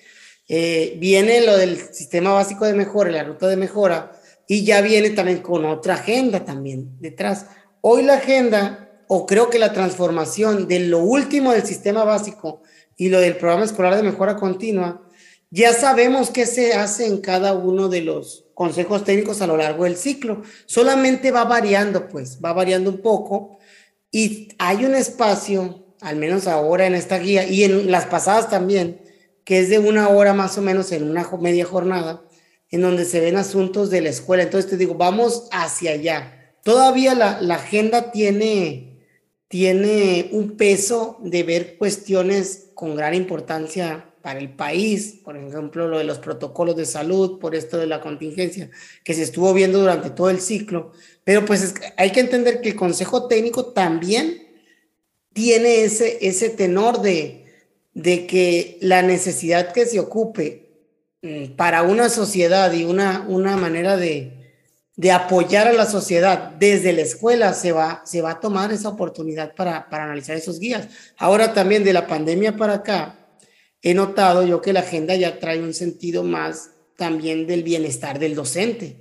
Eh, 0.48 0.96
viene 0.98 1.40
lo 1.42 1.56
del 1.56 1.78
sistema 1.78 2.32
básico 2.32 2.66
de 2.66 2.74
mejora, 2.74 3.10
la 3.10 3.24
ruta 3.24 3.48
de 3.48 3.56
mejora, 3.56 4.12
y 4.46 4.64
ya 4.64 4.80
viene 4.80 5.10
también 5.10 5.38
con 5.38 5.64
otra 5.64 5.94
agenda 5.94 6.44
también 6.44 7.00
detrás. 7.00 7.46
Hoy 7.82 8.02
la 8.02 8.14
agenda, 8.14 9.02
o 9.08 9.26
creo 9.26 9.48
que 9.48 9.58
la 9.58 9.72
transformación 9.72 10.68
de 10.68 10.80
lo 10.80 10.98
último 10.98 11.52
del 11.52 11.64
sistema 11.64 12.04
básico 12.04 12.62
y 12.96 13.08
lo 13.08 13.20
del 13.20 13.36
programa 13.36 13.64
escolar 13.64 13.96
de 13.96 14.02
mejora 14.02 14.36
continua, 14.36 15.02
ya 15.50 15.72
sabemos 15.72 16.30
qué 16.30 16.46
se 16.46 16.74
hace 16.74 17.06
en 17.06 17.20
cada 17.20 17.54
uno 17.54 17.88
de 17.88 18.02
los 18.02 18.46
consejos 18.54 19.02
técnicos 19.02 19.42
a 19.42 19.48
lo 19.48 19.56
largo 19.56 19.84
del 19.84 19.96
ciclo. 19.96 20.42
Solamente 20.66 21.32
va 21.32 21.44
variando, 21.44 22.08
pues, 22.08 22.38
va 22.44 22.52
variando 22.52 22.90
un 22.90 22.98
poco. 22.98 23.58
Y 24.12 24.48
hay 24.58 24.84
un 24.84 24.94
espacio, 24.94 25.86
al 26.00 26.16
menos 26.16 26.46
ahora 26.46 26.86
en 26.86 26.94
esta 26.94 27.18
guía 27.18 27.46
y 27.48 27.64
en 27.64 27.90
las 27.90 28.06
pasadas 28.06 28.48
también, 28.48 29.00
que 29.44 29.58
es 29.58 29.68
de 29.68 29.80
una 29.80 30.08
hora 30.08 30.34
más 30.34 30.56
o 30.56 30.62
menos 30.62 30.92
en 30.92 31.10
una 31.10 31.28
media 31.40 31.64
jornada, 31.64 32.22
en 32.68 32.82
donde 32.82 33.04
se 33.04 33.20
ven 33.20 33.36
asuntos 33.36 33.90
de 33.90 34.02
la 34.02 34.10
escuela. 34.10 34.44
Entonces 34.44 34.70
te 34.70 34.76
digo, 34.76 34.94
vamos 34.94 35.48
hacia 35.50 35.92
allá. 35.92 36.54
Todavía 36.62 37.14
la, 37.14 37.54
agenda 37.54 38.12
tiene, 38.12 39.00
tiene 39.48 40.28
un 40.30 40.56
peso 40.56 41.18
de 41.22 41.42
ver 41.42 41.76
cuestiones 41.76 42.70
con 42.74 42.94
gran 42.94 43.14
importancia 43.14 44.09
para 44.22 44.38
el 44.38 44.50
país, 44.50 45.20
por 45.24 45.36
ejemplo, 45.36 45.88
lo 45.88 45.98
de 45.98 46.04
los 46.04 46.18
protocolos 46.18 46.76
de 46.76 46.84
salud, 46.84 47.38
por 47.38 47.54
esto 47.54 47.78
de 47.78 47.86
la 47.86 48.00
contingencia, 48.00 48.70
que 49.04 49.14
se 49.14 49.22
estuvo 49.22 49.52
viendo 49.54 49.80
durante 49.80 50.10
todo 50.10 50.30
el 50.30 50.40
ciclo. 50.40 50.92
Pero 51.24 51.44
pues 51.44 51.74
hay 51.96 52.12
que 52.12 52.20
entender 52.20 52.60
que 52.60 52.70
el 52.70 52.76
Consejo 52.76 53.26
Técnico 53.28 53.66
también 53.66 54.46
tiene 55.32 55.82
ese, 55.84 56.18
ese 56.26 56.50
tenor 56.50 57.00
de, 57.00 57.46
de 57.94 58.26
que 58.26 58.78
la 58.80 59.02
necesidad 59.02 59.72
que 59.72 59.86
se 59.86 60.00
ocupe 60.00 60.70
mm, 61.22 61.56
para 61.56 61.82
una 61.82 62.08
sociedad 62.08 62.72
y 62.72 62.84
una, 62.84 63.24
una 63.28 63.56
manera 63.56 63.96
de, 63.96 64.40
de 65.00 65.12
apoyar 65.12 65.66
a 65.66 65.72
la 65.72 65.86
sociedad 65.86 66.50
desde 66.58 66.92
la 66.92 67.00
escuela 67.00 67.54
se 67.54 67.72
va, 67.72 68.02
se 68.04 68.20
va 68.20 68.32
a 68.32 68.40
tomar 68.40 68.70
esa 68.70 68.90
oportunidad 68.90 69.54
para, 69.54 69.88
para 69.88 70.04
analizar 70.04 70.36
esos 70.36 70.60
guías. 70.60 70.88
Ahora 71.16 71.54
también 71.54 71.84
de 71.84 71.94
la 71.94 72.06
pandemia 72.06 72.54
para 72.54 72.74
acá, 72.74 73.19
he 73.82 73.94
notado 73.94 74.46
yo 74.46 74.60
que 74.60 74.72
la 74.72 74.80
agenda 74.80 75.14
ya 75.16 75.38
trae 75.38 75.62
un 75.62 75.74
sentido 75.74 76.22
más 76.22 76.70
también 76.96 77.46
del 77.46 77.62
bienestar 77.62 78.18
del 78.18 78.34
docente. 78.34 78.96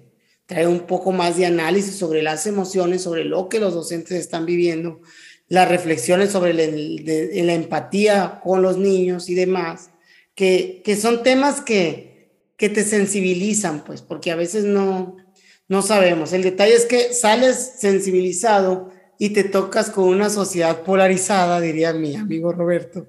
Trae 0.46 0.68
un 0.68 0.82
poco 0.82 1.12
más 1.12 1.38
de 1.38 1.46
análisis 1.46 1.96
sobre 1.96 2.24
las 2.24 2.48
emociones, 2.48 3.04
sobre 3.04 3.26
lo 3.26 3.50
que 3.50 3.60
los 3.60 3.74
docentes 3.74 4.18
están 4.18 4.46
viviendo, 4.46 5.02
las 5.48 5.68
reflexiones 5.68 6.32
sobre 6.32 6.54
la, 6.54 7.54
empatía 7.54 8.39
con 8.44 8.62
los 8.62 8.78
niños 8.78 9.30
y 9.30 9.36
demás, 9.36 9.89
que, 10.34 10.82
que 10.84 10.96
son 10.96 11.24
temas 11.24 11.62
que, 11.62 12.32
que 12.56 12.70
te 12.70 12.84
sensibilizan, 12.84 13.84
pues, 13.84 14.02
porque 14.02 14.32
a 14.32 14.36
veces 14.36 14.63
no, 14.63 15.18
no 15.68 15.82
sabemos. 15.82 16.34
El 16.34 16.44
detalle 16.44 16.76
es 16.76 16.86
que 16.86 17.13
sales 17.13 17.74
sensibilizado 17.78 18.92
y 19.18 19.30
te 19.30 19.44
tocas 19.44 19.89
con 19.89 20.06
una 20.06 20.30
sociedad 20.30 20.84
polarizada, 20.84 21.62
diría 21.62 21.94
mi 21.94 22.15
amigo 22.15 22.52
Roberto, 22.52 23.08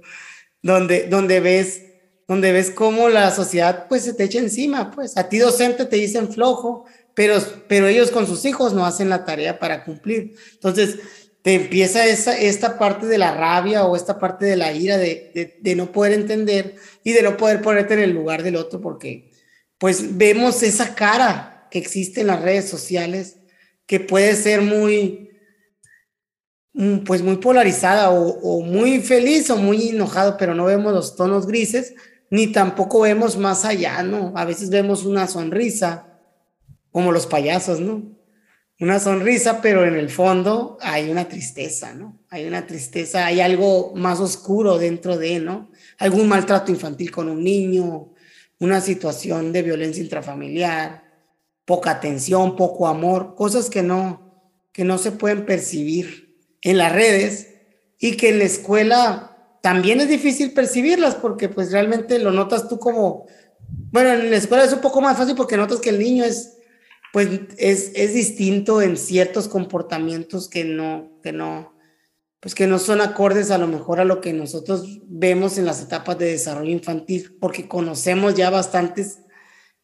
donde, 0.62 1.08
donde 1.08 1.40
ves 1.40 1.82
donde 2.30 2.52
ves 2.52 2.70
cómo 2.70 3.08
la 3.08 3.32
sociedad 3.32 3.86
pues 3.88 4.04
se 4.04 4.14
te 4.14 4.22
echa 4.22 4.38
encima, 4.38 4.92
pues 4.92 5.16
a 5.16 5.28
ti 5.28 5.38
docente 5.38 5.84
te 5.84 5.96
dicen 5.96 6.32
flojo, 6.32 6.84
pero, 7.12 7.42
pero 7.66 7.88
ellos 7.88 8.12
con 8.12 8.24
sus 8.24 8.44
hijos 8.44 8.72
no 8.72 8.86
hacen 8.86 9.08
la 9.08 9.24
tarea 9.24 9.58
para 9.58 9.84
cumplir. 9.84 10.36
Entonces, 10.52 11.00
te 11.42 11.54
empieza 11.54 12.06
esa, 12.06 12.38
esta 12.38 12.78
parte 12.78 13.06
de 13.06 13.18
la 13.18 13.34
rabia 13.34 13.84
o 13.84 13.96
esta 13.96 14.18
parte 14.18 14.44
de 14.46 14.56
la 14.56 14.72
ira 14.72 14.96
de, 14.96 15.58
de, 15.60 15.74
no 15.74 15.90
poder 15.90 16.12
entender 16.12 16.76
y 17.02 17.12
de 17.14 17.22
no 17.22 17.36
poder 17.36 17.62
ponerte 17.62 17.94
en 17.94 18.00
el 18.00 18.10
lugar 18.10 18.42
del 18.42 18.56
otro 18.56 18.80
porque 18.80 19.32
pues 19.78 20.16
vemos 20.16 20.62
esa 20.62 20.94
cara 20.94 21.66
que 21.70 21.78
existe 21.78 22.20
en 22.20 22.26
las 22.28 22.42
redes 22.42 22.68
sociales 22.68 23.38
que 23.86 23.98
puede 23.98 24.36
ser 24.36 24.60
muy, 24.60 25.29
pues 27.04 27.22
muy 27.22 27.36
polarizada 27.36 28.10
o, 28.10 28.62
muy 28.62 29.00
feliz 29.00 29.50
o 29.50 29.56
muy 29.56 29.88
enojado, 29.88 30.36
pero 30.36 30.54
no 30.54 30.64
vemos 30.66 30.92
los 30.92 31.16
tonos 31.16 31.46
grises, 31.46 31.94
ni 32.30 32.46
tampoco 32.46 33.00
vemos 33.00 33.36
más 33.36 33.64
allá, 33.64 34.02
¿no? 34.02 34.32
A 34.36 34.44
veces 34.44 34.70
vemos 34.70 35.04
una 35.04 35.26
sonrisa, 35.26 36.06
como 36.92 37.12
los 37.12 37.26
payasos, 37.26 37.80
¿no? 37.80 38.16
Una 38.78 38.98
sonrisa, 38.98 39.60
pero 39.60 39.84
en 39.84 39.96
el 39.96 40.08
fondo 40.08 40.78
hay 40.80 41.10
una 41.10 41.28
tristeza, 41.28 41.92
¿no? 41.92 42.20
Hay 42.30 42.46
una 42.46 42.66
tristeza, 42.66 43.26
hay 43.26 43.40
algo 43.40 43.92
más 43.96 44.20
oscuro 44.20 44.78
dentro 44.78 45.18
de, 45.18 45.40
¿no? 45.40 45.70
Algún 45.98 46.28
maltrato 46.28 46.70
infantil 46.70 47.10
con 47.10 47.28
un 47.28 47.42
niño, 47.42 48.12
una 48.60 48.80
situación 48.80 49.52
de 49.52 49.62
violencia 49.62 50.02
intrafamiliar, 50.02 51.02
poca 51.64 51.90
atención, 51.90 52.56
poco 52.56 52.86
amor, 52.86 53.34
cosas 53.34 53.68
que 53.68 53.82
no, 53.82 54.62
que 54.72 54.84
no 54.84 54.98
se 54.98 55.12
pueden 55.12 55.44
percibir 55.44 56.29
en 56.62 56.78
las 56.78 56.92
redes 56.92 57.48
y 57.98 58.16
que 58.16 58.30
en 58.30 58.38
la 58.38 58.44
escuela 58.44 59.58
también 59.62 60.00
es 60.00 60.08
difícil 60.08 60.52
percibirlas 60.52 61.14
porque 61.14 61.48
pues 61.48 61.70
realmente 61.70 62.18
lo 62.18 62.30
notas 62.30 62.68
tú 62.68 62.78
como, 62.78 63.26
bueno, 63.92 64.12
en 64.12 64.30
la 64.30 64.36
escuela 64.36 64.64
es 64.64 64.72
un 64.72 64.80
poco 64.80 65.00
más 65.00 65.16
fácil 65.16 65.36
porque 65.36 65.56
notas 65.56 65.80
que 65.80 65.90
el 65.90 65.98
niño 65.98 66.24
es, 66.24 66.56
pues 67.12 67.28
es, 67.58 67.92
es 67.94 68.14
distinto 68.14 68.80
en 68.80 68.96
ciertos 68.96 69.48
comportamientos 69.48 70.48
que 70.48 70.64
no, 70.64 71.20
que 71.22 71.32
no, 71.32 71.74
pues 72.40 72.54
que 72.54 72.66
no 72.66 72.78
son 72.78 73.02
acordes 73.02 73.50
a 73.50 73.58
lo 73.58 73.66
mejor 73.66 74.00
a 74.00 74.04
lo 74.04 74.20
que 74.20 74.32
nosotros 74.32 75.00
vemos 75.06 75.58
en 75.58 75.66
las 75.66 75.82
etapas 75.82 76.18
de 76.18 76.30
desarrollo 76.30 76.70
infantil, 76.70 77.36
porque 77.38 77.68
conocemos 77.68 78.34
ya 78.34 78.48
bastantes 78.48 79.20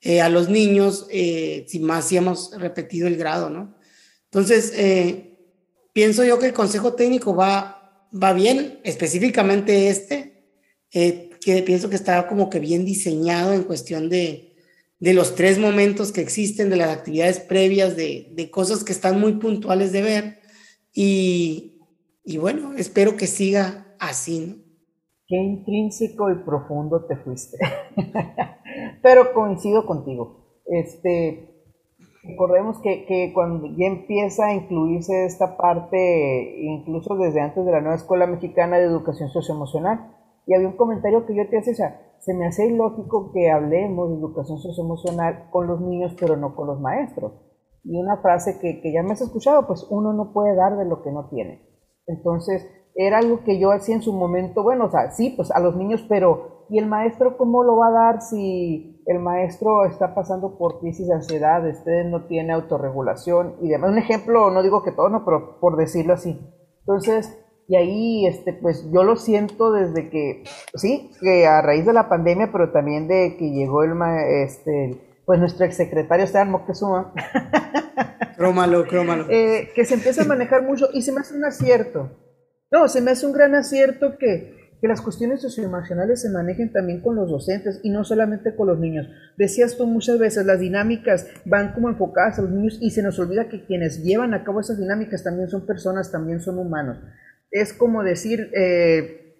eh, 0.00 0.22
a 0.22 0.30
los 0.30 0.48
niños, 0.48 1.06
eh, 1.10 1.66
si 1.68 1.80
más 1.80 2.08
si 2.08 2.16
hemos 2.16 2.52
repetido 2.58 3.08
el 3.08 3.16
grado, 3.16 3.50
¿no? 3.50 3.76
Entonces, 4.24 4.72
eh, 4.74 5.35
pienso 5.96 6.24
yo 6.24 6.38
que 6.38 6.44
el 6.44 6.52
consejo 6.52 6.92
técnico 6.92 7.34
va, 7.34 8.06
va 8.12 8.34
bien, 8.34 8.80
específicamente 8.84 9.88
este, 9.88 10.44
eh, 10.92 11.30
que 11.40 11.62
pienso 11.62 11.88
que 11.88 11.96
está 11.96 12.28
como 12.28 12.50
que 12.50 12.58
bien 12.58 12.84
diseñado 12.84 13.54
en 13.54 13.62
cuestión 13.62 14.10
de, 14.10 14.56
de 15.00 15.14
los 15.14 15.34
tres 15.34 15.58
momentos 15.58 16.12
que 16.12 16.20
existen, 16.20 16.68
de 16.68 16.76
las 16.76 16.90
actividades 16.90 17.40
previas, 17.40 17.96
de, 17.96 18.30
de 18.34 18.50
cosas 18.50 18.84
que 18.84 18.92
están 18.92 19.18
muy 19.18 19.38
puntuales 19.38 19.90
de 19.90 20.02
ver. 20.02 20.38
Y, 20.92 21.80
y 22.22 22.36
bueno, 22.36 22.74
espero 22.76 23.16
que 23.16 23.26
siga 23.26 23.96
así, 23.98 24.40
¿no? 24.40 24.56
Qué 25.26 25.36
intrínseco 25.36 26.30
y 26.30 26.44
profundo 26.44 27.06
te 27.06 27.16
fuiste. 27.16 27.56
Pero 29.02 29.32
coincido 29.32 29.86
contigo. 29.86 30.60
Este, 30.66 31.55
Recordemos 32.28 32.80
que, 32.80 33.06
que, 33.06 33.32
cuando 33.32 33.66
ya 33.76 33.86
empieza 33.86 34.46
a 34.46 34.54
incluirse 34.54 35.26
esta 35.26 35.56
parte, 35.56 36.56
incluso 36.60 37.16
desde 37.16 37.40
antes 37.40 37.64
de 37.64 37.72
la 37.72 37.80
nueva 37.80 37.96
Escuela 37.96 38.26
Mexicana 38.26 38.78
de 38.78 38.84
Educación 38.84 39.28
Socioemocional, 39.30 40.12
y 40.46 40.54
había 40.54 40.68
un 40.68 40.76
comentario 40.76 41.26
que 41.26 41.36
yo 41.36 41.48
te 41.48 41.58
hacía, 41.58 42.00
se 42.18 42.34
me 42.34 42.46
hace 42.46 42.66
ilógico 42.66 43.32
que 43.32 43.50
hablemos 43.50 44.10
de 44.10 44.16
educación 44.16 44.58
socioemocional 44.58 45.48
con 45.50 45.66
los 45.66 45.80
niños, 45.80 46.16
pero 46.18 46.36
no 46.36 46.56
con 46.56 46.66
los 46.66 46.80
maestros. 46.80 47.32
Y 47.84 47.96
una 47.96 48.16
frase 48.16 48.58
que, 48.60 48.80
que 48.80 48.92
ya 48.92 49.02
me 49.02 49.12
has 49.12 49.20
escuchado, 49.20 49.66
pues 49.66 49.86
uno 49.90 50.12
no 50.12 50.32
puede 50.32 50.56
dar 50.56 50.76
de 50.76 50.84
lo 50.84 51.02
que 51.02 51.12
no 51.12 51.28
tiene. 51.28 51.62
Entonces, 52.06 52.66
era 52.96 53.18
algo 53.18 53.44
que 53.44 53.60
yo 53.60 53.70
hacía 53.70 53.94
en 53.94 54.02
su 54.02 54.12
momento, 54.12 54.62
bueno, 54.62 54.86
o 54.86 54.90
sea, 54.90 55.10
sí, 55.10 55.34
pues 55.36 55.50
a 55.50 55.60
los 55.60 55.76
niños, 55.76 56.04
pero 56.08 56.66
¿y 56.70 56.78
el 56.78 56.86
maestro 56.86 57.36
cómo 57.36 57.62
lo 57.62 57.76
va 57.76 57.88
a 57.88 57.92
dar 57.92 58.22
si 58.22 58.95
el 59.06 59.20
maestro 59.20 59.86
está 59.86 60.14
pasando 60.14 60.58
por 60.58 60.80
crisis 60.80 61.06
de 61.06 61.14
ansiedad, 61.14 61.64
usted 61.66 62.04
no 62.04 62.26
tiene 62.26 62.52
autorregulación 62.52 63.54
y 63.62 63.68
demás. 63.68 63.90
Un 63.90 63.98
ejemplo, 63.98 64.50
no 64.50 64.62
digo 64.62 64.82
que 64.82 64.90
todo, 64.90 65.08
no, 65.08 65.24
pero 65.24 65.60
por 65.60 65.76
decirlo 65.76 66.12
así. 66.12 66.40
Entonces, 66.80 67.38
y 67.68 67.76
ahí, 67.76 68.26
este, 68.26 68.52
pues 68.52 68.88
yo 68.92 69.04
lo 69.04 69.16
siento 69.16 69.72
desde 69.72 70.10
que, 70.10 70.44
sí, 70.74 71.12
que 71.20 71.46
a 71.46 71.62
raíz 71.62 71.86
de 71.86 71.92
la 71.92 72.08
pandemia, 72.08 72.50
pero 72.50 72.72
también 72.72 73.06
de 73.06 73.36
que 73.38 73.50
llegó 73.50 73.84
el, 73.84 73.92
este, 74.28 75.20
pues 75.24 75.38
nuestro 75.38 75.66
exsecretario 75.66 76.24
Esteban 76.24 76.50
Moctezuma. 76.50 77.12
Crómalo, 78.36 78.86
crómalo. 78.86 79.24
Eh, 79.30 79.70
que 79.74 79.86
se 79.86 79.94
empieza 79.94 80.22
a 80.22 80.26
manejar 80.26 80.62
mucho 80.62 80.88
y 80.92 81.00
se 81.00 81.10
me 81.10 81.20
hace 81.20 81.34
un 81.34 81.44
acierto. 81.44 82.10
No, 82.70 82.86
se 82.86 83.00
me 83.00 83.12
hace 83.12 83.24
un 83.24 83.32
gran 83.32 83.54
acierto 83.54 84.18
que 84.18 84.55
que 84.80 84.88
las 84.88 85.00
cuestiones 85.00 85.40
socioemocionales 85.40 86.20
se 86.20 86.30
manejen 86.30 86.72
también 86.72 87.00
con 87.00 87.16
los 87.16 87.30
docentes 87.30 87.80
y 87.82 87.90
no 87.90 88.04
solamente 88.04 88.54
con 88.54 88.66
los 88.68 88.78
niños. 88.78 89.08
Decías 89.36 89.76
tú 89.76 89.86
muchas 89.86 90.18
veces, 90.18 90.44
las 90.44 90.60
dinámicas 90.60 91.28
van 91.44 91.72
como 91.72 91.88
enfocadas 91.88 92.38
a 92.38 92.42
los 92.42 92.50
niños 92.50 92.78
y 92.80 92.90
se 92.90 93.02
nos 93.02 93.18
olvida 93.18 93.48
que 93.48 93.64
quienes 93.64 94.04
llevan 94.04 94.34
a 94.34 94.44
cabo 94.44 94.60
esas 94.60 94.78
dinámicas 94.78 95.22
también 95.24 95.48
son 95.48 95.66
personas, 95.66 96.12
también 96.12 96.40
son 96.40 96.58
humanos. 96.58 96.98
Es 97.50 97.72
como 97.72 98.02
decir, 98.02 98.50
eh, 98.54 99.36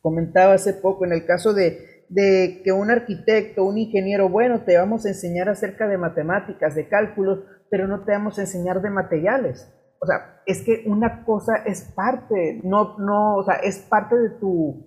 comentaba 0.00 0.54
hace 0.54 0.72
poco, 0.72 1.04
en 1.04 1.12
el 1.12 1.26
caso 1.26 1.52
de, 1.52 2.04
de 2.08 2.62
que 2.64 2.72
un 2.72 2.90
arquitecto, 2.90 3.64
un 3.64 3.78
ingeniero, 3.78 4.28
bueno, 4.28 4.62
te 4.64 4.76
vamos 4.76 5.04
a 5.04 5.10
enseñar 5.10 5.48
acerca 5.48 5.88
de 5.88 5.98
matemáticas, 5.98 6.74
de 6.74 6.88
cálculos, 6.88 7.40
pero 7.70 7.86
no 7.86 8.04
te 8.04 8.12
vamos 8.12 8.38
a 8.38 8.42
enseñar 8.42 8.80
de 8.82 8.90
materiales. 8.90 9.68
O 10.00 10.06
sea, 10.06 10.42
es 10.46 10.62
que 10.62 10.84
una 10.86 11.24
cosa 11.24 11.56
es 11.66 11.82
parte, 11.94 12.60
no, 12.64 12.96
no, 12.98 13.36
o 13.36 13.44
sea, 13.44 13.56
es 13.56 13.78
parte 13.78 14.16
de 14.16 14.30
tu, 14.30 14.86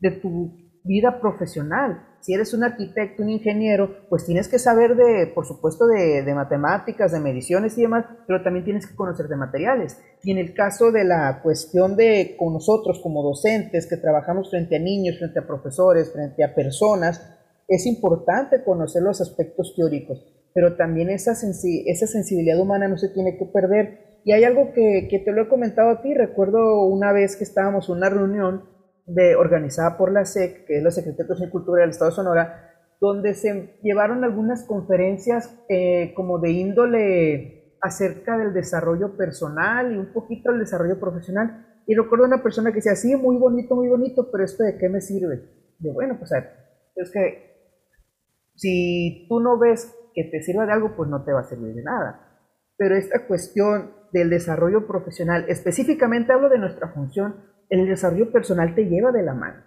de 0.00 0.10
tu 0.10 0.64
vida 0.84 1.20
profesional. 1.20 2.06
Si 2.20 2.34
eres 2.34 2.52
un 2.54 2.64
arquitecto, 2.64 3.22
un 3.22 3.30
ingeniero, 3.30 4.08
pues 4.08 4.26
tienes 4.26 4.48
que 4.48 4.58
saber 4.58 4.96
de, 4.96 5.26
por 5.34 5.46
supuesto, 5.46 5.86
de, 5.86 6.22
de, 6.22 6.34
matemáticas, 6.34 7.12
de 7.12 7.20
mediciones 7.20 7.76
y 7.78 7.82
demás, 7.82 8.06
pero 8.26 8.42
también 8.42 8.64
tienes 8.64 8.86
que 8.86 8.96
conocer 8.96 9.28
de 9.28 9.36
materiales. 9.36 10.00
Y 10.22 10.32
en 10.32 10.38
el 10.38 10.54
caso 10.54 10.90
de 10.90 11.04
la 11.04 11.40
cuestión 11.42 11.96
de 11.96 12.34
con 12.38 12.54
nosotros 12.54 13.00
como 13.02 13.22
docentes 13.22 13.86
que 13.86 13.98
trabajamos 13.98 14.50
frente 14.50 14.76
a 14.76 14.80
niños, 14.80 15.18
frente 15.18 15.38
a 15.38 15.46
profesores, 15.46 16.12
frente 16.12 16.42
a 16.44 16.54
personas, 16.54 17.34
es 17.68 17.86
importante 17.86 18.62
conocer 18.62 19.02
los 19.02 19.20
aspectos 19.20 19.74
teóricos, 19.76 20.22
pero 20.54 20.76
también 20.76 21.10
esa, 21.10 21.32
esa 21.32 22.06
sensibilidad 22.06 22.60
humana 22.60 22.88
no 22.88 22.98
se 22.98 23.08
tiene 23.08 23.36
que 23.38 23.46
perder. 23.46 24.13
Y 24.24 24.32
hay 24.32 24.44
algo 24.44 24.72
que, 24.72 25.06
que 25.10 25.18
te 25.18 25.32
lo 25.32 25.42
he 25.42 25.48
comentado 25.48 25.90
a 25.90 26.02
ti, 26.02 26.14
recuerdo 26.14 26.84
una 26.86 27.12
vez 27.12 27.36
que 27.36 27.44
estábamos 27.44 27.88
en 27.88 27.96
una 27.96 28.08
reunión 28.08 28.64
de, 29.06 29.36
organizada 29.36 29.96
por 29.96 30.12
la 30.12 30.24
SEC, 30.24 30.66
que 30.66 30.78
es 30.78 30.82
la 30.82 30.90
Secretaría 30.90 31.46
de 31.46 31.50
Cultura 31.50 31.82
del 31.82 31.90
Estado 31.90 32.10
de 32.10 32.16
Sonora, 32.16 32.70
donde 33.00 33.34
se 33.34 33.78
llevaron 33.82 34.24
algunas 34.24 34.64
conferencias 34.64 35.54
eh, 35.68 36.14
como 36.14 36.38
de 36.38 36.52
índole 36.52 37.76
acerca 37.82 38.38
del 38.38 38.54
desarrollo 38.54 39.16
personal 39.16 39.92
y 39.92 39.98
un 39.98 40.12
poquito 40.12 40.50
del 40.50 40.60
desarrollo 40.60 40.98
profesional. 40.98 41.66
Y 41.86 41.94
recuerdo 41.94 42.24
una 42.24 42.42
persona 42.42 42.70
que 42.70 42.76
decía, 42.76 42.96
sí, 42.96 43.14
muy 43.14 43.36
bonito, 43.36 43.76
muy 43.76 43.88
bonito, 43.88 44.30
pero 44.32 44.42
esto 44.42 44.64
de 44.64 44.78
qué 44.78 44.88
me 44.88 45.02
sirve? 45.02 45.42
De 45.78 45.92
bueno, 45.92 46.16
pues 46.18 46.32
es 46.96 47.10
que 47.10 47.52
si 48.54 49.26
tú 49.28 49.40
no 49.40 49.58
ves 49.58 49.94
que 50.14 50.24
te 50.24 50.42
sirva 50.42 50.64
de 50.64 50.72
algo, 50.72 50.96
pues 50.96 51.10
no 51.10 51.24
te 51.24 51.32
va 51.32 51.40
a 51.40 51.44
servir 51.44 51.74
de 51.74 51.82
nada. 51.82 52.40
Pero 52.78 52.96
esta 52.96 53.26
cuestión 53.26 53.92
del 54.14 54.30
desarrollo 54.30 54.86
profesional, 54.86 55.44
específicamente 55.48 56.32
hablo 56.32 56.48
de 56.48 56.58
nuestra 56.58 56.92
función, 56.92 57.34
el 57.68 57.88
desarrollo 57.88 58.30
personal 58.30 58.76
te 58.76 58.84
lleva 58.84 59.10
de 59.10 59.24
la 59.24 59.34
mano. 59.34 59.64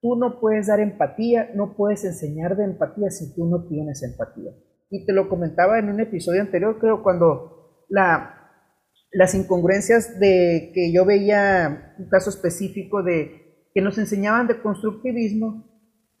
Tú 0.00 0.16
no 0.16 0.40
puedes 0.40 0.68
dar 0.68 0.80
empatía, 0.80 1.50
no 1.54 1.76
puedes 1.76 2.02
enseñar 2.04 2.56
de 2.56 2.64
empatía 2.64 3.10
si 3.10 3.34
tú 3.34 3.44
no 3.44 3.68
tienes 3.68 4.02
empatía. 4.02 4.52
Y 4.90 5.04
te 5.04 5.12
lo 5.12 5.28
comentaba 5.28 5.78
en 5.78 5.90
un 5.90 6.00
episodio 6.00 6.40
anterior, 6.40 6.78
creo, 6.80 7.02
cuando 7.02 7.84
la, 7.90 8.48
las 9.12 9.34
incongruencias 9.34 10.18
de 10.18 10.72
que 10.74 10.90
yo 10.90 11.04
veía 11.04 11.94
un 11.98 12.08
caso 12.08 12.30
específico 12.30 13.02
de 13.02 13.68
que 13.74 13.82
nos 13.82 13.98
enseñaban 13.98 14.46
de 14.46 14.62
constructivismo, 14.62 15.70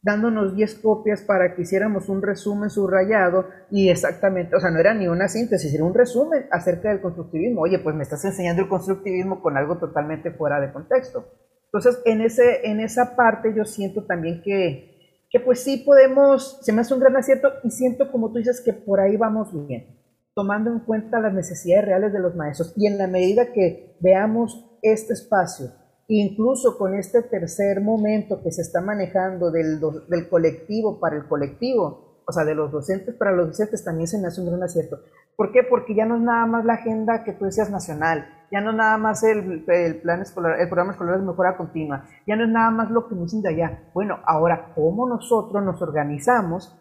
dándonos 0.02 0.56
10 0.56 0.80
copias 0.80 1.22
para 1.22 1.54
que 1.54 1.62
hiciéramos 1.62 2.08
un 2.08 2.22
resumen 2.22 2.70
subrayado 2.70 3.46
y 3.70 3.88
exactamente, 3.88 4.56
o 4.56 4.60
sea, 4.60 4.70
no 4.70 4.80
era 4.80 4.94
ni 4.94 5.06
una 5.06 5.28
síntesis, 5.28 5.72
era 5.72 5.84
un 5.84 5.94
resumen 5.94 6.46
acerca 6.50 6.88
del 6.88 7.00
constructivismo. 7.00 7.62
Oye, 7.62 7.78
pues 7.78 7.94
me 7.94 8.02
estás 8.02 8.24
enseñando 8.24 8.62
el 8.62 8.68
constructivismo 8.68 9.40
con 9.40 9.56
algo 9.56 9.78
totalmente 9.78 10.32
fuera 10.32 10.60
de 10.60 10.72
contexto. 10.72 11.24
Entonces, 11.66 12.02
en, 12.04 12.20
ese, 12.20 12.66
en 12.68 12.80
esa 12.80 13.14
parte 13.16 13.54
yo 13.56 13.64
siento 13.64 14.04
también 14.04 14.42
que, 14.42 15.26
que 15.30 15.40
pues 15.40 15.62
sí 15.62 15.78
podemos, 15.86 16.58
se 16.62 16.72
me 16.72 16.80
hace 16.80 16.94
un 16.94 17.00
gran 17.00 17.16
acierto 17.16 17.48
y 17.62 17.70
siento 17.70 18.10
como 18.10 18.32
tú 18.32 18.38
dices 18.38 18.60
que 18.60 18.72
por 18.72 19.00
ahí 19.00 19.16
vamos 19.16 19.50
bien, 19.68 19.98
tomando 20.34 20.70
en 20.70 20.80
cuenta 20.80 21.20
las 21.20 21.32
necesidades 21.32 21.86
reales 21.86 22.12
de 22.12 22.18
los 22.18 22.34
maestros 22.34 22.74
y 22.76 22.88
en 22.88 22.98
la 22.98 23.06
medida 23.06 23.52
que 23.52 23.96
veamos 24.00 24.68
este 24.82 25.12
espacio 25.12 25.70
incluso 26.20 26.76
con 26.76 26.94
este 26.94 27.22
tercer 27.22 27.80
momento 27.80 28.42
que 28.42 28.52
se 28.52 28.62
está 28.62 28.80
manejando 28.80 29.50
del, 29.50 29.80
del, 30.08 30.28
colectivo 30.28 31.00
para 31.00 31.16
el 31.16 31.26
colectivo, 31.26 32.22
o 32.26 32.32
sea, 32.32 32.44
de 32.44 32.54
los 32.54 32.70
docentes 32.70 33.14
para 33.14 33.32
los 33.32 33.48
docentes, 33.48 33.84
también 33.84 34.06
se 34.06 34.18
me 34.20 34.28
hace 34.28 34.40
un 34.40 34.48
gran 34.48 34.62
acierto. 34.62 35.00
¿Por 35.36 35.52
qué? 35.52 35.62
Porque 35.62 35.94
ya 35.94 36.04
no 36.04 36.16
es 36.16 36.22
nada 36.22 36.44
más 36.46 36.64
la 36.64 36.74
agenda 36.74 37.24
que 37.24 37.32
tú 37.32 37.46
decías 37.46 37.70
nacional, 37.70 38.26
ya 38.50 38.60
no 38.60 38.70
es 38.70 38.76
nada 38.76 38.98
más 38.98 39.22
el, 39.22 39.64
el 39.66 40.02
plan 40.02 40.20
escolar, 40.20 40.60
el 40.60 40.68
programa 40.68 40.92
escolar 40.92 41.18
de 41.18 41.26
mejora 41.26 41.56
continua, 41.56 42.04
ya 42.26 42.36
no 42.36 42.44
es 42.44 42.50
nada 42.50 42.70
más 42.70 42.90
lo 42.90 43.08
que 43.08 43.14
nos 43.14 43.32
dicen 43.32 43.46
allá. 43.46 43.90
Bueno, 43.94 44.18
ahora, 44.26 44.72
¿cómo 44.74 45.08
nosotros 45.08 45.64
nos 45.64 45.80
organizamos 45.80 46.78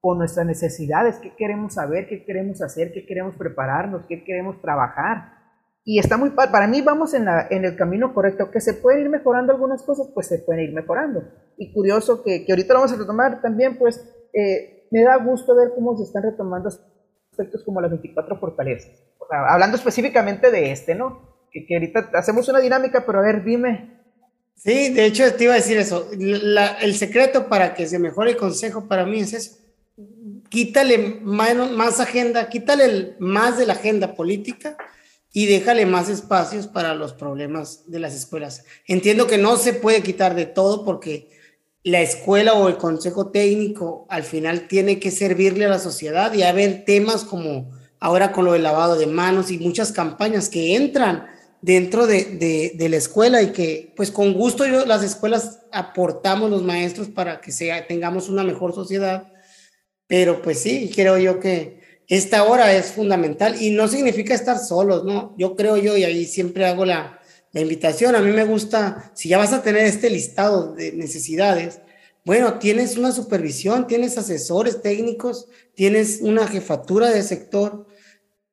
con 0.00 0.18
nuestras 0.18 0.46
necesidades? 0.46 1.18
¿Qué 1.18 1.34
queremos 1.36 1.74
saber? 1.74 2.08
¿Qué 2.08 2.24
queremos 2.24 2.62
hacer? 2.62 2.92
¿Qué 2.92 3.04
queremos 3.04 3.34
prepararnos? 3.36 4.06
¿Qué 4.08 4.24
queremos 4.24 4.60
trabajar? 4.62 5.39
Y 5.84 5.98
está 5.98 6.16
muy 6.18 6.30
para 6.30 6.66
mí 6.66 6.82
vamos 6.82 7.14
en, 7.14 7.24
la, 7.24 7.46
en 7.50 7.64
el 7.64 7.76
camino 7.76 8.12
correcto, 8.12 8.50
que 8.50 8.60
se 8.60 8.74
pueden 8.74 9.02
ir 9.02 9.08
mejorando 9.08 9.52
algunas 9.52 9.82
cosas, 9.82 10.08
pues 10.12 10.26
se 10.26 10.38
pueden 10.38 10.64
ir 10.64 10.74
mejorando. 10.74 11.22
Y 11.56 11.72
curioso 11.72 12.22
que, 12.22 12.44
que 12.44 12.52
ahorita 12.52 12.74
lo 12.74 12.80
vamos 12.80 12.92
a 12.92 12.96
retomar 12.96 13.40
también, 13.40 13.78
pues 13.78 14.00
eh, 14.32 14.86
me 14.90 15.02
da 15.02 15.16
gusto 15.16 15.54
ver 15.54 15.70
cómo 15.74 15.96
se 15.96 16.04
están 16.04 16.22
retomando 16.22 16.68
aspectos 16.68 17.64
como 17.64 17.80
las 17.80 17.90
24 17.90 18.38
fortalezas. 18.38 18.90
O 19.18 19.26
sea, 19.26 19.46
hablando 19.48 19.76
específicamente 19.76 20.50
de 20.50 20.70
este, 20.70 20.94
¿no? 20.94 21.30
Que, 21.50 21.66
que, 21.66 21.74
ahorita 21.74 22.10
hacemos 22.14 22.48
una 22.48 22.60
dinámica, 22.60 23.04
pero 23.06 23.20
a 23.20 23.22
ver, 23.22 23.42
dime. 23.44 24.00
Sí, 24.56 24.92
de 24.92 25.06
hecho 25.06 25.34
te 25.34 25.44
iba 25.44 25.54
a 25.54 25.56
decir 25.56 25.78
eso. 25.78 26.08
La, 26.16 26.74
el 26.80 26.94
secreto 26.94 27.48
para 27.48 27.74
que 27.74 27.86
se 27.86 27.98
mejore 27.98 28.32
el 28.32 28.36
consejo 28.36 28.86
para 28.86 29.06
mí 29.06 29.20
es 29.20 29.32
eso. 29.32 29.56
Quítale 30.50 31.20
más, 31.22 31.54
más 31.72 32.00
agenda, 32.00 32.48
quítale 32.48 33.16
más 33.18 33.56
de 33.56 33.66
la 33.66 33.72
agenda 33.72 34.14
política 34.14 34.76
y 35.32 35.46
déjale 35.46 35.86
más 35.86 36.08
espacios 36.08 36.66
para 36.66 36.94
los 36.94 37.12
problemas 37.12 37.84
de 37.86 38.00
las 38.00 38.14
escuelas. 38.14 38.64
Entiendo 38.86 39.26
que 39.26 39.38
no 39.38 39.56
se 39.56 39.72
puede 39.72 40.02
quitar 40.02 40.34
de 40.34 40.46
todo 40.46 40.84
porque 40.84 41.28
la 41.82 42.00
escuela 42.00 42.54
o 42.54 42.68
el 42.68 42.76
consejo 42.76 43.30
técnico 43.30 44.06
al 44.10 44.24
final 44.24 44.68
tiene 44.68 44.98
que 44.98 45.10
servirle 45.10 45.66
a 45.66 45.70
la 45.70 45.78
sociedad 45.78 46.32
y 46.34 46.42
haber 46.42 46.84
temas 46.84 47.24
como 47.24 47.70
ahora 48.00 48.32
con 48.32 48.44
lo 48.44 48.52
del 48.52 48.62
lavado 48.62 48.96
de 48.96 49.06
manos 49.06 49.50
y 49.50 49.58
muchas 49.58 49.92
campañas 49.92 50.48
que 50.48 50.74
entran 50.74 51.26
dentro 51.62 52.06
de, 52.06 52.72
de, 52.74 52.88
la 52.88 52.96
escuela 52.96 53.42
y 53.42 53.52
que 53.52 53.92
pues 53.94 54.10
con 54.10 54.32
gusto 54.32 54.66
yo, 54.66 54.86
las 54.86 55.02
escuelas 55.02 55.60
aportamos 55.72 56.50
los 56.50 56.62
maestros 56.62 57.08
para 57.08 57.40
que 57.40 57.52
sea, 57.52 57.86
tengamos 57.86 58.30
una 58.30 58.42
mejor 58.42 58.74
sociedad, 58.74 59.30
pero 60.06 60.40
pues 60.40 60.60
sí, 60.60 60.90
creo 60.94 61.18
yo 61.18 61.38
que 61.38 61.79
esta 62.10 62.42
hora 62.42 62.74
es 62.74 62.86
fundamental 62.86 63.62
y 63.62 63.70
no 63.70 63.86
significa 63.86 64.34
estar 64.34 64.58
solos, 64.58 65.04
¿no? 65.04 65.32
Yo 65.38 65.54
creo 65.54 65.76
yo, 65.76 65.96
y 65.96 66.02
ahí 66.02 66.26
siempre 66.26 66.66
hago 66.66 66.84
la, 66.84 67.20
la 67.52 67.60
invitación, 67.60 68.16
a 68.16 68.20
mí 68.20 68.32
me 68.32 68.44
gusta, 68.44 69.12
si 69.14 69.28
ya 69.28 69.38
vas 69.38 69.52
a 69.52 69.62
tener 69.62 69.84
este 69.84 70.10
listado 70.10 70.74
de 70.74 70.90
necesidades, 70.90 71.80
bueno, 72.24 72.58
tienes 72.58 72.96
una 72.96 73.12
supervisión, 73.12 73.86
tienes 73.86 74.18
asesores 74.18 74.82
técnicos, 74.82 75.46
tienes 75.76 76.18
una 76.20 76.48
jefatura 76.48 77.10
de 77.10 77.22
sector, 77.22 77.86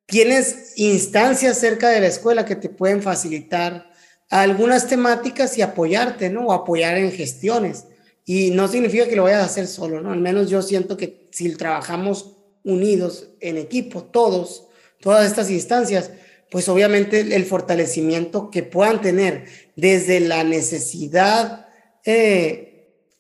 tienes 0.05 0.74
instancias 0.76 1.58
cerca 1.58 1.89
de 1.89 2.01
la 2.01 2.08
escuela 2.08 2.45
que 2.45 2.55
te 2.55 2.70
pueden 2.70 3.01
facilitar 3.01 3.91
algunas 4.30 4.88
temáticas 4.88 5.58
y 5.58 5.64
apoyarte, 5.64 6.30
¿no? 6.30 6.45
O 6.45 6.53
apoyar 6.53 6.97
en 6.97 7.12
gestiones. 7.12 7.86
Y 8.24 8.51
no 8.51 8.68
significa 8.68 9.08
que 9.08 9.16
lo 9.16 9.24
vayas 9.24 9.41
a 9.41 9.45
hacer 9.45 9.68
solo, 9.68 9.99
¿no? 9.99 10.12
Al 10.12 10.20
menos 10.20 10.49
yo 10.49 10.62
siento 10.62 10.95
que 10.95 11.28
si 11.32 11.55
trabajamos 11.55 12.37
unidos 12.68 13.30
en 13.39 13.57
equipo, 13.57 14.03
todos, 14.03 14.68
todas 14.99 15.26
estas 15.26 15.49
instancias, 15.49 16.11
pues 16.51 16.70
obviamente 16.70 17.36
el 17.36 17.45
fortalecimiento 17.45 18.51
que 18.51 18.63
puedan 18.63 19.01
tener 19.01 19.45
desde 19.76 20.20
la 20.20 20.43
necesidad 20.43 21.68
eh, 22.05 22.68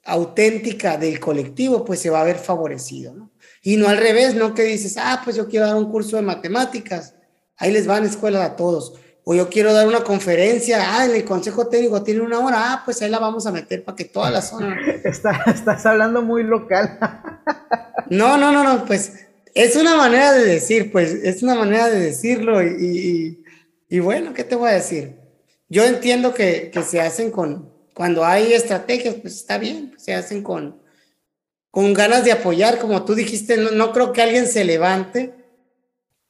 auténtica 0.05 0.97
del 0.97 1.19
colectivo, 1.19 1.83
pues 1.83 1.99
se 1.99 2.09
va 2.09 2.21
a 2.21 2.25
ver 2.25 2.37
favorecido, 2.37 3.13
¿no? 3.13 3.31
Y 3.61 3.75
no 3.75 3.89
al 3.89 3.97
revés, 3.97 4.35
no 4.35 4.53
que 4.53 4.63
dices, 4.63 4.95
ah, 4.97 5.21
pues 5.23 5.35
yo 5.35 5.49
quiero 5.49 5.65
dar 5.65 5.75
un 5.75 5.91
curso 5.91 6.15
de 6.15 6.21
matemáticas, 6.21 7.15
ahí 7.57 7.71
les 7.71 7.85
van 7.85 8.05
escuelas 8.05 8.43
a 8.43 8.55
todos. 8.55 8.93
O 9.25 9.35
yo 9.35 9.49
quiero 9.49 9.73
dar 9.73 9.85
una 9.85 10.05
conferencia, 10.05 10.79
ah, 10.81 11.05
en 11.05 11.13
el 11.13 11.25
consejo 11.25 11.67
técnico 11.67 12.01
tiene 12.01 12.21
una 12.21 12.39
hora, 12.39 12.71
ah, 12.71 12.81
pues 12.85 13.01
ahí 13.01 13.09
la 13.09 13.19
vamos 13.19 13.45
a 13.45 13.51
meter 13.51 13.83
para 13.83 13.97
que 13.97 14.05
toda 14.05 14.31
la 14.31 14.41
zona. 14.41 14.79
estás 15.03 15.85
hablando 15.85 16.21
muy 16.21 16.43
local. 16.43 16.97
no, 18.09 18.37
no, 18.37 18.53
no, 18.53 18.63
no, 18.63 18.85
pues 18.85 19.26
es 19.57 19.75
una 19.75 19.97
manera 19.97 20.33
de 20.33 20.45
decir, 20.45 20.91
pues, 20.91 21.11
es 21.11 21.41
una 21.41 21.55
manera 21.55 21.89
de 21.89 21.99
decirlo 21.99 22.63
y, 22.63 23.43
y, 23.89 23.99
bueno, 23.99 24.33
¿qué 24.33 24.43
te 24.43 24.55
voy 24.55 24.69
a 24.69 24.73
decir? 24.73 25.15
Yo 25.67 25.83
entiendo 25.83 26.33
que, 26.33 26.69
que, 26.71 26.83
se 26.83 27.01
hacen 27.01 27.31
con, 27.31 27.73
cuando 27.95 28.23
hay 28.23 28.53
estrategias, 28.53 29.15
pues 29.15 29.33
está 29.33 29.57
bien, 29.57 29.89
pues, 29.89 30.03
se 30.03 30.13
hacen 30.13 30.43
con, 30.43 30.79
con 31.71 31.91
ganas 31.93 32.23
de 32.23 32.33
apoyar, 32.33 32.77
como 32.77 33.03
tú 33.03 33.15
dijiste, 33.15 33.57
no, 33.57 33.71
no 33.71 33.91
creo 33.93 34.13
que 34.13 34.21
alguien 34.21 34.47
se 34.47 34.63
levante 34.63 35.33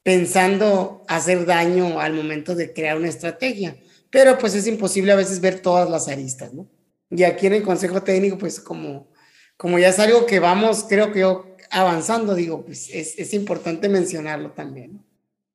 pensando 0.04 1.04
hacer 1.10 1.46
daño 1.46 2.00
al 2.00 2.14
momento 2.14 2.56
de 2.56 2.72
crear 2.72 2.96
una 2.96 3.10
estrategia, 3.10 3.76
pero 4.10 4.38
pues 4.38 4.56
es 4.56 4.68
imposible 4.68 5.12
a 5.12 5.18
veces 5.18 5.42
ver 5.42 5.60
todas 5.60 5.90
las 5.90 6.08
aristas, 6.08 6.54
¿no? 6.54 6.66
Y 7.10 7.24
aquí 7.24 7.48
en 7.48 7.54
el 7.56 7.64
Consejo 7.64 8.02
Técnico, 8.04 8.38
pues 8.38 8.62
como, 8.62 9.10
como 9.58 9.80
ya 9.80 9.90
es 9.90 10.00
algo 10.00 10.26
que 10.26 10.40
vamos, 10.40 10.86
creo 10.88 11.12
que 11.12 11.20
yo 11.20 11.47
avanzando, 11.72 12.36
digo, 12.36 12.64
pues 12.64 12.90
es, 12.94 13.18
es 13.18 13.34
importante 13.34 13.90
mencionarlo 13.90 14.52
también. 14.52 15.04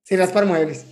Si 0.03 0.17
para 0.17 0.47
Muebles. 0.47 0.87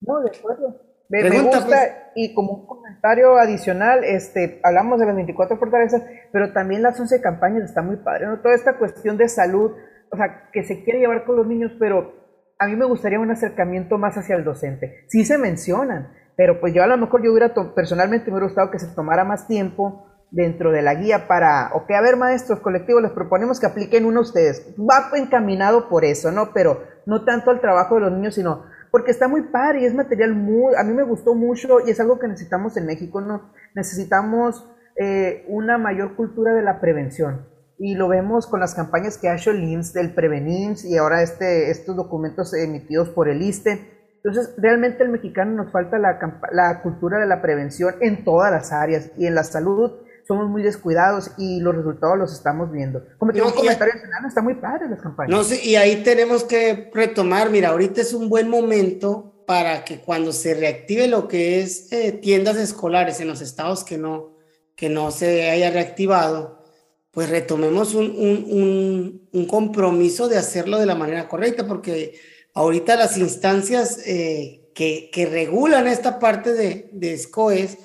No, 0.00 0.20
de 0.20 0.36
acuerdo. 0.36 0.80
Me, 1.08 1.22
gusta, 1.40 1.64
pues. 1.64 1.90
y 2.14 2.34
como 2.34 2.52
un 2.52 2.66
comentario 2.66 3.38
adicional, 3.38 4.04
este, 4.04 4.60
hablamos 4.62 5.00
de 5.00 5.06
las 5.06 5.14
24 5.14 5.56
fortalezas, 5.56 6.02
pero 6.32 6.52
también 6.52 6.82
las 6.82 7.00
11 7.00 7.22
campañas 7.22 7.64
está 7.64 7.80
muy 7.80 7.96
padre, 7.96 8.26
¿no? 8.26 8.40
Toda 8.40 8.54
esta 8.54 8.76
cuestión 8.76 9.16
de 9.16 9.28
salud, 9.28 9.72
o 10.10 10.16
sea, 10.16 10.50
que 10.52 10.64
se 10.64 10.84
quiere 10.84 10.98
llevar 10.98 11.24
con 11.24 11.36
los 11.36 11.46
niños, 11.46 11.72
pero 11.78 12.12
a 12.58 12.66
mí 12.66 12.76
me 12.76 12.84
gustaría 12.84 13.18
un 13.20 13.30
acercamiento 13.30 13.96
más 13.96 14.18
hacia 14.18 14.36
el 14.36 14.44
docente. 14.44 15.06
Sí 15.08 15.24
se 15.24 15.38
mencionan, 15.38 16.12
pero 16.36 16.60
pues 16.60 16.74
yo 16.74 16.82
a 16.82 16.86
lo 16.86 16.98
mejor 16.98 17.22
yo 17.24 17.32
hubiera, 17.32 17.54
personalmente 17.74 18.26
me 18.26 18.32
hubiera 18.32 18.46
gustado 18.46 18.70
que 18.70 18.78
se 18.78 18.88
tomara 18.88 19.24
más 19.24 19.46
tiempo 19.46 20.07
dentro 20.30 20.72
de 20.72 20.82
la 20.82 20.94
guía 20.94 21.26
para, 21.26 21.70
ok, 21.74 21.90
a 21.92 22.00
ver 22.00 22.16
maestros 22.16 22.60
colectivos, 22.60 23.02
les 23.02 23.12
proponemos 23.12 23.60
que 23.60 23.66
apliquen 23.66 24.04
uno 24.04 24.20
a 24.20 24.22
ustedes. 24.22 24.74
Va 24.78 25.10
encaminado 25.16 25.88
por 25.88 26.04
eso, 26.04 26.30
¿no? 26.30 26.52
Pero 26.52 26.82
no 27.06 27.24
tanto 27.24 27.50
al 27.50 27.60
trabajo 27.60 27.94
de 27.94 28.02
los 28.02 28.12
niños, 28.12 28.34
sino 28.34 28.64
porque 28.90 29.10
está 29.10 29.28
muy 29.28 29.42
padre 29.42 29.82
y 29.82 29.84
es 29.86 29.94
material 29.94 30.34
muy, 30.34 30.74
a 30.74 30.82
mí 30.82 30.92
me 30.92 31.02
gustó 31.02 31.34
mucho 31.34 31.78
y 31.86 31.90
es 31.90 32.00
algo 32.00 32.18
que 32.18 32.28
necesitamos 32.28 32.76
en 32.76 32.86
México, 32.86 33.20
¿no? 33.20 33.52
Necesitamos 33.74 34.70
eh, 34.96 35.44
una 35.48 35.78
mayor 35.78 36.16
cultura 36.16 36.54
de 36.54 36.62
la 36.62 36.80
prevención 36.80 37.46
y 37.78 37.94
lo 37.94 38.08
vemos 38.08 38.46
con 38.46 38.60
las 38.60 38.74
campañas 38.74 39.18
que 39.18 39.28
ha 39.28 39.36
hecho 39.36 39.52
el 39.52 39.62
IMSS 39.62 39.92
del 39.92 40.14
Prevenims 40.14 40.84
y 40.84 40.96
ahora 40.96 41.22
este, 41.22 41.70
estos 41.70 41.96
documentos 41.96 42.52
emitidos 42.54 43.08
por 43.10 43.28
el 43.28 43.40
ISTE. 43.40 43.96
Entonces, 44.16 44.54
realmente 44.58 45.04
el 45.04 45.10
mexicano 45.10 45.62
nos 45.62 45.70
falta 45.70 45.96
la, 45.98 46.18
la 46.50 46.82
cultura 46.82 47.20
de 47.20 47.26
la 47.26 47.40
prevención 47.40 47.94
en 48.00 48.24
todas 48.24 48.50
las 48.50 48.72
áreas 48.72 49.12
y 49.16 49.26
en 49.26 49.36
la 49.36 49.44
salud 49.44 49.92
somos 50.28 50.46
muy 50.46 50.62
descuidados 50.62 51.30
y 51.38 51.58
los 51.60 51.74
resultados 51.74 52.18
los 52.18 52.34
estamos 52.34 52.70
viendo. 52.70 53.02
Como 53.16 53.32
tengo 53.32 53.46
un 53.46 53.54
comentario 53.54 53.94
está 54.28 54.42
muy 54.42 54.56
padre 54.56 54.86
las 54.90 55.00
campañas. 55.00 55.30
No 55.30 55.42
sé, 55.42 55.64
y 55.64 55.76
ahí 55.76 56.02
tenemos 56.04 56.44
que 56.44 56.90
retomar, 56.92 57.48
mira, 57.48 57.70
ahorita 57.70 58.02
es 58.02 58.12
un 58.12 58.28
buen 58.28 58.50
momento 58.50 59.42
para 59.46 59.86
que 59.86 60.00
cuando 60.00 60.32
se 60.32 60.52
reactive 60.52 61.08
lo 61.08 61.26
que 61.28 61.62
es 61.62 61.90
eh, 61.92 62.12
tiendas 62.12 62.58
escolares 62.58 63.20
en 63.20 63.28
los 63.28 63.40
estados 63.40 63.84
que 63.84 63.96
no, 63.96 64.36
que 64.76 64.90
no 64.90 65.10
se 65.10 65.48
haya 65.48 65.70
reactivado, 65.70 66.62
pues 67.10 67.30
retomemos 67.30 67.94
un, 67.94 68.10
un, 68.10 69.28
un, 69.32 69.46
compromiso 69.46 70.28
de 70.28 70.36
hacerlo 70.36 70.78
de 70.78 70.84
la 70.84 70.94
manera 70.94 71.26
correcta, 71.26 71.66
porque 71.66 72.20
ahorita 72.52 72.96
las 72.96 73.16
instancias 73.16 74.06
eh, 74.06 74.70
que, 74.74 75.08
que, 75.10 75.24
regulan 75.24 75.86
esta 75.86 76.18
parte 76.18 76.52
de, 76.52 76.90
de 76.92 77.16
SCOES, 77.16 77.78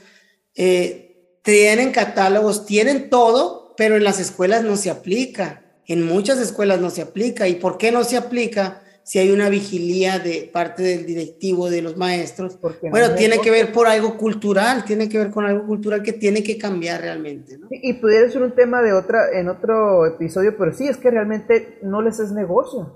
eh, 0.56 1.13
tienen 1.44 1.92
catálogos, 1.92 2.66
tienen 2.66 3.10
todo, 3.10 3.74
pero 3.78 3.98
en 3.98 4.04
las 4.04 4.20
escuelas 4.20 4.64
no 4.64 4.78
se 4.78 4.90
aplica. 4.90 5.62
En 5.86 6.06
muchas 6.06 6.40
escuelas 6.40 6.80
no 6.80 6.90
se 6.90 7.02
aplica. 7.02 7.48
¿Y 7.48 7.56
por 7.56 7.78
qué 7.78 7.92
no 7.92 8.04
se 8.06 8.18
aplica? 8.18 8.82
Si 9.04 9.20
hay 9.20 9.32
una 9.32 9.50
vigilia 9.50 10.20
de 10.20 10.50
parte 10.52 10.82
del 10.82 11.06
directivo, 11.06 11.70
de 11.70 11.82
los 11.82 11.98
maestros. 11.98 12.58
Bueno, 12.90 13.16
tiene 13.16 13.40
que 13.40 13.52
ver 13.52 13.74
por 13.74 13.88
algo 13.88 14.18
cultural, 14.18 14.86
tiene 14.86 15.10
que 15.10 15.18
ver 15.18 15.30
con 15.30 15.46
algo 15.46 15.68
cultural 15.68 16.02
que 16.02 16.14
tiene 16.14 16.42
que 16.42 16.58
cambiar 16.58 17.02
realmente. 17.02 17.60
Y, 17.70 17.94
pudiera 17.94 18.30
ser 18.30 18.42
un 18.42 18.56
tema 18.56 18.82
de 18.82 18.94
otra, 18.94 19.20
en 19.34 19.50
otro 19.50 20.06
episodio, 20.06 20.56
pero 20.58 20.72
sí, 20.72 20.88
es 20.88 20.96
que 20.96 21.12
realmente 21.12 21.80
no 21.84 22.02
les 22.02 22.20
es 22.20 22.32
negocio. 22.32 22.96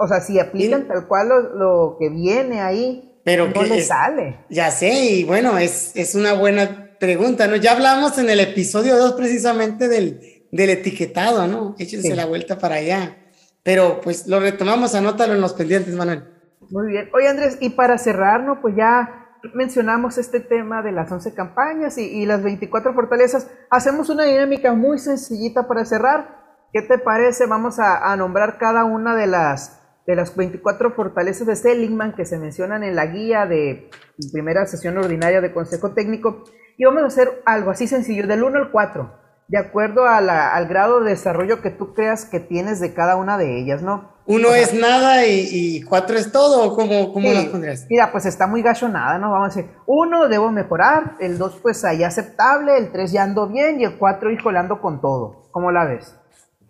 O 0.00 0.08
sea, 0.08 0.20
si 0.20 0.40
aplican 0.40 0.88
tal 0.88 1.06
cual 1.06 1.28
lo, 1.28 1.96
que 2.00 2.08
viene 2.08 2.60
ahí, 2.60 3.12
pero 3.22 3.48
no 3.48 3.62
les 3.62 3.86
sale. 3.86 4.40
Ya 4.50 4.72
sé, 4.72 4.92
y 4.92 5.24
bueno, 5.24 5.58
es, 5.58 5.92
es 5.94 6.16
una 6.16 6.34
buena 6.34 6.83
pregunta, 7.04 7.46
¿no? 7.46 7.56
Ya 7.56 7.72
hablamos 7.72 8.16
en 8.16 8.30
el 8.30 8.40
episodio 8.40 8.96
2 8.96 9.12
precisamente 9.12 9.88
del, 9.88 10.46
del 10.50 10.70
etiquetado, 10.70 11.46
¿no? 11.46 11.76
Échense 11.78 12.16
la 12.16 12.24
vuelta 12.24 12.58
para 12.58 12.76
allá. 12.76 13.18
Pero 13.62 14.00
pues 14.02 14.26
lo 14.26 14.40
retomamos, 14.40 14.94
anótalo 14.94 15.34
en 15.34 15.42
los 15.42 15.52
pendientes, 15.52 15.94
Manuel. 15.94 16.24
Muy 16.70 16.92
bien. 16.92 17.10
Oye, 17.12 17.28
Andrés, 17.28 17.58
y 17.60 17.70
para 17.70 17.98
cerrarnos, 17.98 18.58
pues 18.62 18.74
ya 18.74 19.36
mencionamos 19.52 20.16
este 20.16 20.40
tema 20.40 20.82
de 20.82 20.92
las 20.92 21.12
11 21.12 21.34
campañas 21.34 21.98
y, 21.98 22.04
y 22.04 22.24
las 22.24 22.42
24 22.42 22.94
fortalezas. 22.94 23.50
Hacemos 23.68 24.08
una 24.08 24.24
dinámica 24.24 24.72
muy 24.72 24.98
sencillita 24.98 25.68
para 25.68 25.84
cerrar. 25.84 26.42
¿Qué 26.72 26.80
te 26.80 26.96
parece? 26.96 27.44
Vamos 27.44 27.78
a, 27.78 28.10
a 28.10 28.16
nombrar 28.16 28.56
cada 28.56 28.84
una 28.84 29.14
de 29.14 29.26
las 29.26 29.80
de 30.06 30.16
las 30.16 30.36
24 30.36 30.92
fortalezas 30.92 31.46
de 31.46 31.56
Seligman 31.56 32.14
que 32.14 32.26
se 32.26 32.38
mencionan 32.38 32.82
en 32.84 32.94
la 32.94 33.06
guía 33.06 33.46
de 33.46 33.88
primera 34.32 34.66
sesión 34.66 34.98
ordinaria 34.98 35.40
de 35.40 35.52
Consejo 35.52 35.94
Técnico 35.94 36.44
y 36.76 36.84
vamos 36.84 37.02
a 37.02 37.06
hacer 37.06 37.42
algo 37.44 37.70
así 37.70 37.86
sencillo, 37.86 38.26
del 38.26 38.42
1 38.42 38.58
al 38.58 38.70
4, 38.70 39.12
de 39.48 39.58
acuerdo 39.58 40.06
al 40.06 40.66
grado 40.66 41.00
de 41.00 41.10
desarrollo 41.10 41.60
que 41.60 41.70
tú 41.70 41.94
creas 41.94 42.24
que 42.24 42.40
tienes 42.40 42.80
de 42.80 42.94
cada 42.94 43.16
una 43.16 43.38
de 43.38 43.58
ellas, 43.58 43.82
¿no? 43.82 44.12
Uno 44.26 44.54
es 44.54 44.72
nada 44.72 45.26
y, 45.26 45.82
cuatro 45.82 46.16
es 46.16 46.32
todo, 46.32 46.62
¿o 46.62 46.74
cómo, 46.74 47.12
cómo 47.12 47.30
las 47.30 47.44
pondrías? 47.44 47.86
Mira, 47.90 48.10
pues 48.10 48.24
está 48.24 48.46
muy 48.46 48.62
gacho 48.62 48.88
nada, 48.88 49.18
¿no? 49.18 49.30
Vamos 49.30 49.52
a 49.52 49.54
decir, 49.54 49.70
uno, 49.86 50.28
debo 50.28 50.50
mejorar, 50.50 51.16
el 51.20 51.36
dos, 51.36 51.58
pues 51.60 51.84
ahí 51.84 52.02
aceptable, 52.02 52.78
el 52.78 52.90
tres, 52.90 53.12
ya 53.12 53.22
ando 53.22 53.48
bien, 53.48 53.80
y 53.80 53.84
el 53.84 53.98
cuatro, 53.98 54.30
híjole, 54.30 54.58
ando 54.58 54.80
con 54.80 55.02
todo. 55.02 55.48
¿Cómo 55.50 55.70
la 55.70 55.84
ves? 55.84 56.16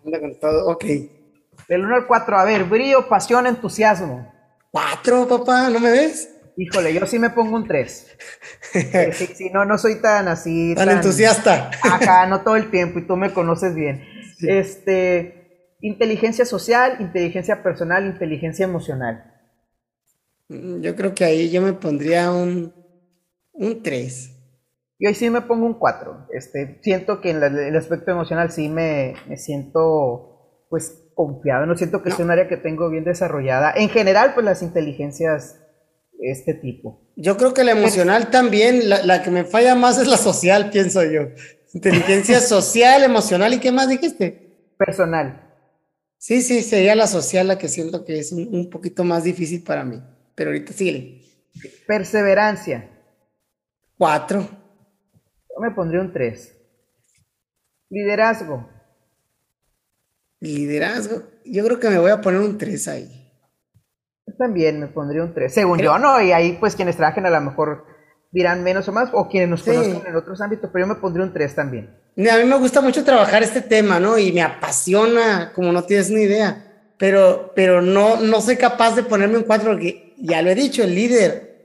Anda 0.05 0.19
con 0.19 0.37
todo, 0.37 0.67
ok. 0.67 0.83
Del 1.67 1.83
1 1.83 1.95
al 1.95 2.07
4, 2.07 2.37
a 2.37 2.43
ver, 2.43 2.65
brillo, 2.65 3.07
pasión, 3.07 3.47
entusiasmo. 3.47 4.31
¿Cuatro, 4.69 5.27
papá? 5.27 5.69
¿No 5.69 5.79
me 5.79 5.89
ves? 5.89 6.34
Híjole, 6.57 6.93
yo 6.93 7.05
sí 7.05 7.19
me 7.19 7.29
pongo 7.29 7.55
un 7.55 7.67
3. 7.67 8.17
Si 9.35 9.49
no, 9.49 9.65
no 9.65 9.77
soy 9.77 10.01
tan 10.01 10.27
así. 10.27 10.73
Tan, 10.75 10.89
entusiasta. 10.89 11.71
Acá, 11.83 12.25
no 12.27 12.41
todo 12.41 12.55
el 12.55 12.69
tiempo, 12.69 12.99
y 12.99 13.07
tú 13.07 13.17
me 13.17 13.33
conoces 13.33 13.75
bien. 13.75 14.03
Este, 14.41 15.75
inteligencia 15.81 16.45
social, 16.45 16.97
inteligencia 16.99 17.61
personal, 17.61 18.05
inteligencia 18.05 18.63
emocional. 18.63 19.33
Mm, 20.49 20.81
yo 20.81 20.95
creo 20.95 21.13
que 21.13 21.25
ahí 21.25 21.49
yo 21.49 21.61
me 21.61 21.73
pondría 21.73 22.31
un, 22.31 22.73
un 23.53 23.83
3. 23.83 24.31
Yo 24.99 25.09
ahí 25.09 25.15
sí 25.15 25.29
me 25.29 25.41
pongo 25.41 25.65
un 25.65 25.77
4. 25.77 26.27
Este, 26.33 26.79
siento 26.81 27.19
que 27.19 27.31
en 27.31 27.43
el 27.43 27.75
aspecto 27.75 28.11
emocional 28.11 28.51
sí 28.51 28.69
me, 28.69 29.15
me 29.27 29.37
siento 29.37 30.67
pues 30.69 31.03
confiado, 31.13 31.65
no 31.65 31.77
siento 31.77 32.03
que 32.03 32.11
sea 32.11 32.25
un 32.25 32.31
área 32.31 32.47
que 32.47 32.57
tengo 32.57 32.89
bien 32.89 33.03
desarrollada. 33.03 33.73
En 33.75 33.89
general, 33.89 34.33
pues 34.33 34.45
las 34.45 34.61
inteligencias 34.61 35.64
este 36.19 36.53
tipo. 36.53 37.01
Yo 37.15 37.37
creo 37.37 37.53
que 37.53 37.63
la 37.63 37.71
emocional 37.71 38.29
también, 38.29 38.89
la, 38.89 39.23
que 39.23 39.31
me 39.31 39.45
falla 39.45 39.75
más 39.75 39.97
es 39.97 40.07
la 40.07 40.17
social, 40.17 40.69
pienso 40.71 41.03
yo. 41.03 41.29
Inteligencia 41.73 42.39
social, 42.39 43.03
emocional 43.03 43.53
y 43.53 43.59
qué 43.59 43.71
más 43.71 43.89
dijiste? 43.89 44.73
Personal. 44.77 45.41
Sí, 46.17 46.41
sí, 46.41 46.61
sería 46.61 46.95
la 46.95 47.07
social 47.07 47.47
la 47.47 47.57
que 47.57 47.67
siento 47.67 48.05
que 48.05 48.19
es 48.19 48.31
un, 48.31 48.69
poquito 48.69 49.03
más 49.03 49.23
difícil 49.23 49.63
para 49.63 49.83
mí. 49.83 50.01
Pero 50.33 50.49
ahorita 50.49 50.73
sigue. 50.73 51.21
Perseverancia. 51.85 52.89
Cuatro. 53.97 54.41
Yo 54.41 55.61
me 55.61 55.71
pondría 55.71 56.01
un 56.01 56.11
tres. 56.11 56.55
Liderazgo. 57.89 58.69
Liderazgo. 60.39 61.23
Yo 61.45 61.63
creo 61.65 61.79
que 61.79 61.89
me 61.89 61.99
voy 61.99 62.11
a 62.11 62.21
poner 62.21 62.41
un 62.41 62.57
tres 62.57 62.87
ahí 62.87 63.24
también 64.37 64.79
me 64.79 64.87
pondría 64.87 65.23
un 65.23 65.33
3. 65.33 65.53
Según 65.53 65.79
yo, 65.79 65.97
no, 65.99 66.21
y 66.21 66.31
ahí 66.31 66.57
pues 66.59 66.75
quienes 66.75 66.97
trabajen 66.97 67.25
a 67.25 67.29
lo 67.29 67.41
mejor 67.41 67.85
dirán 68.31 68.63
menos 68.63 68.87
o 68.89 68.91
más, 68.91 69.09
o 69.13 69.29
quienes 69.29 69.49
nos 69.49 69.63
conozcan 69.63 70.07
en 70.07 70.15
otros 70.15 70.41
ámbitos, 70.41 70.69
pero 70.71 70.85
yo 70.85 70.93
me 70.93 70.99
pondría 70.99 71.25
un 71.25 71.33
3 71.33 71.55
también. 71.55 71.89
A 72.17 72.37
mí 72.37 72.43
me 72.43 72.57
gusta 72.57 72.81
mucho 72.81 73.03
trabajar 73.03 73.43
este 73.43 73.61
tema, 73.61 73.99
¿no? 73.99 74.17
Y 74.17 74.31
me 74.31 74.41
apasiona, 74.41 75.51
como 75.53 75.71
no 75.71 75.83
tienes 75.83 76.09
ni 76.09 76.21
idea, 76.21 76.65
pero, 76.97 77.53
pero 77.55 77.81
no, 77.81 78.19
no 78.19 78.41
soy 78.41 78.57
capaz 78.57 78.95
de 78.95 79.03
ponerme 79.03 79.37
un 79.37 79.43
4 79.43 79.71
porque 79.71 80.13
ya 80.17 80.41
lo 80.41 80.49
he 80.49 80.55
dicho, 80.55 80.83
el 80.83 80.95
líder 80.95 81.55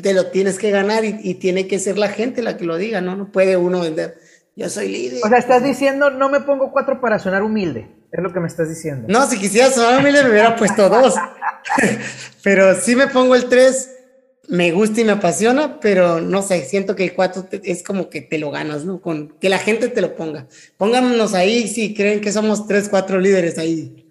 te 0.00 0.14
lo 0.14 0.26
tienes 0.26 0.58
que 0.58 0.70
ganar 0.70 1.04
y, 1.04 1.18
y, 1.22 1.34
tiene 1.34 1.66
que 1.66 1.78
ser 1.78 1.98
la 1.98 2.08
gente 2.08 2.40
la 2.40 2.56
que 2.56 2.64
lo 2.64 2.76
diga, 2.76 3.00
¿no? 3.00 3.14
No 3.14 3.30
puede 3.30 3.56
uno 3.56 3.80
vender, 3.80 4.16
yo 4.56 4.68
soy 4.68 4.88
líder. 4.88 5.20
O 5.24 5.28
sea, 5.28 5.38
estás 5.38 5.62
diciendo, 5.62 6.10
no 6.10 6.28
me 6.28 6.40
pongo 6.40 6.72
4 6.72 7.00
para 7.00 7.18
sonar 7.18 7.42
humilde, 7.42 7.88
es 8.12 8.22
lo 8.22 8.32
que 8.32 8.40
me 8.40 8.46
estás 8.46 8.68
diciendo. 8.68 9.06
No, 9.08 9.26
si 9.26 9.38
quisiera 9.38 9.70
sonar 9.70 10.02
me 10.02 10.10
hubiera 10.10 10.54
puesto 10.54 10.88
2. 10.88 11.14
pero 12.44 12.74
sí 12.74 12.94
me 12.94 13.08
pongo 13.08 13.34
el 13.34 13.48
3, 13.48 13.90
me 14.48 14.70
gusta 14.72 15.00
y 15.00 15.04
me 15.04 15.12
apasiona, 15.12 15.80
pero 15.80 16.20
no 16.20 16.42
sé, 16.42 16.62
siento 16.64 16.94
que 16.94 17.04
el 17.04 17.14
4 17.14 17.46
es 17.64 17.82
como 17.82 18.10
que 18.10 18.20
te 18.20 18.38
lo 18.38 18.50
ganas, 18.50 18.84
¿no? 18.84 19.00
Con 19.00 19.30
que 19.40 19.48
la 19.48 19.58
gente 19.58 19.88
te 19.88 20.02
lo 20.02 20.14
ponga. 20.14 20.46
Pónganos 20.76 21.32
ahí 21.32 21.66
si 21.68 21.94
creen 21.94 22.20
que 22.20 22.32
somos 22.32 22.66
3, 22.66 22.88
4 22.90 23.18
líderes 23.18 23.58
ahí. 23.58 24.06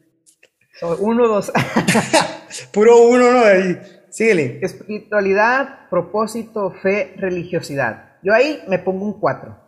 Uno, 1.00 1.28
dos. 1.28 1.52
Puro 2.74 3.08
uno, 3.08 3.32
¿no? 3.32 3.40
Ahí. 3.40 3.80
Síguele. 4.10 4.60
Espiritualidad, 4.62 5.90
propósito, 5.90 6.72
fe, 6.82 7.14
religiosidad. 7.18 8.18
Yo 8.24 8.34
ahí 8.34 8.62
me 8.68 8.80
pongo 8.80 9.06
un 9.06 9.20
4. 9.20 9.61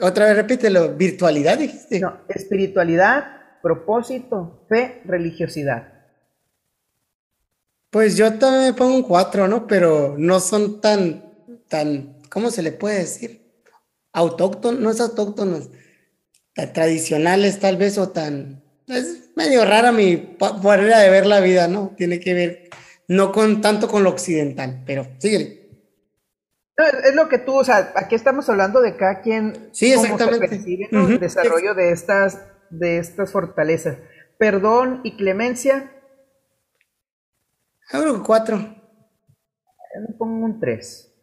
Otra 0.00 0.26
vez 0.26 0.36
repítelo. 0.36 0.94
¿Virtualidad 0.94 1.58
dijiste? 1.58 2.00
No, 2.00 2.18
espiritualidad, 2.28 3.24
propósito, 3.62 4.64
fe, 4.68 5.00
religiosidad. 5.04 5.92
Pues 7.90 8.16
yo 8.16 8.34
también 8.34 8.64
me 8.64 8.72
pongo 8.74 8.94
un 8.94 9.02
4, 9.02 9.48
¿no? 9.48 9.66
Pero 9.66 10.16
no 10.18 10.40
son 10.40 10.80
tan, 10.80 11.24
tan, 11.68 12.18
¿cómo 12.28 12.50
se 12.50 12.62
le 12.62 12.72
puede 12.72 12.98
decir? 12.98 13.40
Autóctonos, 14.12 14.80
no 14.80 14.90
es 14.90 15.00
autóctonos, 15.00 15.70
tan 16.54 16.72
tradicionales 16.72 17.58
tal 17.58 17.76
vez 17.76 17.96
o 17.98 18.10
tan... 18.10 18.62
Es 18.88 19.30
medio 19.34 19.64
rara 19.64 19.92
mi 19.92 20.36
manera 20.62 21.00
de 21.00 21.10
ver 21.10 21.26
la 21.26 21.40
vida, 21.40 21.68
¿no? 21.68 21.94
Tiene 21.96 22.20
que 22.20 22.34
ver, 22.34 22.70
no 23.08 23.32
con 23.32 23.60
tanto 23.60 23.88
con 23.88 24.04
lo 24.04 24.10
occidental, 24.10 24.82
pero 24.86 25.06
síguele. 25.18 25.55
Es 26.76 27.14
lo 27.14 27.28
que 27.28 27.38
tú, 27.38 27.58
o 27.58 27.64
sea, 27.64 27.92
aquí 27.94 28.14
estamos 28.14 28.48
hablando 28.48 28.80
de 28.80 28.96
cada 28.96 29.20
quien 29.22 29.70
sí, 29.72 29.92
exactamente. 29.92 30.48
percibe 30.48 30.88
el 30.92 31.18
desarrollo 31.18 31.74
de 31.74 31.90
estas, 31.90 32.40
de 32.70 32.98
estas 32.98 33.32
fortalezas. 33.32 33.98
Perdón 34.38 35.00
y 35.02 35.16
clemencia 35.16 35.90
Ahora 37.92 38.12
un 38.12 38.22
4. 38.22 38.56
Me 38.56 40.14
pongo 40.18 40.44
un 40.44 40.60
3. 40.60 41.14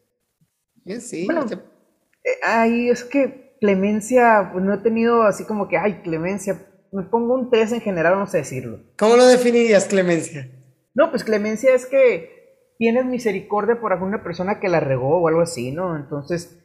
Sí. 0.99 1.25
Bueno, 1.25 1.45
eh, 1.51 2.29
ahí 2.43 2.89
es 2.89 3.03
que 3.03 3.57
clemencia, 3.59 4.49
pues 4.51 4.63
no 4.63 4.73
he 4.73 4.77
tenido 4.77 5.23
así 5.23 5.45
como 5.45 5.67
que, 5.67 5.77
ay, 5.77 6.01
clemencia. 6.03 6.65
Me 6.91 7.03
pongo 7.03 7.35
un 7.35 7.49
3 7.49 7.73
en 7.73 7.81
general, 7.81 8.13
vamos 8.13 8.33
a 8.33 8.37
decirlo. 8.37 8.79
¿Cómo 8.97 9.15
lo 9.15 9.25
definirías, 9.25 9.85
clemencia? 9.85 10.49
No, 10.93 11.09
pues 11.09 11.23
clemencia 11.23 11.73
es 11.73 11.85
que 11.85 12.32
tienes 12.77 13.05
misericordia 13.05 13.79
por 13.79 13.93
alguna 13.93 14.23
persona 14.23 14.59
que 14.59 14.69
la 14.69 14.79
regó 14.79 15.21
o 15.21 15.27
algo 15.27 15.41
así, 15.41 15.71
¿no? 15.71 15.95
Entonces, 15.95 16.59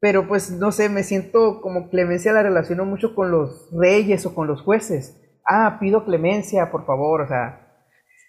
pero 0.00 0.26
pues 0.26 0.50
no 0.50 0.72
sé, 0.72 0.88
me 0.88 1.04
siento 1.04 1.60
como 1.60 1.88
clemencia 1.88 2.32
la 2.32 2.42
relaciono 2.42 2.84
mucho 2.84 3.14
con 3.14 3.30
los 3.30 3.68
reyes 3.72 4.26
o 4.26 4.34
con 4.34 4.48
los 4.48 4.62
jueces. 4.62 5.16
Ah, 5.46 5.78
pido 5.80 6.04
clemencia, 6.04 6.70
por 6.70 6.86
favor, 6.86 7.22
o 7.22 7.28
sea. 7.28 7.68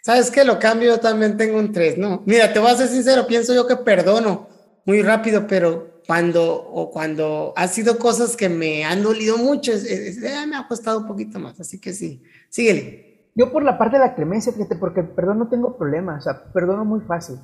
¿Sabes 0.03 0.29
qué? 0.29 0.43
Lo 0.43 0.59
cambio, 0.59 0.95
yo 0.95 0.99
también 0.99 1.37
tengo 1.37 1.57
un 1.57 1.71
3, 1.71 1.97
¿no? 1.97 2.23
Mira, 2.25 2.51
te 2.51 2.59
voy 2.59 2.69
a 2.69 2.75
ser 2.75 2.89
sincero, 2.89 3.25
pienso 3.25 3.53
yo 3.53 3.65
que 3.67 3.77
perdono 3.77 4.47
muy 4.85 5.01
rápido, 5.01 5.47
pero 5.47 6.01
cuando, 6.05 6.53
o 6.53 6.91
cuando 6.91 7.53
ha 7.55 7.67
sido 7.67 7.97
cosas 7.97 8.35
que 8.35 8.49
me 8.49 8.83
han 8.83 9.01
dolido 9.01 9.37
mucho, 9.37 9.71
eh, 9.71 10.13
me 10.47 10.57
ha 10.57 10.67
costado 10.67 10.99
un 10.99 11.07
poquito 11.07 11.39
más, 11.39 11.59
así 11.59 11.79
que 11.79 11.93
sí, 11.93 12.21
síguele. 12.49 13.12
Yo 13.35 13.51
por 13.51 13.63
la 13.63 13.77
parte 13.77 13.97
de 13.97 14.05
la 14.05 14.15
clemencia, 14.15 14.53
fíjate, 14.53 14.75
porque 14.75 15.01
el 15.01 15.09
perdón 15.09 15.39
no 15.39 15.49
tengo 15.49 15.77
problema, 15.77 16.17
o 16.17 16.21
sea, 16.21 16.51
perdono 16.53 16.85
muy 16.85 17.01
fácil. 17.01 17.37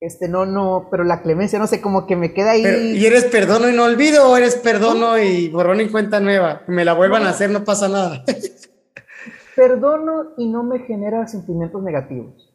Este, 0.00 0.28
no, 0.28 0.46
no, 0.46 0.88
pero 0.90 1.04
la 1.04 1.22
clemencia, 1.22 1.58
no 1.58 1.66
sé, 1.66 1.80
como 1.80 2.06
que 2.06 2.16
me 2.16 2.32
queda 2.34 2.52
ahí. 2.52 2.64
¿Y 2.96 3.06
eres 3.06 3.26
perdono 3.26 3.68
y 3.68 3.76
no 3.76 3.84
olvido 3.84 4.28
o 4.28 4.36
eres 4.36 4.56
perdono 4.56 5.16
y 5.18 5.48
borrón 5.48 5.80
y 5.80 5.88
cuenta 5.88 6.18
nueva? 6.18 6.64
Que 6.66 6.72
me 6.72 6.84
la 6.84 6.92
vuelvan 6.92 7.22
a 7.22 7.30
hacer, 7.30 7.50
no 7.50 7.64
pasa 7.64 7.88
nada. 7.88 8.24
perdono 9.56 10.32
y 10.36 10.50
no 10.50 10.64
me 10.64 10.80
genera 10.80 11.26
sentimientos 11.28 11.82
negativos. 11.82 12.52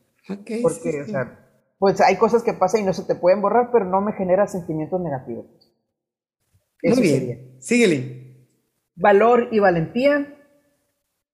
porque, 0.61 1.03
o 1.03 1.05
sea, 1.05 1.39
pues 1.79 2.01
hay 2.01 2.17
cosas 2.17 2.43
que 2.43 2.53
pasan 2.53 2.81
y 2.81 2.83
no 2.83 2.93
se 2.93 3.03
te 3.03 3.15
pueden 3.15 3.41
borrar, 3.41 3.69
pero 3.71 3.85
no 3.85 4.01
me 4.01 4.13
genera 4.13 4.47
sentimientos 4.47 4.99
negativos. 4.99 5.45
Muy 6.83 7.01
bien. 7.01 7.55
Síguele. 7.59 8.47
Valor 8.95 9.49
y 9.51 9.59
valentía. 9.59 10.36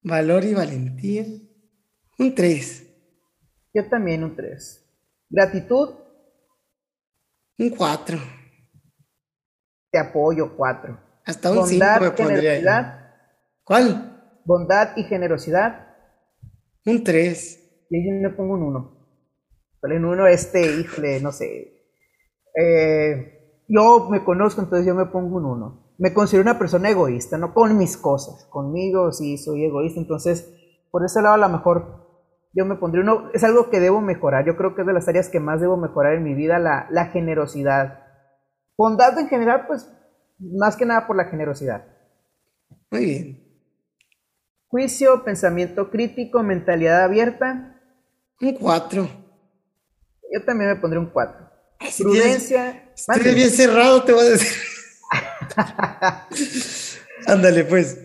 Valor 0.04 0.43
y 0.43 0.54
valentía. 0.54 1.26
Un 2.20 2.36
3. 2.36 2.88
Yo 3.74 3.89
también 3.89 4.24
un 4.24 4.36
3. 4.36 4.86
Gratitud. 5.30 5.95
Un 7.58 7.70
4. 7.70 8.18
Te 9.91 9.99
apoyo, 9.99 10.56
4. 10.56 10.99
Hasta 11.26 11.51
un 11.51 11.68
5 11.68 11.86
me 12.01 12.12
pondría. 12.12 13.16
¿Cuál? 13.64 14.41
Bondad 14.45 14.95
y 14.97 15.04
generosidad. 15.04 15.88
Un 16.86 17.04
3. 17.04 17.88
Y 17.89 18.06
yo 18.06 18.22
me 18.22 18.36
pongo 18.36 18.54
un 18.54 18.64
1 18.64 19.04
en 19.91 20.06
uno, 20.06 20.28
este, 20.28 20.80
híjole, 20.80 21.20
no 21.20 21.32
sé. 21.32 21.74
Eh, 22.56 23.64
yo 23.68 24.08
me 24.10 24.24
conozco, 24.24 24.62
entonces 24.62 24.86
yo 24.88 24.95
me 24.95 25.08
pongo 25.08 25.38
un 25.38 25.45
uno. 25.45 25.83
Me 25.98 26.14
considero 26.14 26.44
una 26.44 26.60
persona 26.60 26.89
egoísta, 26.89 27.38
no 27.38 27.54
con 27.54 27.78
mis 27.78 27.98
cosas. 27.98 28.46
Conmigo 28.46 29.12
sí 29.12 29.38
soy 29.38 29.66
egoísta, 29.66 30.00
entonces 30.00 30.52
por 30.91 31.06
ese 31.06 31.22
lado 31.22 31.36
a 31.36 31.38
lo 31.38 31.50
mejor 31.50 32.04
yo 32.54 32.66
me 32.66 32.76
pondría 32.76 33.04
uno. 33.04 33.30
Es 33.34 33.44
algo 33.44 33.70
que 33.70 33.80
debo 33.80 34.02
mejorar. 34.02 34.46
Yo 34.46 34.56
creo 34.56 34.76
que 34.76 34.82
es 34.82 34.88
de 34.88 34.94
las 34.94 35.08
áreas 35.08 35.30
que 35.30 35.39
más 35.39 35.62
debo 35.62 35.78
mejorar 35.78 36.14
en 36.14 36.24
mi 36.24 36.34
vida, 36.34 36.60
la, 36.60 36.88
la 36.91 37.08
generosidad. 37.08 38.00
Bondad 38.78 39.18
en 39.20 39.28
general, 39.28 39.66
pues 39.68 39.91
más 40.39 40.76
que 40.76 40.86
nada 40.86 41.08
por 41.08 41.16
la 41.16 41.26
generosidad. 41.26 41.86
Muy 42.91 43.06
bien. 43.06 43.44
Juicio, 44.68 45.24
pensamiento 45.24 45.89
crítico, 45.91 46.41
mentalidad 46.41 47.04
abierta. 47.04 47.80
Un 48.41 48.54
cuatro. 48.56 49.08
Yo 50.34 50.44
también 50.44 50.72
me 50.72 50.76
pondré 50.78 50.98
un 50.98 51.12
4. 51.12 51.50
Prudencia. 52.00 52.91
Estoy 52.96 53.36
bien 53.36 53.52
cerrado, 53.52 54.04
te 54.04 54.14
voy 54.14 54.26
a 54.26 54.30
decir. 54.32 54.73
Ándale, 57.28 57.64
pues. 57.66 57.99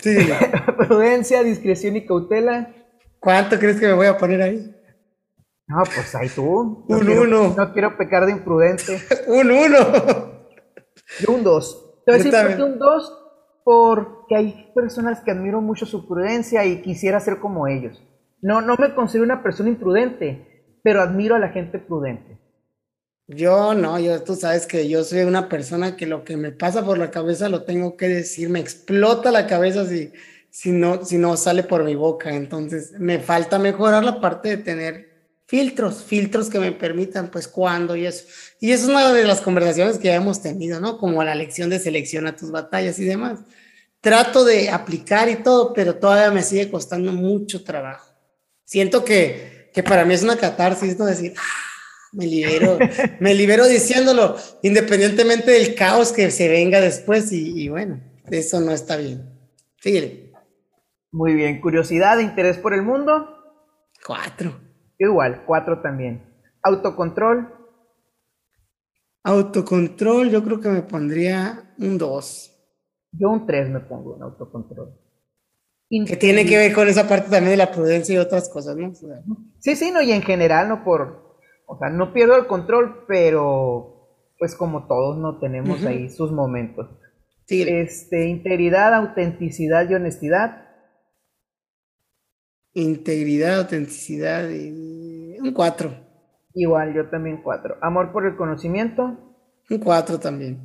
Sí. 0.00 0.16
Prudencia, 0.76 1.42
discreción 1.42 1.96
y 1.96 2.06
cautela. 2.06 2.74
¿Cuánto 3.18 3.58
crees 3.58 3.80
que 3.80 3.86
me 3.86 3.94
voy 3.94 4.06
a 4.06 4.18
poner 4.18 4.42
ahí? 4.42 4.74
No, 5.66 5.82
pues 5.84 6.14
ahí 6.14 6.28
tú. 6.28 6.84
un 6.88 7.08
1. 7.08 7.54
No 7.56 7.72
quiero 7.72 7.96
pecar 7.96 8.26
de 8.26 8.32
imprudente. 8.32 9.00
un 9.28 9.50
1. 9.50 9.78
Yo 11.20 11.32
un 11.32 11.42
2. 11.42 12.02
Te 12.04 12.12
voy 12.12 12.20
a 12.20 12.22
decir 12.22 12.32
por 12.32 12.56
qué 12.56 12.62
un 12.62 12.78
2 12.78 13.20
porque 13.64 14.36
hay 14.36 14.72
personas 14.74 15.20
que 15.20 15.30
admiro 15.30 15.62
mucho 15.62 15.86
su 15.86 16.06
prudencia 16.06 16.66
y 16.66 16.82
quisiera 16.82 17.18
ser 17.18 17.40
como 17.40 17.66
ellos. 17.66 18.02
No, 18.42 18.60
no 18.60 18.76
me 18.78 18.94
considero 18.94 19.24
una 19.24 19.42
persona 19.42 19.70
imprudente, 19.70 20.78
pero 20.82 21.00
admiro 21.00 21.34
a 21.34 21.38
la 21.38 21.48
gente 21.48 21.78
prudente. 21.78 22.38
Yo 23.26 23.74
no, 23.74 23.98
yo 23.98 24.22
tú 24.22 24.36
sabes 24.36 24.66
que 24.66 24.86
yo 24.88 25.02
soy 25.02 25.20
una 25.20 25.48
persona 25.48 25.96
que 25.96 26.06
lo 26.06 26.24
que 26.24 26.36
me 26.36 26.52
pasa 26.52 26.84
por 26.84 26.98
la 26.98 27.10
cabeza 27.10 27.48
lo 27.48 27.64
tengo 27.64 27.96
que 27.96 28.08
decir, 28.08 28.50
me 28.50 28.60
explota 28.60 29.30
la 29.30 29.46
cabeza 29.46 29.86
si, 29.86 30.12
si, 30.50 30.72
no, 30.72 31.04
si 31.04 31.16
no 31.16 31.36
sale 31.36 31.62
por 31.62 31.84
mi 31.84 31.94
boca. 31.94 32.34
Entonces 32.34 32.92
me 32.98 33.18
falta 33.18 33.58
mejorar 33.58 34.04
la 34.04 34.20
parte 34.20 34.50
de 34.50 34.56
tener 34.58 35.08
filtros, 35.46 36.04
filtros 36.04 36.50
que 36.50 36.58
me 36.58 36.72
permitan, 36.72 37.30
pues, 37.30 37.48
cuándo 37.48 37.96
y 37.96 38.06
eso. 38.06 38.26
Y 38.60 38.72
eso 38.72 38.84
es 38.84 38.90
una 38.90 39.12
de 39.12 39.24
las 39.24 39.40
conversaciones 39.40 39.98
que 39.98 40.08
ya 40.08 40.16
hemos 40.16 40.42
tenido, 40.42 40.80
¿no? 40.80 40.98
Como 40.98 41.24
la 41.24 41.34
lección 41.34 41.70
de 41.70 41.78
selección 41.78 42.26
a 42.26 42.36
tus 42.36 42.50
batallas 42.50 42.98
y 42.98 43.04
demás. 43.04 43.40
Trato 44.00 44.44
de 44.44 44.68
aplicar 44.70 45.30
y 45.30 45.36
todo, 45.36 45.72
pero 45.72 45.96
todavía 45.96 46.30
me 46.30 46.42
sigue 46.42 46.70
costando 46.70 47.12
mucho 47.12 47.64
trabajo. 47.64 48.10
Siento 48.64 49.04
que 49.04 49.54
que 49.74 49.82
para 49.82 50.04
mí 50.04 50.14
es 50.14 50.22
una 50.22 50.36
catarsis, 50.36 50.96
¿no? 50.96 51.04
Decir, 51.04 51.34
me 52.14 52.26
libero, 52.26 52.78
me 53.20 53.34
libero 53.34 53.66
diciéndolo, 53.66 54.36
independientemente 54.62 55.50
del 55.50 55.74
caos 55.74 56.12
que 56.12 56.30
se 56.30 56.48
venga 56.48 56.80
después, 56.80 57.32
y, 57.32 57.68
bueno, 57.68 58.00
eso 58.30 58.60
no 58.60 58.72
está 58.72 58.96
bien. 58.96 59.28
Fíjate. 59.78 60.32
Muy 61.12 61.34
bien, 61.34 61.60
curiosidad, 61.60 62.18
interés 62.18 62.58
por 62.58 62.74
el 62.74 62.82
mundo. 62.82 63.28
Cuatro. 64.04 64.60
Igual, 64.98 65.44
cuatro 65.46 65.80
también. 65.80 66.22
Autocontrol. 66.62 67.52
Autocontrol, 69.22 70.30
yo 70.30 70.42
creo 70.44 70.60
que 70.60 70.68
me 70.68 70.82
pondría 70.82 71.74
un 71.78 71.98
dos. 71.98 72.50
Yo 73.12 73.30
un 73.30 73.46
tres 73.46 73.68
me 73.68 73.80
pongo 73.80 74.16
en 74.16 74.22
autocontrol. 74.22 74.98
Que 75.88 76.16
tiene 76.16 76.44
que 76.44 76.56
ver 76.58 76.72
con 76.72 76.88
esa 76.88 77.06
parte 77.06 77.30
también 77.30 77.52
de 77.52 77.56
la 77.56 77.70
prudencia 77.70 78.14
y 78.14 78.18
otras 78.18 78.48
cosas, 78.48 78.76
¿no? 78.76 78.92
Sí, 79.60 79.76
sí, 79.76 79.92
no, 79.92 80.02
y 80.02 80.12
en 80.12 80.22
general, 80.22 80.68
no 80.68 80.82
por, 80.82 81.23
o 81.66 81.78
sea, 81.78 81.88
no 81.90 82.12
pierdo 82.12 82.36
el 82.36 82.46
control, 82.46 83.04
pero 83.06 84.08
pues 84.38 84.54
como 84.54 84.86
todos 84.86 85.16
no 85.18 85.38
tenemos 85.38 85.84
ahí 85.84 86.08
sus 86.10 86.32
momentos. 86.32 86.88
Sí. 87.46 87.62
Este, 87.62 88.26
integridad, 88.26 88.94
autenticidad 88.94 89.88
y 89.88 89.94
honestidad. 89.94 90.68
Integridad, 92.72 93.60
autenticidad 93.60 94.48
y 94.50 95.38
un 95.38 95.52
4. 95.52 95.90
Igual, 96.54 96.94
yo 96.94 97.08
también 97.08 97.40
4. 97.42 97.78
Amor 97.80 98.12
por 98.12 98.26
el 98.26 98.36
conocimiento. 98.36 99.16
Un 99.70 99.78
4 99.78 100.18
también. 100.18 100.58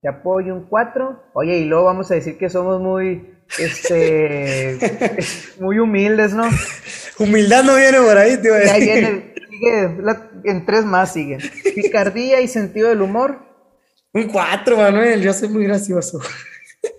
Te 0.00 0.08
apoyo 0.08 0.54
un 0.54 0.64
4. 0.64 1.30
Oye, 1.34 1.58
y 1.58 1.64
luego 1.64 1.86
vamos 1.86 2.10
a 2.10 2.14
decir 2.14 2.36
que 2.36 2.50
somos 2.50 2.80
muy 2.80 3.38
este, 3.58 4.78
muy 5.60 5.78
humildes, 5.78 6.34
¿no? 6.34 6.48
Humildad 7.18 7.64
no 7.64 7.76
viene 7.76 7.98
por 7.98 8.16
ahí, 8.16 8.36
tío. 8.36 8.54
ahí 8.54 8.84
viene, 8.84 9.27
sigue, 9.58 9.96
en 10.44 10.66
tres 10.66 10.84
más 10.84 11.12
siguen. 11.12 11.40
Picardía 11.74 12.40
y 12.40 12.48
sentido 12.48 12.88
del 12.88 13.02
humor. 13.02 13.38
Un 14.12 14.28
cuatro, 14.28 14.76
Manuel, 14.76 15.20
yo 15.20 15.32
soy 15.32 15.48
muy 15.48 15.64
gracioso. 15.64 16.20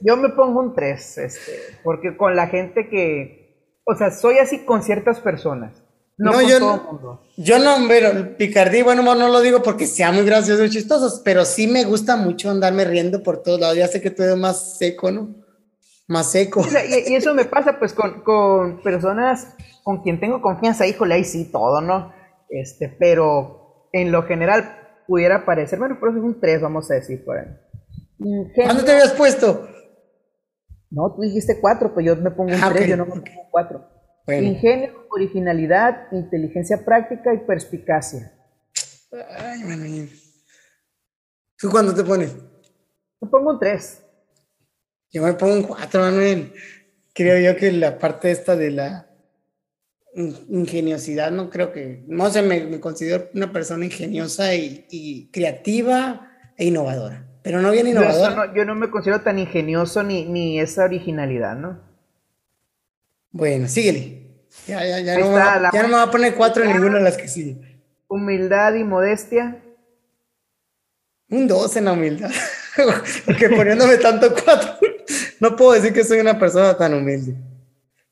Yo 0.02 0.18
me 0.18 0.30
pongo 0.30 0.60
un 0.60 0.76
tres, 0.76 1.18
este, 1.18 1.54
porque 1.84 2.18
con 2.18 2.36
la 2.36 2.48
gente 2.48 2.90
que, 2.90 3.80
o 3.86 3.96
sea, 3.96 4.12
soy 4.12 4.38
así 4.38 4.60
con 4.60 4.84
ciertas 4.84 5.20
personas. 5.20 5.72
No, 6.18 6.34
con 6.34 6.46
yo, 6.46 6.60
todo 6.60 6.76
el 6.76 6.82
mundo. 6.82 7.22
yo 7.38 7.60
no, 7.60 7.88
pero 7.88 8.36
picardía, 8.38 8.84
bueno, 8.84 9.04
no 9.16 9.30
lo 9.30 9.40
digo 9.40 9.64
porque 9.64 9.88
sea 9.88 10.12
muy 10.12 10.26
gracioso 10.26 10.66
y 10.66 10.70
chistoso, 10.70 11.22
pero 11.24 11.46
sí 11.46 11.68
me 11.68 11.86
gusta 11.86 12.18
mucho 12.18 12.50
andarme 12.50 12.84
riendo 12.84 13.24
por 13.24 13.42
todos 13.42 13.60
lados. 13.62 13.78
Ya 13.78 13.88
sé 13.88 14.02
que 14.02 14.12
tú 14.12 14.24
eres 14.24 14.36
más 14.36 14.78
seco, 14.78 15.12
¿no? 15.12 15.40
más 16.10 16.32
seco. 16.32 16.66
Y, 17.08 17.16
eso 17.16 17.34
me 17.34 17.46
pasa 17.46 17.80
pues 17.80 17.94
con, 17.94 18.82
personas 18.84 19.56
con 19.84 20.02
quien 20.02 20.20
tengo 20.20 20.42
confianza, 20.42 20.86
híjole, 20.86 21.16
ahí 21.16 21.24
sí, 21.24 21.46
todo, 21.46 21.80
¿no? 21.80 22.12
Este, 22.50 22.90
pero 22.90 23.90
en 23.94 24.12
lo 24.12 24.24
general 24.24 25.04
pudiera 25.08 25.46
parecer, 25.46 25.80
bueno, 25.80 26.00
por 26.00 26.10
eso 26.10 26.18
es 26.20 26.24
un 26.24 26.40
3, 26.40 26.62
vamos 26.62 26.90
a 26.92 26.96
decir 26.96 27.24
por 27.24 27.38
ahí. 27.38 27.48
¿Cuándo 28.56 28.84
te 28.84 28.92
habías 28.92 29.14
puesto? 29.14 29.68
No, 30.90 31.14
tú 31.14 31.22
dijiste 31.22 31.60
4, 31.60 31.94
pues 31.94 32.06
yo 32.06 32.16
me 32.16 32.32
pongo 32.32 32.52
un 32.54 32.60
3, 32.60 32.64
ah, 32.64 32.86
yo 32.86 32.98
no 32.98 33.06
me 33.06 33.12
pongo 33.12 33.48
4. 33.52 34.00
Ingenio, 34.28 35.08
originalidad, 35.10 36.08
inteligencia 36.12 36.84
práctica 36.86 37.34
y 37.34 37.40
perspicacia. 37.40 38.32
Ay, 39.12 39.64
bueno. 39.64 40.10
¿Tú 41.58 41.70
cuándo 41.70 41.94
te 41.94 42.04
pones? 42.04 42.36
Me 43.20 43.30
pongo 43.30 43.52
un 43.52 43.60
3. 43.60 44.04
Yo 45.12 45.24
me 45.24 45.34
pongo 45.34 45.54
un 45.56 45.64
4, 45.64 46.02
Manuel. 46.02 46.54
Creo 47.14 47.40
yo 47.40 47.58
que 47.58 47.72
la 47.72 47.98
parte 47.98 48.32
esta 48.32 48.56
de 48.56 48.72
la 48.72 49.09
ingeniosidad, 50.16 51.32
no 51.32 51.50
creo 51.50 51.72
que, 51.72 52.04
no 52.08 52.30
sé, 52.30 52.42
me, 52.42 52.80
considero 52.80 53.30
una 53.34 53.52
persona 53.52 53.86
ingeniosa 53.86 54.56
y, 54.56 55.30
creativa 55.32 56.32
e 56.58 56.66
innovadora, 56.66 57.26
pero 57.42 57.62
no 57.62 57.72
bien 57.72 57.88
innovadora. 57.88 58.54
Yo, 58.56 58.66
no, 58.66 58.76
me 58.76 58.90
considero 58.90 59.22
tan 59.22 59.40
ingenioso 59.40 60.04
ni, 60.04 60.26
ni 60.26 60.60
esa 60.60 60.86
originalidad, 60.86 61.56
¿no? 61.56 61.80
Bueno, 63.32 63.68
síguele. 63.68 64.20
Ya, 64.68 64.84
ya, 64.84 65.00
ya, 65.00 65.20
no, 65.20 65.72
ya 65.72 65.82
no 65.84 65.88
me 65.88 65.94
va 65.94 66.04
a 66.04 66.12
poner 66.12 66.34
cuatro 66.34 66.64
en 66.64 66.72
ninguna 66.74 66.98
de 66.98 67.04
las 67.04 67.18
que 67.18 67.28
sigue. 67.28 67.82
Humildad 68.08 68.74
y 68.74 68.84
modestia. 68.84 69.64
Un 71.30 71.48
dos 71.48 71.76
en 71.76 71.86
la 71.86 71.94
humildad. 71.94 72.32
Porque 73.26 73.50
poniéndome 73.50 73.98
tanto 73.98 74.34
cuatro, 74.34 74.80
no 75.40 75.56
puedo 75.56 75.74
decir 75.74 75.94
que 75.94 76.04
soy 76.04 76.20
una 76.20 76.40
persona 76.40 76.76
tan 76.76 76.96
humilde. 76.96 77.36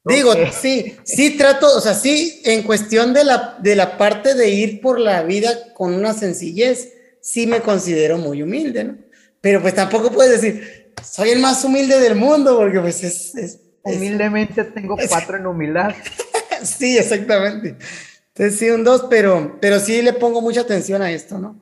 Digo, 0.07 0.33
sí, 0.51 0.95
sí 1.03 1.37
trato, 1.37 1.67
o 1.75 1.81
sea, 1.81 1.93
sí, 1.93 2.41
en 2.45 2.63
cuestión 2.63 3.13
de 3.13 3.23
la, 3.23 3.57
de 3.59 3.75
la 3.75 3.97
parte 3.97 4.33
de 4.33 4.49
ir 4.49 4.81
por 4.81 4.99
la 4.99 5.23
vida 5.23 5.73
con 5.73 5.93
una 5.93 6.13
sencillez, 6.13 6.93
sí 7.21 7.47
me 7.47 7.61
considero 7.61 8.17
muy 8.17 8.41
humilde, 8.41 8.83
¿no? 8.83 8.97
Pero 9.41 9.61
pues 9.61 9.75
tampoco 9.75 10.11
puedes 10.11 10.41
decir, 10.41 10.93
soy 11.03 11.29
el 11.29 11.39
más 11.39 11.63
humilde 11.63 11.99
del 11.99 12.15
mundo, 12.15 12.57
porque 12.57 12.79
pues 12.79 13.03
es... 13.03 13.59
Humildemente 13.83 14.63
tengo 14.65 14.97
cuatro 15.09 15.37
en 15.37 15.47
humildad. 15.47 15.95
sí, 16.63 16.97
exactamente. 16.97 17.77
Entonces 18.29 18.59
sí, 18.59 18.69
un 18.69 18.83
dos, 18.83 19.07
pero, 19.09 19.57
pero 19.61 19.79
sí 19.79 20.01
le 20.01 20.13
pongo 20.13 20.41
mucha 20.41 20.61
atención 20.61 21.01
a 21.01 21.11
esto, 21.11 21.39
¿no? 21.39 21.59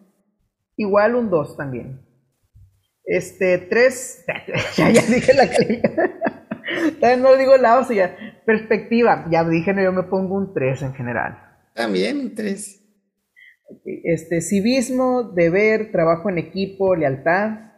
Igual 0.78 1.16
un 1.16 1.30
dos 1.30 1.56
también. 1.56 2.02
Este, 3.06 3.60
tres, 3.60 4.26
ya, 4.78 4.90
ya 4.90 5.02
dije 5.04 5.34
la 5.34 5.50
calidad. 5.50 5.92
También 7.00 7.22
no 7.22 7.36
digo 7.36 7.58
la 7.58 7.80
o 7.80 7.84
sea, 7.84 8.16
perspectiva, 8.46 9.26
ya 9.32 9.44
dije, 9.44 9.74
no, 9.74 9.84
yo 9.84 9.92
me 9.92 10.04
pongo 10.04 10.36
un 10.36 10.54
3 10.54 10.82
en 10.84 10.94
general. 10.94 11.38
También 11.74 12.20
un 12.20 12.36
3. 12.36 12.82
Este, 14.04 14.42
civismo, 14.42 15.24
deber, 15.24 15.92
trabajo 15.92 16.30
en 16.30 16.38
equipo, 16.38 16.96
lealtad. 16.96 17.72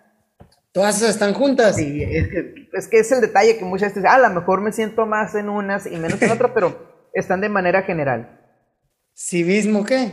Todas 0.71 0.97
esas 0.97 1.11
están 1.11 1.33
juntas. 1.33 1.75
Sí, 1.75 2.03
es 2.03 2.27
que, 2.27 2.69
es 2.73 2.87
que 2.87 2.99
es 2.99 3.11
el 3.11 3.21
detalle 3.21 3.57
que 3.57 3.65
muchas 3.65 3.95
veces, 3.95 4.09
ah, 4.09 4.15
a 4.15 4.29
lo 4.29 4.39
mejor 4.39 4.61
me 4.61 4.71
siento 4.71 5.05
más 5.05 5.33
en 5.35 5.49
unas 5.49 5.85
y 5.85 5.97
menos 5.97 6.21
en 6.21 6.31
otras, 6.31 6.51
pero 6.53 7.09
están 7.13 7.41
de 7.41 7.49
manera 7.49 7.83
general. 7.83 8.39
¿Civismo 9.15 9.83
qué? 9.83 10.11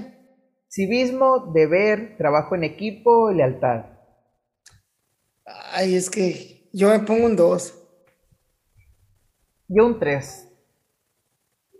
Civismo, 0.70 1.52
deber, 1.52 2.16
trabajo 2.16 2.54
en 2.54 2.64
equipo, 2.64 3.30
lealtad. 3.30 3.84
Ay, 5.44 5.94
es 5.94 6.08
que 6.08 6.70
yo 6.72 6.88
me 6.88 7.00
pongo 7.00 7.26
un 7.26 7.36
2. 7.36 7.83
Yo 9.68 9.84
un 9.86 9.98
3. 9.98 10.48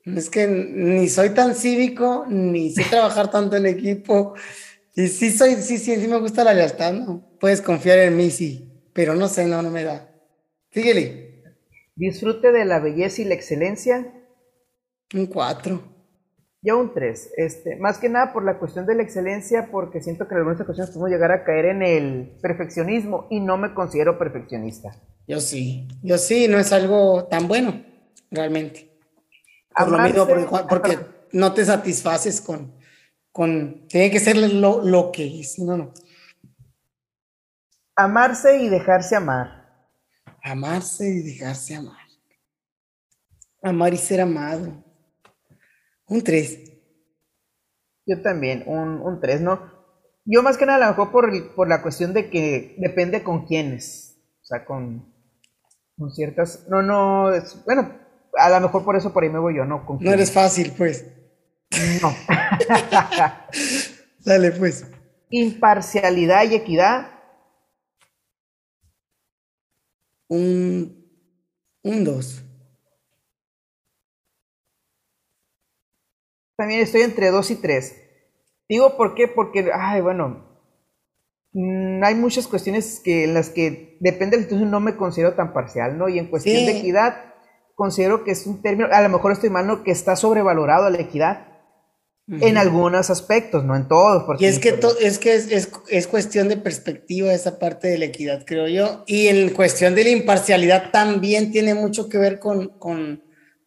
Es 0.04 0.28
que 0.28 0.46
ni 0.46 1.08
soy 1.08 1.30
tan 1.30 1.54
cívico, 1.54 2.26
ni 2.28 2.70
sé 2.70 2.84
trabajar 2.84 3.30
tanto 3.30 3.56
en 3.56 3.66
equipo. 3.66 4.34
Y 4.94 5.08
sí 5.08 5.30
soy, 5.32 5.56
sí, 5.56 5.78
sí, 5.78 5.96
sí 5.96 6.08
me 6.08 6.18
gusta 6.20 6.44
la 6.44 6.54
lealtad, 6.54 6.92
¿no? 6.92 7.22
Puedes 7.40 7.62
confiar 7.62 7.98
en 8.00 8.16
mí, 8.16 8.30
sí. 8.30 8.70
Pero 8.92 9.14
no 9.14 9.28
sé, 9.28 9.46
no, 9.46 9.62
no 9.62 9.70
me 9.70 9.84
da. 9.84 10.10
Síguele. 10.72 11.42
Disfrute 11.96 12.52
de 12.52 12.64
la 12.64 12.78
belleza 12.78 13.22
y 13.22 13.24
la 13.24 13.34
excelencia. 13.34 14.12
Un 15.14 15.26
4. 15.26 15.93
Yo 16.64 16.78
un 16.78 16.94
3. 16.94 17.32
Este, 17.36 17.76
más 17.76 17.98
que 17.98 18.08
nada 18.08 18.32
por 18.32 18.42
la 18.42 18.58
cuestión 18.58 18.86
de 18.86 18.94
la 18.94 19.02
excelencia, 19.02 19.68
porque 19.70 20.00
siento 20.00 20.26
que 20.26 20.32
en 20.32 20.38
algunas 20.38 20.60
ocasiones 20.62 20.90
podemos 20.90 21.10
llegar 21.10 21.30
a 21.30 21.44
caer 21.44 21.66
en 21.66 21.82
el 21.82 22.38
perfeccionismo 22.40 23.26
y 23.30 23.40
no 23.40 23.58
me 23.58 23.74
considero 23.74 24.18
perfeccionista. 24.18 24.96
Yo 25.28 25.40
sí, 25.40 25.86
yo 26.02 26.16
sí, 26.16 26.48
no 26.48 26.58
es 26.58 26.72
algo 26.72 27.26
tan 27.26 27.48
bueno, 27.48 27.84
realmente. 28.30 28.98
Por 29.76 29.90
lo 29.90 29.98
mismo, 29.98 30.26
porque, 30.66 30.98
no 31.32 31.52
te 31.52 31.66
satisfaces 31.66 32.40
con, 32.40 32.74
con, 33.30 33.86
tiene 33.88 34.10
que 34.10 34.20
ser 34.20 34.36
lo, 34.36 34.82
lo 34.82 35.12
que 35.12 35.40
es, 35.40 35.58
no, 35.58 35.76
no. 35.76 35.92
Amarse 37.94 38.62
y 38.62 38.70
dejarse 38.70 39.16
amar. 39.16 39.88
Amarse 40.42 41.08
y 41.08 41.22
dejarse 41.22 41.74
amar. 41.74 42.06
Amar 43.62 43.92
y 43.92 43.98
ser 43.98 44.20
amado. 44.20 44.83
Un 46.14 46.22
3. 46.22 46.72
Yo 48.06 48.22
también, 48.22 48.62
un 48.66 49.18
3, 49.20 49.40
¿no? 49.40 49.60
Yo 50.24 50.44
más 50.44 50.56
que 50.56 50.64
nada 50.64 50.86
a 50.86 50.90
lo 50.90 50.96
mejor 50.96 51.10
por, 51.10 51.54
por 51.56 51.68
la 51.68 51.82
cuestión 51.82 52.14
de 52.14 52.30
que 52.30 52.76
depende 52.78 53.24
con 53.24 53.46
quiénes. 53.46 54.16
O 54.40 54.44
sea, 54.44 54.64
con, 54.64 55.12
con 55.98 56.12
ciertas... 56.12 56.66
No, 56.68 56.82
no, 56.82 57.32
bueno, 57.64 57.98
a 58.38 58.48
lo 58.48 58.60
mejor 58.60 58.84
por 58.84 58.94
eso 58.94 59.12
por 59.12 59.24
ahí 59.24 59.28
me 59.28 59.40
voy 59.40 59.56
yo, 59.56 59.64
¿no? 59.64 59.84
no 60.00 60.12
eres 60.12 60.30
fácil, 60.30 60.72
pues. 60.78 61.04
No. 62.00 62.14
Dale, 64.24 64.52
pues. 64.52 64.86
Imparcialidad 65.30 66.48
y 66.48 66.54
equidad. 66.54 67.10
Un, 70.28 71.10
un 71.82 72.04
dos. 72.04 72.43
También 76.56 76.80
estoy 76.80 77.02
entre 77.02 77.30
dos 77.30 77.50
y 77.50 77.56
tres. 77.56 77.96
Digo 78.68 78.96
por 78.96 79.14
qué, 79.14 79.28
porque, 79.28 79.70
ay, 79.72 80.00
bueno, 80.00 80.54
Mm, 81.54 82.02
hay 82.02 82.16
muchas 82.16 82.48
cuestiones 82.48 83.00
que 83.02 83.24
en 83.24 83.34
las 83.34 83.48
que 83.48 83.96
depende 84.00 84.36
entonces 84.36 84.66
no 84.66 84.80
me 84.80 84.96
considero 84.96 85.34
tan 85.34 85.52
parcial, 85.52 85.96
¿no? 85.96 86.08
Y 86.08 86.18
en 86.18 86.26
cuestión 86.26 86.66
de 86.66 86.78
equidad, 86.78 87.14
considero 87.76 88.24
que 88.24 88.32
es 88.32 88.44
un 88.46 88.60
término, 88.60 88.88
a 88.90 89.00
lo 89.00 89.08
mejor 89.08 89.32
estoy 89.32 89.50
mal, 89.50 89.66
¿no? 89.66 89.84
Que 89.84 89.92
está 89.92 90.16
sobrevalorado 90.16 90.90
la 90.90 91.00
equidad. 91.00 91.48
En 92.26 92.56
algunos 92.56 93.10
aspectos, 93.10 93.66
no 93.66 93.76
en 93.76 93.86
todos. 93.86 94.40
y 94.40 94.46
es 94.46 94.58
que, 94.58 94.80
es, 95.02 95.18
que 95.18 95.34
es, 95.34 95.68
es, 95.90 96.06
cuestión 96.06 96.48
de 96.48 96.56
perspectiva 96.56 97.34
esa 97.34 97.58
parte 97.58 97.88
de 97.88 97.98
la 97.98 98.06
equidad, 98.06 98.44
creo 98.46 98.66
yo. 98.66 99.04
Y 99.06 99.26
en 99.26 99.50
cuestión 99.50 99.94
de 99.94 100.04
la 100.04 100.08
imparcialidad 100.08 100.90
también 100.90 101.52
tiene 101.52 101.74
mucho 101.74 102.08
que 102.08 102.16
ver 102.16 102.38
con, 102.38 102.68
con, 102.78 103.22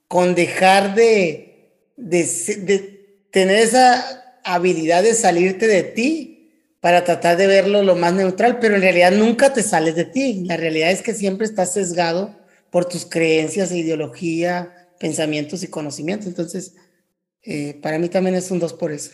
con 0.07 0.33
dejar 0.33 0.95
de, 0.95 1.56
de, 1.97 3.27
tener 3.31 3.57
esa 3.57 4.39
habilidad 4.45 5.03
de 5.03 5.13
salirte 5.13 5.67
de 5.67 5.83
ti 5.83 6.77
para 6.79 7.03
tratar 7.03 7.35
de 7.35 7.47
verlo 7.47 7.83
lo 7.83 7.95
más 7.95 8.13
neutral, 8.13 8.59
pero 8.59 8.75
en 8.75 8.81
realidad 8.81 9.11
nunca 9.11 9.51
te 9.51 9.63
sales 9.63 9.95
de 9.95 10.05
ti. 10.05 10.45
La 10.45 10.55
realidad 10.55 10.91
es 10.91 11.01
que 11.01 11.13
siempre 11.13 11.45
estás 11.45 11.73
sesgado 11.73 12.35
por 12.69 12.85
tus 12.85 13.05
creencias, 13.05 13.71
ideología, 13.71 14.89
pensamientos 14.99 15.63
y 15.63 15.67
conocimientos. 15.67 16.27
Entonces, 16.27 16.75
eh, 17.41 17.77
para 17.81 17.99
mí 17.99 18.07
también 18.07 18.35
es 18.35 18.49
un 18.51 18.59
dos 18.59 18.73
por 18.73 18.91
eso. 18.91 19.11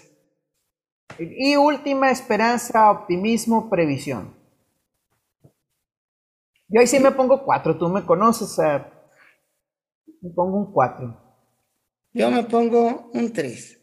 Y 1.18 1.56
última, 1.56 2.12
esperanza, 2.12 2.92
optimismo, 2.92 3.70
previsión. 3.70 4.36
Yo 6.68 6.80
ahí 6.80 6.88
sí 6.88 7.00
me 7.00 7.12
pongo 7.12 7.44
cuatro, 7.44 7.78
tú 7.78 7.88
me 7.88 8.04
conoces, 8.04 8.58
me 10.22 10.30
pongo 10.32 10.58
un 10.58 10.74
cuatro. 10.74 11.23
Yo 12.14 12.30
me 12.30 12.44
pongo 12.44 13.10
un 13.14 13.34
tres. 13.34 13.80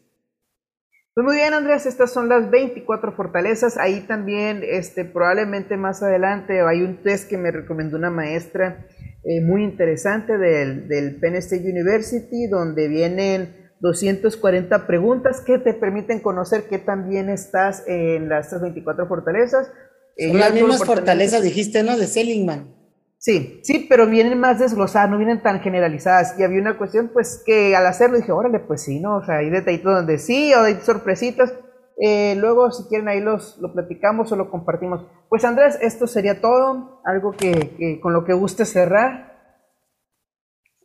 Pues 1.13 1.25
muy 1.25 1.35
bien, 1.35 1.53
Andrés, 1.53 1.85
estas 1.85 2.13
son 2.13 2.29
las 2.29 2.49
24 2.49 3.11
fortalezas. 3.13 3.77
Ahí 3.77 3.99
también, 4.07 4.61
este, 4.63 5.03
probablemente 5.03 5.75
más 5.75 6.01
adelante, 6.01 6.61
hay 6.61 6.81
un 6.81 7.03
test 7.03 7.29
que 7.29 7.37
me 7.37 7.51
recomendó 7.51 7.97
una 7.97 8.09
maestra 8.09 8.87
eh, 9.25 9.41
muy 9.41 9.63
interesante 9.63 10.37
del, 10.37 10.87
del 10.87 11.19
Penn 11.19 11.35
State 11.35 11.69
University, 11.69 12.47
donde 12.47 12.87
vienen 12.87 13.73
240 13.81 14.87
preguntas 14.87 15.41
que 15.41 15.57
te 15.57 15.73
permiten 15.73 16.21
conocer 16.21 16.63
qué 16.69 16.79
también 16.79 17.29
estás 17.29 17.83
en 17.87 18.29
las 18.29 18.49
24 18.59 19.07
fortalezas. 19.07 19.69
Son 20.17 20.39
las 20.39 20.53
mismas 20.53 20.85
fortalezas, 20.85 21.43
dijiste, 21.43 21.83
¿no? 21.83 21.97
De 21.97 22.07
Seligman. 22.07 22.80
Sí, 23.21 23.61
sí, 23.63 23.85
pero 23.87 24.07
vienen 24.07 24.39
más 24.39 24.57
desglosadas, 24.57 25.07
no 25.07 25.19
vienen 25.19 25.43
tan 25.43 25.61
generalizadas. 25.61 26.33
Y 26.39 26.43
había 26.43 26.59
una 26.59 26.75
cuestión, 26.79 27.11
pues, 27.13 27.43
que 27.45 27.75
al 27.75 27.85
hacerlo 27.85 28.17
dije, 28.17 28.31
órale, 28.31 28.59
pues 28.59 28.81
sí, 28.81 28.99
¿no? 28.99 29.17
O 29.17 29.23
sea, 29.23 29.37
hay 29.37 29.51
detallitos 29.51 29.93
donde 29.93 30.17
sí, 30.17 30.51
o 30.55 30.61
hay 30.61 30.79
sorpresitas. 30.81 31.53
Eh, 32.01 32.33
luego, 32.39 32.71
si 32.71 32.85
quieren, 32.85 33.07
ahí 33.07 33.21
los, 33.21 33.59
lo 33.59 33.73
platicamos 33.73 34.31
o 34.31 34.35
lo 34.35 34.49
compartimos. 34.49 35.05
Pues, 35.29 35.45
Andrés, 35.45 35.77
esto 35.81 36.07
sería 36.07 36.41
todo. 36.41 36.99
Algo 37.05 37.33
que, 37.33 37.99
con 38.01 38.11
lo 38.11 38.25
que 38.25 38.33
guste 38.33 38.65
cerrar. 38.65 39.59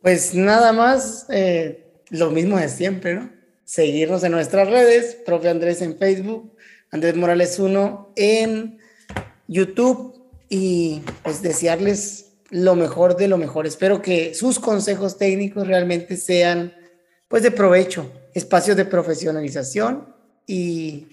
Pues 0.03 0.35
nada 0.35 0.73
más, 0.73 1.25
eh, 1.31 2.03
lo 2.11 2.29
mismo 2.29 2.57
de 2.57 2.69
siempre, 2.69 3.15
¿no? 3.15 3.31
Seguirnos 3.63 4.23
en 4.23 4.33
nuestras 4.33 4.69
redes, 4.69 5.15
profe 5.25 5.49
Andrés 5.49 5.81
en 5.81 5.97
Facebook, 5.97 6.55
Andrés 6.91 7.15
Morales 7.15 7.57
1 7.57 8.13
en 8.15 8.77
YouTube 9.47 10.17
y 10.49 11.01
pues 11.23 11.41
desearles 11.41 12.26
lo 12.49 12.75
mejor 12.75 13.15
de 13.15 13.27
lo 13.27 13.37
mejor. 13.37 13.65
Espero 13.67 14.01
que 14.01 14.33
sus 14.33 14.59
consejos 14.59 15.17
técnicos 15.17 15.67
realmente 15.67 16.17
sean 16.17 16.73
pues 17.27 17.43
de 17.43 17.51
provecho, 17.51 18.11
espacios 18.33 18.77
de 18.77 18.85
profesionalización 18.85 20.15
y 20.45 21.07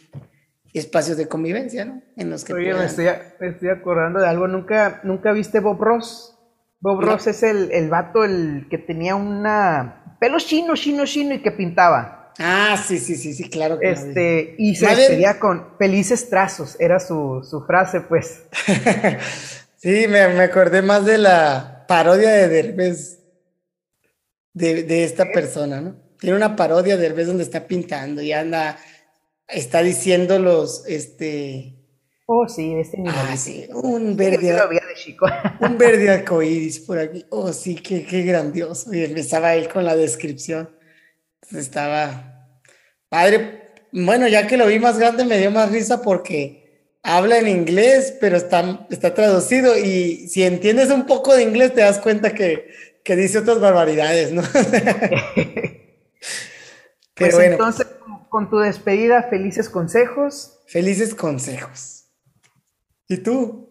espacios 0.73 1.17
de 1.17 1.29
convivencia, 1.29 1.85
¿no? 1.85 2.03
En 2.17 2.31
los 2.31 2.45
que 2.45 2.53
Oye, 2.53 2.75
me, 2.75 2.85
estoy, 2.85 3.69
acordando 3.69 4.21
de 4.21 4.29
algo, 4.29 4.49
¿nunca, 4.49 5.01
nunca 5.05 5.33
viste 5.33 5.61
Bob 5.61 5.81
Ross? 5.81 6.37
Bob 6.81 7.01
Ross 7.01 7.27
es 7.27 7.43
el, 7.43 7.71
el 7.73 7.89
vato 7.89 8.25
el 8.25 8.67
que 8.71 8.79
tenía 8.79 9.15
una 9.15 10.17
pelo 10.21 10.39
chino, 10.39 10.75
chino, 10.75 11.05
chino 11.07 11.35
y 11.35 11.43
que 11.43 11.51
pintaba. 11.51 12.33
Ah, 12.39 12.77
sí, 12.83 12.99
sí, 12.99 13.15
sí, 13.15 13.33
sí, 13.33 13.49
claro 13.49 13.79
que 13.79 13.91
Este, 13.91 14.55
y 14.59 14.75
se 14.75 14.87
despedía 14.87 15.39
con 15.39 15.77
felices 15.79 16.29
trazos, 16.29 16.77
era 16.81 16.99
su, 16.99 17.65
frase, 17.67 18.01
pues. 18.01 18.45
sí, 19.85 20.09
me, 20.09 20.21
acordé 20.21 20.81
más 20.81 21.05
de 21.05 21.19
la 21.19 21.85
parodia 21.87 22.31
de 22.31 22.49
Derbez, 22.49 23.21
de, 24.55 25.05
esta 25.05 25.31
persona, 25.31 25.83
¿no? 25.83 25.97
Tiene 26.19 26.37
una 26.37 26.57
parodia 26.57 26.97
de 26.97 27.03
Derbez 27.03 27.27
donde 27.27 27.43
está 27.43 27.67
pintando 27.67 28.23
y 28.23 28.33
anda, 28.33 28.79
está 29.47 29.83
diciendo 29.83 30.39
los, 30.39 30.87
este, 30.87 31.77
Oh, 32.27 32.49
sí, 32.49 32.75
este 32.77 32.97
nivel. 32.97 33.15
Ah, 33.15 33.37
sí, 33.37 33.69
un 33.75 34.17
verde. 34.17 34.57
un 35.61 35.77
verde 35.77 36.09
arcoíris 36.09 36.81
por 36.81 36.99
aquí. 36.99 37.23
Oh, 37.29 37.53
sí, 37.53 37.75
qué, 37.75 38.07
qué 38.07 38.23
grandioso. 38.23 38.95
Y 38.95 39.05
empezaba 39.05 39.55
él 39.55 39.69
con 39.69 39.85
la 39.85 39.95
descripción. 39.95 40.71
estaba 41.55 42.49
padre. 43.11 43.75
Bueno, 43.93 44.27
ya 44.27 44.47
que 44.47 44.57
lo 44.57 44.67
vi 44.67 44.79
más 44.79 44.99
grande, 44.99 45.27
me 45.27 45.37
dio 45.37 45.51
más 45.51 45.71
risa 45.71 46.01
porque 46.01 46.64
habla 47.05 47.39
en 47.39 47.47
inglés, 47.47 48.17
pero 48.21 48.37
está, 48.37 48.87
está 48.91 49.15
traducido. 49.15 49.79
Y 49.79 50.27
si 50.29 50.43
entiendes 50.43 50.91
un 50.91 51.07
poco 51.07 51.37
de 51.37 51.45
inglés, 51.45 51.73
te 51.75 51.83
das 51.83 51.99
cuenta 51.99 52.35
que, 52.35 52.73
que 53.05 53.15
dice 53.15 53.39
otras 53.39 53.61
barbaridades, 53.61 54.33
¿no? 54.33 54.43
pues 57.15 57.39
entonces, 57.39 57.87
con 58.29 58.51
tu 58.51 58.59
despedida, 58.59 59.23
felices 59.25 59.69
consejos. 59.69 60.59
Felices 60.67 61.15
consejos. 61.15 62.07
¿Y 63.07 63.19
tú? 63.19 63.71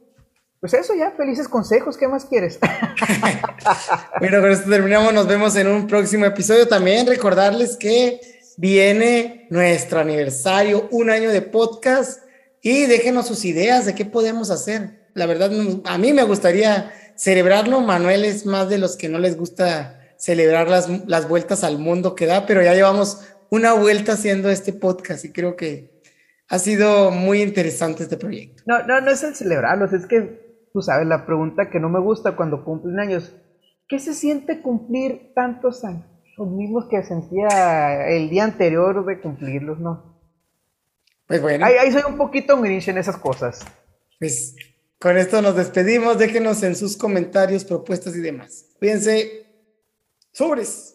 Pues 0.59 0.75
eso 0.75 0.93
ya, 0.95 1.11
felices 1.11 1.49
consejos, 1.49 1.97
¿qué 1.97 2.07
más 2.07 2.23
quieres? 2.23 2.57
bueno, 4.19 4.39
con 4.39 4.51
esto 4.51 4.69
terminamos, 4.69 5.13
nos 5.13 5.27
vemos 5.27 5.57
en 5.57 5.67
un 5.67 5.87
próximo 5.87 6.25
episodio. 6.25 6.69
También 6.69 7.05
recordarles 7.05 7.75
que 7.75 8.21
viene 8.55 9.47
nuestro 9.49 9.99
aniversario, 9.99 10.87
un 10.91 11.09
año 11.09 11.31
de 11.31 11.41
podcast, 11.41 12.22
y 12.63 12.85
déjenos 12.87 13.27
sus 13.27 13.45
ideas 13.45 13.85
de 13.85 13.93
qué 13.93 14.05
podemos 14.05 14.49
hacer. 14.49 15.09
La 15.13 15.27
verdad, 15.27 15.51
a 15.85 15.97
mí 15.99 16.13
me 16.13 16.23
gustaría 16.23 16.91
celebrarlo. 17.15 17.81
Manuel 17.81 18.23
es 18.25 18.47
más 18.47 18.69
de 18.69 18.79
los 18.79 18.95
que 18.95 19.09
no 19.09 19.19
les 19.19 19.37
gusta 19.37 19.99
celebrar 20.17 20.69
las, 20.69 20.89
las 21.07 21.27
vueltas 21.27 21.65
al 21.65 21.77
mundo 21.77 22.15
que 22.15 22.25
da, 22.25 22.45
pero 22.45 22.63
ya 22.63 22.73
llevamos 22.73 23.27
una 23.49 23.73
vuelta 23.73 24.13
haciendo 24.13 24.49
este 24.49 24.71
podcast 24.71 25.25
y 25.25 25.33
creo 25.33 25.57
que 25.57 26.01
ha 26.47 26.57
sido 26.57 27.11
muy 27.11 27.41
interesante 27.41 28.03
este 28.03 28.15
proyecto. 28.15 28.63
No, 28.65 28.81
no, 28.87 29.01
no 29.01 29.11
es 29.11 29.21
el 29.23 29.35
celebrarlos, 29.35 29.91
es 29.91 30.05
que, 30.05 30.69
tú 30.71 30.81
sabes, 30.81 31.05
la 31.05 31.25
pregunta 31.25 31.69
que 31.69 31.81
no 31.81 31.89
me 31.89 31.99
gusta 31.99 32.37
cuando 32.37 32.63
cumplen 32.63 32.99
años, 32.99 33.35
¿qué 33.89 33.99
se 33.99 34.13
siente 34.13 34.61
cumplir 34.61 35.33
tantos 35.35 35.83
años? 35.83 36.05
Los 36.37 36.47
mismos 36.47 36.85
que 36.89 37.03
sentía 37.03 38.07
el 38.07 38.29
día 38.29 38.45
anterior 38.45 39.05
de 39.05 39.19
cumplirlos, 39.19 39.79
¿no? 39.79 40.12
Pues 41.33 41.41
bueno. 41.41 41.65
Ahí, 41.65 41.91
soy 41.91 42.03
un 42.07 42.15
poquito 42.15 42.61
grinch 42.61 42.89
en 42.89 42.99
esas 42.99 43.17
cosas. 43.17 43.61
Pues 44.19 44.55
con 44.99 45.17
esto 45.17 45.41
nos 45.41 45.55
despedimos, 45.55 46.19
déjenos 46.19 46.61
en 46.61 46.75
sus 46.75 46.95
comentarios, 46.95 47.65
propuestas 47.65 48.15
y 48.15 48.19
demás. 48.19 48.67
Cuídense. 48.77 49.43
Sobres. 50.31 50.92